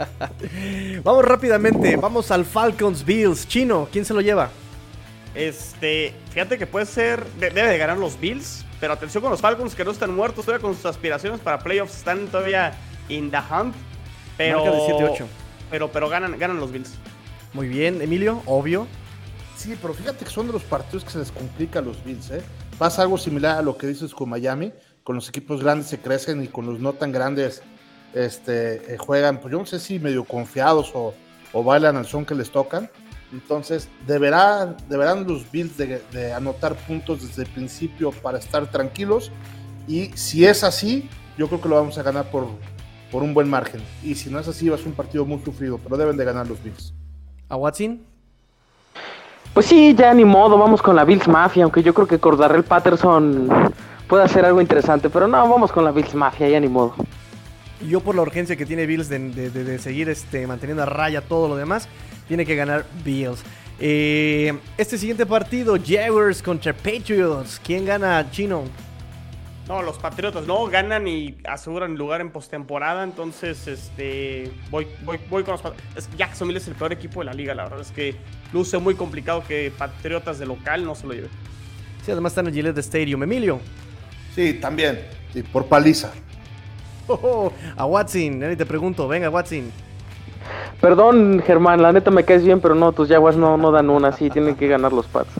Vamos 1.04 1.24
rápidamente. 1.24 1.96
Vamos 1.96 2.30
al 2.30 2.44
Falcons 2.44 3.04
Bills. 3.04 3.46
Chino, 3.46 3.88
¿quién 3.92 4.04
se 4.04 4.14
lo 4.14 4.20
lleva? 4.20 4.48
Este, 5.34 6.14
fíjate 6.30 6.56
que 6.58 6.66
puede 6.66 6.86
ser, 6.86 7.24
de- 7.38 7.50
debe 7.50 7.68
de 7.68 7.78
ganar 7.78 7.98
los 7.98 8.18
Bills, 8.18 8.64
pero 8.80 8.94
atención 8.94 9.20
con 9.22 9.30
los 9.30 9.40
Falcons 9.40 9.74
que 9.74 9.84
no 9.84 9.90
están 9.90 10.14
muertos 10.16 10.44
todavía 10.46 10.62
con 10.62 10.74
sus 10.74 10.86
aspiraciones 10.86 11.38
para 11.40 11.58
playoffs, 11.58 11.96
están 11.98 12.26
todavía 12.28 12.72
in 13.08 13.30
the 13.30 13.36
hunt, 13.36 13.74
pero 14.36 14.64
Marca 14.64 14.76
de 14.76 14.82
7-8. 14.94 15.24
pero 15.70 15.92
pero 15.92 16.08
ganan 16.08 16.38
ganan 16.38 16.58
los 16.58 16.72
Bills. 16.72 16.92
Muy 17.52 17.68
bien, 17.68 18.00
Emilio, 18.02 18.42
obvio. 18.46 18.86
Sí, 19.58 19.76
pero 19.82 19.92
fíjate 19.92 20.24
que 20.24 20.30
son 20.30 20.46
de 20.46 20.52
los 20.52 20.62
partidos 20.62 21.04
que 21.04 21.10
se 21.10 21.18
les 21.18 21.32
complica 21.32 21.80
a 21.80 21.82
los 21.82 22.02
Bills, 22.04 22.30
¿eh? 22.30 22.42
Pasa 22.78 23.02
algo 23.02 23.18
similar 23.18 23.58
a 23.58 23.62
lo 23.62 23.76
que 23.76 23.88
dices 23.88 24.14
con 24.14 24.28
Miami, 24.28 24.72
con 25.02 25.16
los 25.16 25.28
equipos 25.28 25.64
grandes 25.64 25.88
se 25.88 25.98
crecen 25.98 26.44
y 26.44 26.46
con 26.46 26.64
los 26.64 26.78
no 26.78 26.92
tan 26.92 27.10
grandes 27.10 27.60
este, 28.14 28.94
eh, 28.94 28.98
juegan, 28.98 29.40
pues 29.40 29.50
yo 29.50 29.58
no 29.58 29.66
sé 29.66 29.80
si 29.80 29.98
medio 29.98 30.22
confiados 30.22 30.92
o, 30.94 31.12
o 31.52 31.64
bailan 31.64 31.96
al 31.96 32.06
son 32.06 32.24
que 32.24 32.36
les 32.36 32.52
tocan. 32.52 32.88
Entonces, 33.32 33.88
deberán, 34.06 34.76
deberán 34.88 35.26
los 35.26 35.50
Bills 35.50 35.76
de, 35.76 36.32
anotar 36.32 36.76
puntos 36.76 37.26
desde 37.26 37.42
el 37.42 37.48
principio 37.48 38.12
para 38.12 38.38
estar 38.38 38.70
tranquilos. 38.70 39.32
Y 39.88 40.12
si 40.14 40.46
es 40.46 40.62
así, 40.62 41.10
yo 41.36 41.48
creo 41.48 41.60
que 41.60 41.68
lo 41.68 41.74
vamos 41.74 41.98
a 41.98 42.04
ganar 42.04 42.30
por, 42.30 42.46
por 43.10 43.24
un 43.24 43.34
buen 43.34 43.50
margen. 43.50 43.82
Y 44.04 44.14
si 44.14 44.30
no 44.30 44.38
es 44.38 44.46
así, 44.46 44.68
va 44.68 44.76
a 44.76 44.78
ser 44.78 44.86
un 44.86 44.94
partido 44.94 45.24
muy 45.24 45.42
sufrido, 45.44 45.78
pero 45.78 45.96
deben 45.96 46.16
de 46.16 46.24
ganar 46.24 46.46
los 46.46 46.62
Bills. 46.62 46.94
¿A 47.48 47.56
Watson? 47.56 48.06
Pues 49.58 49.66
sí, 49.66 49.92
ya 49.92 50.14
ni 50.14 50.24
modo, 50.24 50.56
vamos 50.56 50.80
con 50.80 50.94
la 50.94 51.04
Bills 51.04 51.26
Mafia, 51.26 51.64
aunque 51.64 51.82
yo 51.82 51.92
creo 51.92 52.06
que 52.06 52.20
Cordarrell 52.20 52.62
Patterson 52.62 53.48
puede 54.06 54.22
hacer 54.22 54.44
algo 54.44 54.60
interesante, 54.60 55.10
pero 55.10 55.26
no, 55.26 55.36
vamos 55.36 55.72
con 55.72 55.84
la 55.84 55.90
Bills 55.90 56.14
Mafia, 56.14 56.48
ya 56.48 56.60
ni 56.60 56.68
modo. 56.68 56.94
Yo 57.84 57.98
por 57.98 58.14
la 58.14 58.22
urgencia 58.22 58.54
que 58.54 58.64
tiene 58.64 58.86
Bills 58.86 59.08
de 59.08 59.78
seguir 59.80 60.10
este, 60.10 60.46
manteniendo 60.46 60.84
a 60.84 60.86
raya 60.86 61.22
todo 61.22 61.48
lo 61.48 61.56
demás, 61.56 61.88
tiene 62.28 62.46
que 62.46 62.54
ganar 62.54 62.86
Bills. 63.04 63.42
Eh, 63.80 64.56
este 64.76 64.96
siguiente 64.96 65.26
partido, 65.26 65.76
Jaguars 65.84 66.40
contra 66.40 66.72
Patriots. 66.72 67.60
¿Quién 67.60 67.84
gana, 67.84 68.30
Chino? 68.30 68.62
No, 69.68 69.82
los 69.82 69.98
Patriotas 69.98 70.46
no 70.46 70.64
ganan 70.66 71.06
y 71.06 71.36
aseguran 71.46 71.94
lugar 71.96 72.22
en 72.22 72.30
postemporada, 72.30 73.04
entonces 73.04 73.68
este 73.68 74.50
voy, 74.70 74.86
voy, 75.04 75.20
voy 75.28 75.42
con 75.44 75.52
los 75.52 75.60
Patriotas. 75.60 76.08
Jacksonville 76.16 76.56
es 76.58 76.66
el 76.68 76.74
peor 76.74 76.94
equipo 76.94 77.20
de 77.20 77.26
la 77.26 77.34
liga, 77.34 77.54
la 77.54 77.64
verdad 77.64 77.82
es 77.82 77.90
que 77.90 78.16
luce 78.54 78.78
muy 78.78 78.94
complicado 78.94 79.44
que 79.46 79.70
Patriotas 79.76 80.38
de 80.38 80.46
local 80.46 80.86
no 80.86 80.94
se 80.94 81.06
lo 81.06 81.12
lleven. 81.12 81.30
Sí, 82.02 82.12
además 82.12 82.32
están 82.32 82.46
en 82.46 82.54
Gillette 82.54 82.78
Stadium. 82.78 83.22
Emilio. 83.22 83.60
Sí, 84.34 84.54
también. 84.54 85.00
Sí, 85.32 85.42
por 85.42 85.66
paliza. 85.66 86.12
Oh, 87.10 87.18
oh, 87.22 87.52
a 87.74 87.86
Watson, 87.86 88.38
nadie 88.38 88.54
te 88.54 88.66
pregunto. 88.66 89.08
Venga, 89.08 89.30
Watson. 89.30 89.72
Perdón, 90.78 91.42
Germán, 91.46 91.80
la 91.80 91.90
neta 91.90 92.10
me 92.10 92.22
caes 92.22 92.44
bien, 92.44 92.60
pero 92.60 92.74
no, 92.74 92.92
tus 92.92 93.08
Jaguars 93.08 93.34
no, 93.34 93.56
no 93.56 93.70
dan 93.70 93.88
una, 93.88 94.12
sí, 94.12 94.28
tienen 94.28 94.56
que 94.56 94.68
ganar 94.68 94.92
los 94.92 95.06
Pats. 95.06 95.30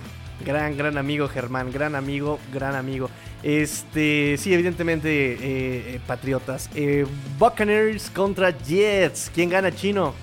Gran, 0.45 0.79
gran 0.79 0.97
amigo, 0.97 1.29
Germán. 1.29 1.71
Gran 1.71 1.95
amigo, 1.95 2.39
gran 2.55 2.75
amigo. 2.75 3.11
Este, 3.43 4.37
sí, 4.39 4.53
evidentemente, 4.53 5.09
eh, 5.09 5.39
eh, 5.95 6.01
Patriotas. 6.07 6.69
Eh, 6.75 7.07
Buccaneers 7.39 8.11
contra 8.11 8.51
Jets. 8.51 9.31
¿Quién 9.35 9.49
gana, 9.51 9.73
Chino? 9.75 10.15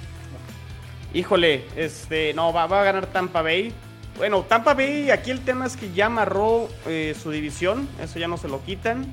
Híjole, 1.13 1.63
este, 1.77 2.33
no, 2.33 2.51
va, 2.51 2.67
va 2.67 2.81
a 2.81 2.83
ganar 2.83 3.07
Tampa 3.07 3.41
Bay. 3.41 3.73
Bueno, 4.17 4.43
Tampa 4.43 4.73
Bay, 4.73 5.11
aquí 5.11 5.31
el 5.31 5.43
tema 5.45 5.65
es 5.65 5.77
que 5.77 5.91
ya 5.93 6.07
amarró 6.07 6.69
eh, 6.87 7.15
su 7.21 7.31
división, 7.31 7.87
eso 8.01 8.19
ya 8.19 8.27
no 8.27 8.37
se 8.37 8.47
lo 8.47 8.63
quitan. 8.63 9.05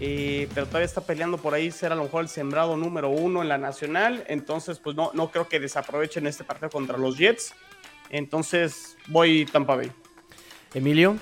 eh, 0.00 0.48
pero 0.54 0.66
todavía 0.66 0.86
está 0.86 1.02
peleando 1.02 1.36
por 1.38 1.52
ahí 1.54 1.70
ser 1.70 1.92
a 1.92 1.94
lo 1.94 2.04
mejor 2.04 2.22
el 2.22 2.28
sembrado 2.28 2.76
número 2.76 3.10
uno 3.10 3.42
en 3.42 3.48
la 3.48 3.58
nacional. 3.58 4.24
Entonces, 4.28 4.78
pues 4.78 4.96
no, 4.96 5.10
no 5.14 5.30
creo 5.30 5.46
que 5.48 5.60
desaprovechen 5.60 6.26
este 6.26 6.42
partido 6.42 6.70
contra 6.70 6.96
los 6.96 7.18
Jets. 7.18 7.54
Entonces, 8.08 8.96
voy 9.08 9.44
Tampa 9.44 9.76
Bay. 9.76 9.92
Emilio. 10.74 11.16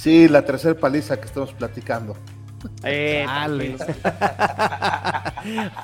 Sí, 0.00 0.28
la 0.28 0.44
tercera 0.46 0.74
paliza 0.74 1.20
que 1.20 1.26
estamos 1.26 1.52
platicando. 1.52 2.16
Eh, 2.84 3.26
a 3.28 3.46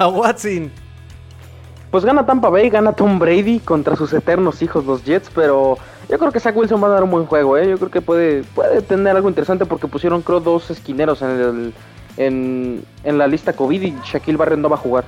Watson. 0.08 0.72
Pues 1.90 2.02
gana 2.02 2.24
Tampa 2.24 2.48
Bay, 2.48 2.70
gana 2.70 2.94
Tom 2.94 3.18
Brady 3.18 3.58
contra 3.58 3.94
sus 3.94 4.14
eternos 4.14 4.62
hijos, 4.62 4.86
los 4.86 5.04
Jets, 5.04 5.30
pero 5.34 5.76
yo 6.08 6.18
creo 6.18 6.32
que 6.32 6.40
Zach 6.40 6.56
Wilson 6.56 6.82
va 6.82 6.86
a 6.86 6.92
dar 6.92 7.04
un 7.04 7.10
buen 7.10 7.26
juego, 7.26 7.58
¿eh? 7.58 7.68
Yo 7.68 7.76
creo 7.76 7.90
que 7.90 8.00
puede, 8.00 8.42
puede 8.54 8.80
tener 8.80 9.14
algo 9.14 9.28
interesante 9.28 9.66
porque 9.66 9.86
pusieron, 9.86 10.22
creo, 10.22 10.40
dos 10.40 10.70
esquineros 10.70 11.20
en, 11.20 11.28
el, 11.28 11.74
en, 12.16 12.86
en 13.04 13.18
la 13.18 13.26
lista 13.26 13.52
COVID 13.52 13.82
y 13.82 13.94
Shaquille 14.02 14.38
Barrett 14.38 14.58
no 14.58 14.70
va 14.70 14.76
a 14.76 14.80
jugar. 14.80 15.04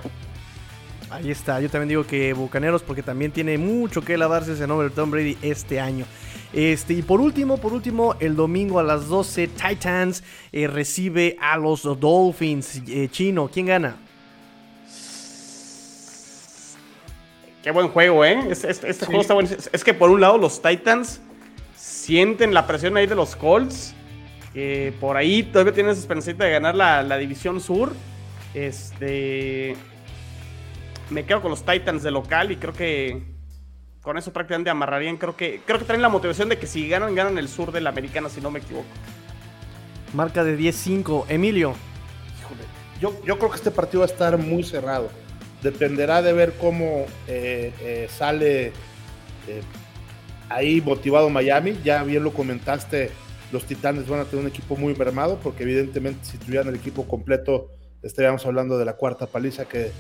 Ahí 1.10 1.30
está, 1.30 1.62
yo 1.62 1.70
también 1.70 1.88
digo 1.88 2.04
que 2.04 2.34
Bucaneros 2.34 2.82
porque 2.82 3.02
también 3.02 3.32
tiene 3.32 3.56
mucho 3.56 4.02
que 4.02 4.18
lavarse 4.18 4.52
ese 4.52 4.66
nombre 4.66 4.90
de 4.90 4.94
Tom 4.94 5.10
Brady 5.10 5.38
este 5.40 5.80
año. 5.80 6.04
Este, 6.52 6.94
y 6.94 7.02
por 7.02 7.20
último, 7.20 7.58
por 7.58 7.72
último, 7.74 8.14
el 8.20 8.34
domingo 8.34 8.78
a 8.78 8.82
las 8.82 9.06
12, 9.08 9.48
Titans 9.48 10.24
eh, 10.52 10.66
recibe 10.66 11.36
a 11.40 11.58
los 11.58 11.82
Dolphins. 11.82 12.82
Eh, 12.88 13.08
Chino, 13.10 13.50
¿quién 13.52 13.66
gana? 13.66 13.96
Qué 17.62 17.70
buen 17.70 17.88
juego, 17.88 18.24
¿eh? 18.24 18.38
Este, 18.50 18.70
este- 18.70 18.88
este 18.88 19.06
juego 19.06 19.20
está 19.20 19.34
bueno. 19.34 19.48
Es, 19.50 19.68
es 19.72 19.84
que 19.84 19.92
por 19.92 20.10
un 20.10 20.20
lado 20.20 20.38
los 20.38 20.62
Titans 20.62 21.20
sienten 21.76 22.54
la 22.54 22.66
presión 22.66 22.96
ahí 22.96 23.06
de 23.06 23.14
los 23.14 23.36
Colts. 23.36 23.94
Que 24.54 24.94
por 25.00 25.16
ahí 25.16 25.42
todavía 25.42 25.74
tienen 25.74 25.92
esa 25.92 26.00
esperanzita 26.00 26.44
de 26.44 26.52
ganar 26.52 26.74
la, 26.74 27.02
la 27.02 27.18
división 27.18 27.60
sur. 27.60 27.92
Este. 28.54 29.76
Me 31.10 31.24
quedo 31.24 31.42
con 31.42 31.50
los 31.50 31.64
Titans 31.64 32.02
de 32.02 32.10
local 32.10 32.52
y 32.52 32.56
creo 32.56 32.72
que 32.72 33.22
con 34.08 34.16
eso 34.16 34.32
prácticamente 34.32 34.70
amarrarían. 34.70 35.18
Creo 35.18 35.36
que, 35.36 35.60
creo 35.66 35.78
que 35.78 35.84
traen 35.84 36.00
la 36.00 36.08
motivación 36.08 36.48
de 36.48 36.58
que 36.58 36.66
si 36.66 36.88
ganan, 36.88 37.14
ganan 37.14 37.36
el 37.36 37.46
sur 37.46 37.72
de 37.72 37.82
la 37.82 37.90
americana, 37.90 38.30
si 38.30 38.40
no 38.40 38.50
me 38.50 38.60
equivoco. 38.60 38.86
Marca 40.14 40.44
de 40.44 40.58
10-5. 40.58 41.26
Emilio. 41.28 41.74
Híjole, 42.40 42.62
yo, 43.02 43.22
yo 43.26 43.36
creo 43.36 43.50
que 43.50 43.56
este 43.56 43.70
partido 43.70 44.00
va 44.00 44.06
a 44.06 44.08
estar 44.08 44.38
muy 44.38 44.64
cerrado. 44.64 45.10
Dependerá 45.62 46.22
de 46.22 46.32
ver 46.32 46.54
cómo 46.58 47.04
eh, 47.26 47.74
eh, 47.82 48.08
sale 48.10 48.68
eh, 48.68 49.60
ahí 50.48 50.80
motivado 50.80 51.28
Miami. 51.28 51.78
Ya 51.84 52.02
bien 52.02 52.24
lo 52.24 52.32
comentaste, 52.32 53.10
los 53.52 53.66
Titanes 53.66 54.08
van 54.08 54.20
a 54.20 54.24
tener 54.24 54.42
un 54.42 54.50
equipo 54.50 54.74
muy 54.74 54.94
mermado, 54.94 55.38
porque 55.42 55.64
evidentemente 55.64 56.20
si 56.24 56.38
tuvieran 56.38 56.68
el 56.68 56.76
equipo 56.76 57.06
completo 57.06 57.72
estaríamos 58.02 58.46
hablando 58.46 58.78
de 58.78 58.86
la 58.86 58.94
cuarta 58.94 59.26
paliza 59.26 59.66
que, 59.66 59.90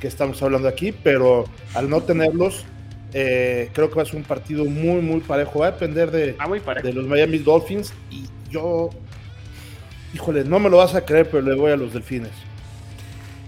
que 0.00 0.06
estamos 0.06 0.40
hablando 0.44 0.68
aquí, 0.68 0.92
pero 0.92 1.46
al 1.74 1.90
no 1.90 2.02
tenerlos, 2.02 2.64
eh, 3.12 3.70
creo 3.72 3.88
que 3.88 3.96
va 3.96 4.02
a 4.02 4.06
ser 4.06 4.16
un 4.16 4.22
partido 4.24 4.64
muy, 4.64 5.00
muy 5.00 5.20
parejo. 5.20 5.60
Va 5.60 5.68
a 5.68 5.70
depender 5.72 6.10
de, 6.10 6.36
Ah, 6.38 6.48
de 6.82 6.92
los 6.92 7.06
Miami 7.06 7.38
Dolphins 7.38 7.92
y 8.10 8.24
yo, 8.50 8.90
híjole, 10.14 10.44
no 10.44 10.58
me 10.58 10.70
lo 10.70 10.78
vas 10.78 10.94
a 10.94 11.04
creer, 11.04 11.28
pero 11.30 11.42
le 11.42 11.54
voy 11.54 11.72
a 11.72 11.76
los 11.76 11.92
Delfines. 11.92 12.30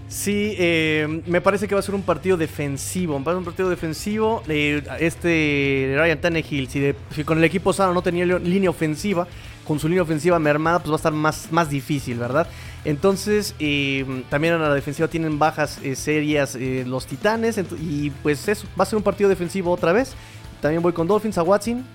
Sí, 0.07 0.55
eh, 0.59 1.21
me 1.25 1.39
parece 1.39 1.69
que 1.69 1.73
va 1.75 1.79
a 1.79 1.83
ser 1.83 1.95
un 1.95 2.01
partido 2.01 2.35
defensivo. 2.35 3.13
Va 3.23 3.31
a 3.31 3.33
ser 3.33 3.37
un 3.37 3.45
partido 3.45 3.69
defensivo. 3.69 4.43
Eh, 4.49 4.83
este 4.99 5.95
Ryan 5.97 6.19
Tannehill, 6.19 6.67
si, 6.67 6.79
de- 6.81 6.95
si 7.15 7.23
con 7.23 7.37
el 7.37 7.43
equipo 7.45 7.71
sano 7.71 7.93
no 7.93 8.01
tenía 8.01 8.25
línea 8.25 8.69
ofensiva, 8.69 9.25
con 9.65 9.79
su 9.79 9.87
línea 9.87 10.03
ofensiva 10.03 10.37
mermada, 10.37 10.79
pues 10.79 10.89
va 10.91 10.95
a 10.95 10.97
estar 10.97 11.13
más, 11.13 11.47
más 11.51 11.69
difícil, 11.69 12.17
¿verdad? 12.17 12.45
Entonces, 12.83 13.55
eh, 13.59 14.23
también 14.29 14.55
en 14.55 14.61
la 14.61 14.73
defensiva 14.73 15.07
tienen 15.07 15.37
bajas 15.37 15.79
eh, 15.83 15.95
serias 15.95 16.55
eh, 16.55 16.83
los 16.87 17.05
Titanes. 17.05 17.59
y 17.79 18.09
pues 18.23 18.47
eso, 18.47 18.65
va 18.79 18.83
a 18.83 18.85
ser 18.85 18.97
un 18.97 19.03
partido 19.03 19.29
defensivo 19.29 19.71
otra 19.71 19.93
vez. 19.93 20.15
También 20.61 20.81
voy 20.81 20.93
con 20.93 21.07
Dolphins 21.07 21.37
a 21.37 21.43
Watson. 21.43 21.85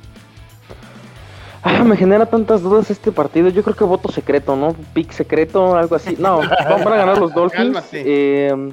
Ah, 1.63 1.83
me 1.83 1.97
genera 1.97 2.27
tantas 2.27 2.63
dudas 2.63 2.91
este 2.91 3.11
partido. 3.11 3.49
Yo 3.49 3.65
creo 3.65 3.75
que 3.75 3.83
voto 3.83 4.11
secreto, 4.13 4.55
¿no? 4.55 4.77
Pick 4.95 5.11
secreto, 5.11 5.75
algo 5.77 5.97
así. 5.97 6.17
No, 6.17 6.39
van 6.69 6.93
a 6.93 6.97
ganar 6.97 7.19
los 7.19 7.35
Dolphins. 7.35 7.83
Eh, 7.93 8.73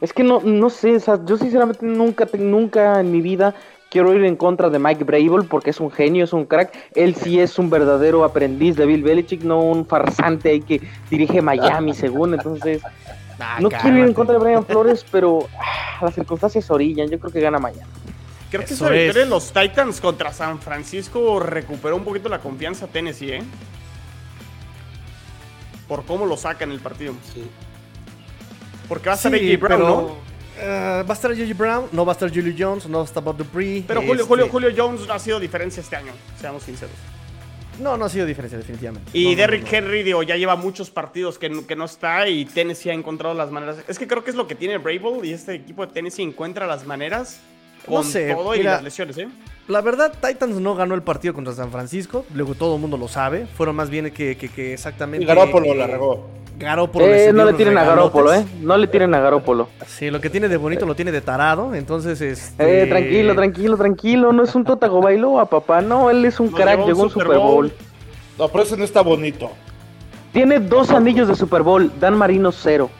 es 0.00 0.12
que 0.12 0.24
no, 0.24 0.40
no 0.40 0.70
sé, 0.70 0.96
o 0.96 1.00
sea, 1.00 1.18
yo 1.24 1.36
sinceramente 1.36 1.84
nunca, 1.84 2.26
nunca 2.38 3.00
en 3.00 3.12
mi 3.12 3.20
vida 3.20 3.54
quiero 3.94 4.12
ir 4.12 4.24
en 4.24 4.34
contra 4.34 4.68
de 4.70 4.80
Mike 4.80 5.04
Brable 5.04 5.46
porque 5.48 5.70
es 5.70 5.78
un 5.78 5.88
genio, 5.88 6.24
es 6.24 6.32
un 6.32 6.46
crack. 6.46 6.74
Él 6.96 7.14
sí 7.14 7.38
es 7.38 7.60
un 7.60 7.70
verdadero 7.70 8.24
aprendiz 8.24 8.74
de 8.74 8.86
Bill 8.86 9.04
Belichick, 9.04 9.44
no 9.44 9.60
un 9.60 9.86
farsante 9.86 10.50
ahí 10.50 10.60
que 10.60 10.80
dirige 11.08 11.40
Miami, 11.40 11.94
según. 12.04 12.34
Entonces, 12.34 12.82
Ah, 13.38 13.58
no 13.60 13.68
quiero 13.68 13.98
ir 13.98 14.04
en 14.04 14.14
contra 14.14 14.34
de 14.34 14.40
Brian 14.40 14.64
Flores, 14.64 15.04
pero 15.10 15.46
ah, 15.60 15.98
las 16.04 16.14
circunstancias 16.14 16.68
orillan. 16.70 17.08
Yo 17.08 17.18
creo 17.20 17.32
que 17.32 17.40
gana 17.40 17.58
Miami. 17.60 17.82
Creo 18.50 18.64
que 18.64 18.72
Eso 18.74 18.84
esa 18.86 18.90
victoria 18.92 19.08
es. 19.10 19.14
de 19.14 19.26
los 19.26 19.52
Titans 19.52 20.00
contra 20.00 20.32
San 20.32 20.60
Francisco 20.60 21.38
recuperó 21.40 21.96
un 21.96 22.04
poquito 22.04 22.28
la 22.28 22.38
confianza 22.40 22.86
a 22.86 22.88
Tennessee, 22.88 23.30
¿eh? 23.32 23.42
Por 25.88 26.04
cómo 26.04 26.26
lo 26.26 26.36
sacan 26.36 26.70
el 26.72 26.80
partido. 26.80 27.14
Porque 28.88 29.06
va 29.08 29.12
a 29.12 29.16
estar 29.16 29.32
Sí, 29.32 29.52
AJ 29.52 29.60
Brown, 29.60 29.80
pero, 29.82 29.88
¿no? 29.88 30.16
Eh, 30.58 31.02
va 31.06 31.10
a 31.10 31.12
estar 31.12 31.30
J.J. 31.32 31.54
Brown, 31.56 31.86
no 31.92 32.04
va 32.06 32.12
a 32.12 32.14
estar 32.14 32.28
Julio 32.32 32.54
Jones, 32.56 32.86
no 32.88 32.98
va 32.98 33.04
a 33.04 33.06
estar 33.06 33.22
Bob 33.22 33.36
Dupree. 33.36 33.84
Pero 33.86 34.00
Julio, 34.00 34.14
este, 34.22 34.26
Julio, 34.28 34.48
Julio 34.48 34.70
Jones 34.76 35.06
no 35.06 35.12
ha 35.14 35.18
sido 35.18 35.40
diferencia 35.40 35.80
este 35.80 35.96
año, 35.96 36.12
seamos 36.40 36.62
sinceros. 36.62 36.94
No, 37.80 37.96
no 37.96 38.04
ha 38.04 38.08
sido 38.08 38.24
diferencia, 38.24 38.56
definitivamente. 38.56 39.10
Y 39.12 39.32
No, 39.32 39.36
Derrick 39.36 39.64
no, 39.64 39.70
no. 39.72 39.76
Henry, 39.78 40.02
digo, 40.04 40.22
ya 40.22 40.36
lleva 40.36 40.54
muchos 40.54 40.90
partidos 40.90 41.38
que, 41.38 41.48
no- 41.48 41.66
que 41.66 41.74
no 41.74 41.86
está 41.86 42.28
y 42.28 42.44
Tennessee 42.44 42.90
ha 42.90 42.94
encontrado 42.94 43.34
las 43.34 43.50
maneras. 43.50 43.78
Es 43.88 43.98
que 43.98 44.06
creo 44.06 44.22
que 44.22 44.30
es 44.30 44.36
lo 44.36 44.46
que 44.46 44.54
tiene 44.54 44.78
Brable 44.78 45.26
y 45.26 45.32
este 45.32 45.54
equipo 45.54 45.84
de 45.84 45.92
Tennessee 45.92 46.22
encuentra 46.22 46.68
las 46.68 46.86
maneras 46.86 47.40
No 47.88 47.96
con 47.96 48.04
sé, 48.04 48.32
todo 48.32 48.54
y 48.54 48.62
las 48.62 48.80
lesiones, 48.82 49.18
¿eh? 49.18 49.28
La 49.66 49.80
verdad, 49.80 50.12
Titans 50.12 50.60
no 50.60 50.76
ganó 50.76 50.94
el 50.94 51.02
partido 51.02 51.34
contra 51.34 51.52
San 51.52 51.72
Francisco. 51.72 52.24
Luego 52.32 52.54
todo 52.54 52.76
el 52.76 52.80
mundo 52.80 52.96
lo 52.96 53.08
sabe. 53.08 53.46
Fueron 53.46 53.74
más 53.74 53.90
bien 53.90 54.10
que, 54.12 54.36
que, 54.36 54.48
que 54.50 54.74
exactamente. 54.74 55.24
Y 55.24 55.26
Garópolo 55.26 55.72
eh, 55.72 55.74
la 55.74 55.86
regó. 55.88 56.28
Garópolo 56.58 57.06
Eh, 57.06 57.32
no 57.32 57.44
le 57.44 57.52
tiren 57.54 57.76
a. 57.78 57.84
Garópolo, 57.84 58.32
¿eh? 58.32 58.44
No 58.60 58.76
le 58.76 58.86
tiren 58.86 59.12
a 59.14 59.20
Garópolo. 59.20 59.68
Sí, 59.86 60.10
lo 60.10 60.20
que 60.20 60.30
tiene 60.30 60.48
de 60.48 60.56
bonito 60.56 60.86
lo 60.86 60.94
tiene 60.94 61.10
de 61.12 61.20
tarado. 61.20 61.74
Entonces, 61.74 62.20
este. 62.20 62.82
Eh, 62.84 62.86
tranquilo, 62.86 63.34
tranquilo, 63.34 63.76
tranquilo. 63.76 64.32
No 64.32 64.44
es 64.44 64.54
un 64.54 64.64
Totago 64.64 65.00
Bailoa, 65.02 65.46
papá. 65.46 65.80
No, 65.80 66.10
él 66.10 66.24
es 66.24 66.38
un 66.38 66.50
Nos 66.50 66.60
crack. 66.60 66.86
Llegó 66.86 67.02
un 67.02 67.10
Super 67.10 67.26
Bowl. 67.28 67.38
Bowl. 67.38 67.72
No, 68.38 68.48
pero 68.48 68.64
ese 68.64 68.76
no 68.76 68.84
está 68.84 69.00
bonito. 69.02 69.50
Tiene 70.32 70.60
dos 70.60 70.90
anillos 70.90 71.28
de 71.28 71.34
Super 71.34 71.62
Bowl. 71.62 71.90
Dan 72.00 72.16
Marino 72.16 72.52
cero. 72.52 72.90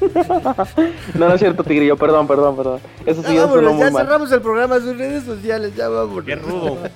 no, 1.14 1.28
no 1.28 1.34
es 1.34 1.40
cierto, 1.40 1.64
Tigrillo. 1.64 1.96
Perdón, 1.96 2.26
perdón, 2.26 2.56
perdón. 2.56 2.80
Eso 3.06 3.22
sí, 3.22 3.34
Ya 3.34 3.44
eso 3.44 3.48
vámonos, 3.48 3.72
no 3.72 3.78
ya 3.78 3.84
muy 3.84 3.92
mal. 3.92 4.04
cerramos 4.06 4.32
el 4.32 4.40
programa 4.40 4.76
en 4.76 4.82
sus 4.82 4.96
redes 4.98 5.24
sociales. 5.24 5.74
Ya 5.76 5.88
vámonos. 5.88 6.24
Qué 6.24 6.36
rudo. 6.36 6.78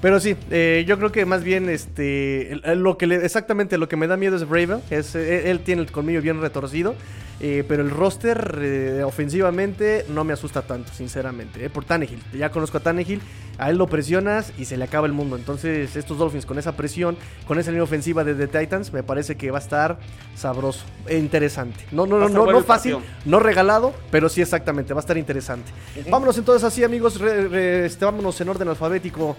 Pero 0.00 0.20
sí, 0.20 0.36
eh, 0.50 0.84
yo 0.86 0.96
creo 0.96 1.10
que 1.10 1.24
más 1.26 1.42
bien 1.42 1.68
este 1.68 2.60
lo 2.76 2.96
que 2.96 3.06
le- 3.08 3.24
exactamente 3.24 3.78
lo 3.78 3.88
que 3.88 3.96
me 3.96 4.06
da 4.06 4.16
miedo 4.16 4.36
es 4.36 4.48
Bravel. 4.48 4.78
Es, 4.90 5.14
eh, 5.16 5.50
él 5.50 5.60
tiene 5.60 5.82
el 5.82 5.90
colmillo 5.90 6.22
bien 6.22 6.40
retorcido. 6.40 6.94
eh, 7.40 7.62
pero 7.68 7.84
el 7.84 7.90
roster 7.90 8.58
eh, 8.60 9.02
ofensivamente 9.04 10.04
no 10.08 10.24
me 10.24 10.32
asusta 10.32 10.62
tanto, 10.62 10.92
sinceramente. 10.92 11.64
eh, 11.64 11.70
por 11.70 11.84
Tannehill. 11.84 12.20
Ya 12.36 12.50
conozco 12.50 12.78
a 12.78 12.80
Tannehill. 12.80 13.20
A 13.58 13.70
él 13.70 13.76
lo 13.76 13.86
presionas 13.88 14.52
y 14.58 14.64
se 14.66 14.76
le 14.76 14.84
acaba 14.84 15.06
el 15.06 15.12
mundo. 15.12 15.36
Entonces, 15.36 15.94
estos 15.96 16.18
Dolphins 16.18 16.46
con 16.46 16.58
esa 16.58 16.76
presión, 16.76 17.16
con 17.46 17.58
esa 17.58 17.70
línea 17.70 17.82
ofensiva 17.84 18.22
de 18.24 18.34
The 18.34 18.46
Titans, 18.46 18.92
me 18.92 19.02
parece 19.04 19.36
que 19.36 19.50
va 19.52 19.58
a 19.58 19.60
estar 19.60 19.98
sabroso 20.36 20.84
e 21.06 21.16
interesante. 21.18 21.84
No, 21.92 22.06
no, 22.06 22.18
no, 22.18 22.28
no, 22.28 22.46
no 22.52 22.60
fácil, 22.62 22.94
partido. 22.94 23.14
no 23.24 23.38
regalado, 23.40 23.94
pero 24.12 24.28
sí 24.28 24.40
exactamente, 24.42 24.92
va 24.94 25.00
a 25.00 25.02
estar 25.02 25.16
interesante. 25.18 25.70
Vámonos 26.08 26.38
entonces 26.38 26.62
así, 26.64 26.82
amigos, 26.84 27.20
re- 27.20 27.48
re- 27.48 27.86
este, 27.86 28.04
vámonos 28.04 28.40
en 28.40 28.48
orden 28.48 28.68
alfabético. 28.68 29.36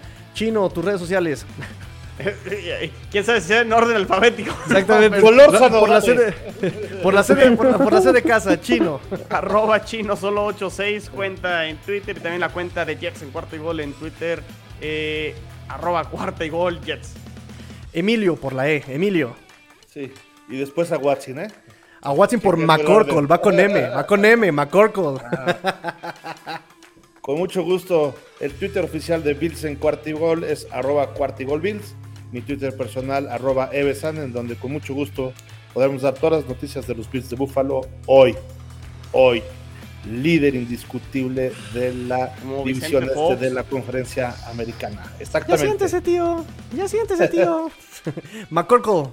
Chino, 0.50 0.68
tus 0.68 0.84
redes 0.84 1.00
sociales. 1.00 1.46
¿Quién 3.10 3.24
sabe 3.24 3.40
si 3.40 3.48
sea 3.48 3.60
en 3.60 3.72
orden 3.72 3.96
alfabético? 3.96 4.52
Exactamente. 4.66 5.20
Por, 5.22 5.32
la 5.34 5.48
sede, 5.48 6.32
por 7.02 7.14
la 7.14 7.22
sede, 7.22 7.52
por 7.56 7.66
la- 7.70 7.78
por 7.78 7.92
la 7.92 8.02
sede 8.02 8.22
casa, 8.22 8.60
chino. 8.60 9.00
Arroba 9.30 9.84
chino 9.84 10.16
solo 10.16 10.44
86 10.46 11.08
cuenta 11.14 11.66
en 11.66 11.76
Twitter 11.78 12.16
y 12.18 12.20
también 12.20 12.40
la 12.40 12.48
cuenta 12.50 12.84
de 12.84 12.96
Jets 12.96 13.22
en 13.22 13.30
cuarto 13.30 13.54
y 13.56 13.60
gol 13.60 13.78
en 13.80 13.92
Twitter. 13.94 14.42
eh, 14.80 15.34
arroba 15.68 16.04
cuarta 16.06 16.44
y 16.44 16.48
gol 16.48 16.80
Jets. 16.84 17.14
Emilio 17.92 18.34
por 18.34 18.52
la 18.52 18.68
E, 18.68 18.82
Emilio. 18.88 19.34
Sí. 19.88 20.12
Y 20.48 20.56
después 20.58 20.90
a 20.90 20.98
Watson, 20.98 21.38
¿eh? 21.38 21.48
A 22.02 22.10
Watson 22.10 22.40
por 22.40 22.56
McCorkle, 22.56 23.22
va 23.22 23.40
con 23.40 23.58
M, 23.60 23.88
va 23.88 24.04
con 24.06 24.24
M, 24.24 24.50
McCorkle. 24.50 25.20
Con 27.20 27.38
mucho 27.38 27.62
gusto, 27.62 28.14
el 28.40 28.52
Twitter 28.52 28.82
oficial 28.84 29.22
de 29.22 29.34
Bills 29.34 29.64
en 29.64 29.76
Cuartigol 29.76 30.44
es 30.44 30.66
arroba 30.70 31.12
Cuartigol 31.14 31.60
Bills. 31.60 31.94
Mi 32.32 32.40
Twitter 32.40 32.76
personal, 32.76 33.28
arroba 33.28 33.70
Evesan, 33.72 34.16
en 34.18 34.32
donde 34.32 34.54
con 34.56 34.72
mucho 34.72 34.94
gusto 34.94 35.32
podemos 35.74 36.02
dar 36.02 36.14
todas 36.14 36.42
las 36.42 36.48
noticias 36.48 36.86
de 36.86 36.94
los 36.94 37.10
Bills 37.10 37.28
de 37.28 37.36
Buffalo 37.36 37.82
hoy. 38.06 38.34
Hoy. 39.12 39.42
Líder 40.10 40.54
indiscutible 40.54 41.52
de 41.74 41.92
la 41.92 42.34
Como 42.36 42.64
división 42.64 43.02
Vicente 43.02 43.06
este 43.06 43.14
Fox. 43.14 43.40
de 43.40 43.50
la 43.50 43.64
conferencia 43.64 44.34
americana. 44.48 45.04
Ya 45.04 45.16
Exactamente. 45.20 45.66
siéntese, 45.66 46.00
tío. 46.00 46.44
Ya 46.74 46.88
siéntese, 46.88 47.28
tío. 47.28 47.70
McCorkle. 48.50 49.12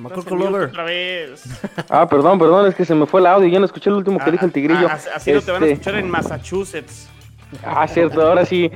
Mute 0.00 0.30
Lover. 0.34 0.68
Otra 0.68 0.84
vez. 0.84 1.44
Ah, 1.88 2.08
perdón, 2.08 2.38
perdón, 2.38 2.66
es 2.66 2.74
que 2.74 2.84
se 2.84 2.94
me 2.94 3.06
fue 3.06 3.20
el 3.20 3.26
audio. 3.26 3.48
Ya 3.48 3.58
no 3.58 3.64
escuché 3.66 3.90
el 3.90 3.96
último 3.96 4.18
que 4.18 4.24
Ah, 4.28 4.30
dijo 4.32 4.44
el 4.46 4.52
tigrillo. 4.52 4.88
ah, 4.88 4.94
así 4.94 5.08
así 5.14 5.32
no 5.32 5.40
te 5.42 5.50
van 5.52 5.62
a 5.62 5.66
Este, 5.66 5.72
escuchar 5.74 5.94
en 5.96 6.10
Massachusetts. 6.10 7.08
Ah, 7.64 7.86
cierto, 7.88 8.22
ahora 8.22 8.44
sí. 8.44 8.70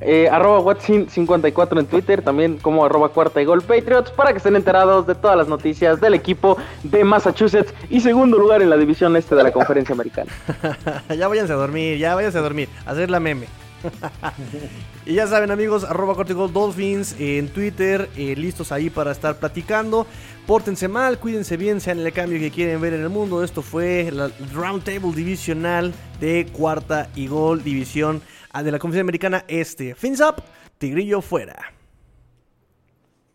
Eh, 0.00 0.28
arroba 0.30 0.60
Watson54 0.60 1.78
en 1.80 1.86
Twitter, 1.86 2.22
también 2.22 2.56
como 2.58 2.84
arroba 2.84 3.08
cuarta 3.08 3.42
y 3.42 3.44
gol 3.44 3.62
Patriots, 3.62 4.10
para 4.12 4.30
que 4.30 4.36
estén 4.38 4.54
enterados 4.54 5.06
de 5.08 5.14
todas 5.16 5.36
las 5.36 5.48
noticias 5.48 6.00
del 6.00 6.14
equipo 6.14 6.56
de 6.84 7.02
Massachusetts 7.02 7.74
y 7.90 8.00
segundo 8.00 8.38
lugar 8.38 8.62
en 8.62 8.70
la 8.70 8.76
división 8.76 9.16
este 9.16 9.34
de 9.34 9.42
la 9.42 9.50
conferencia 9.50 9.92
americana. 9.92 10.30
ya 11.18 11.26
váyanse 11.26 11.52
a 11.52 11.56
dormir, 11.56 11.98
ya 11.98 12.14
váyanse 12.14 12.38
a 12.38 12.42
dormir. 12.42 12.68
a 12.86 12.92
Hacer 12.92 13.10
la 13.10 13.18
meme. 13.18 13.46
y 15.06 15.14
ya 15.14 15.26
saben 15.26 15.50
amigos, 15.50 15.84
arroba 15.84 16.14
Cortigol 16.14 16.52
Dolphins 16.52 17.16
en 17.18 17.48
Twitter, 17.48 18.08
eh, 18.16 18.34
listos 18.36 18.72
ahí 18.72 18.90
para 18.90 19.12
estar 19.12 19.38
platicando. 19.38 20.06
Pórtense 20.46 20.88
mal, 20.88 21.18
cuídense 21.18 21.56
bien, 21.56 21.80
sean 21.80 22.00
el 22.00 22.12
cambio 22.12 22.38
que 22.38 22.50
quieren 22.50 22.80
ver 22.80 22.94
en 22.94 23.02
el 23.02 23.08
mundo. 23.08 23.44
Esto 23.44 23.62
fue 23.62 24.10
la 24.12 24.30
Roundtable 24.52 25.12
Divisional 25.12 25.94
de 26.20 26.46
cuarta 26.52 27.08
y 27.14 27.26
gol 27.26 27.62
división 27.62 28.22
ah, 28.52 28.62
de 28.62 28.72
la 28.72 28.78
Conferencia 28.78 29.02
Americana 29.02 29.44
Este. 29.48 29.94
Fins 29.94 30.20
up, 30.20 30.42
Tigrillo 30.78 31.20
fuera. 31.20 31.72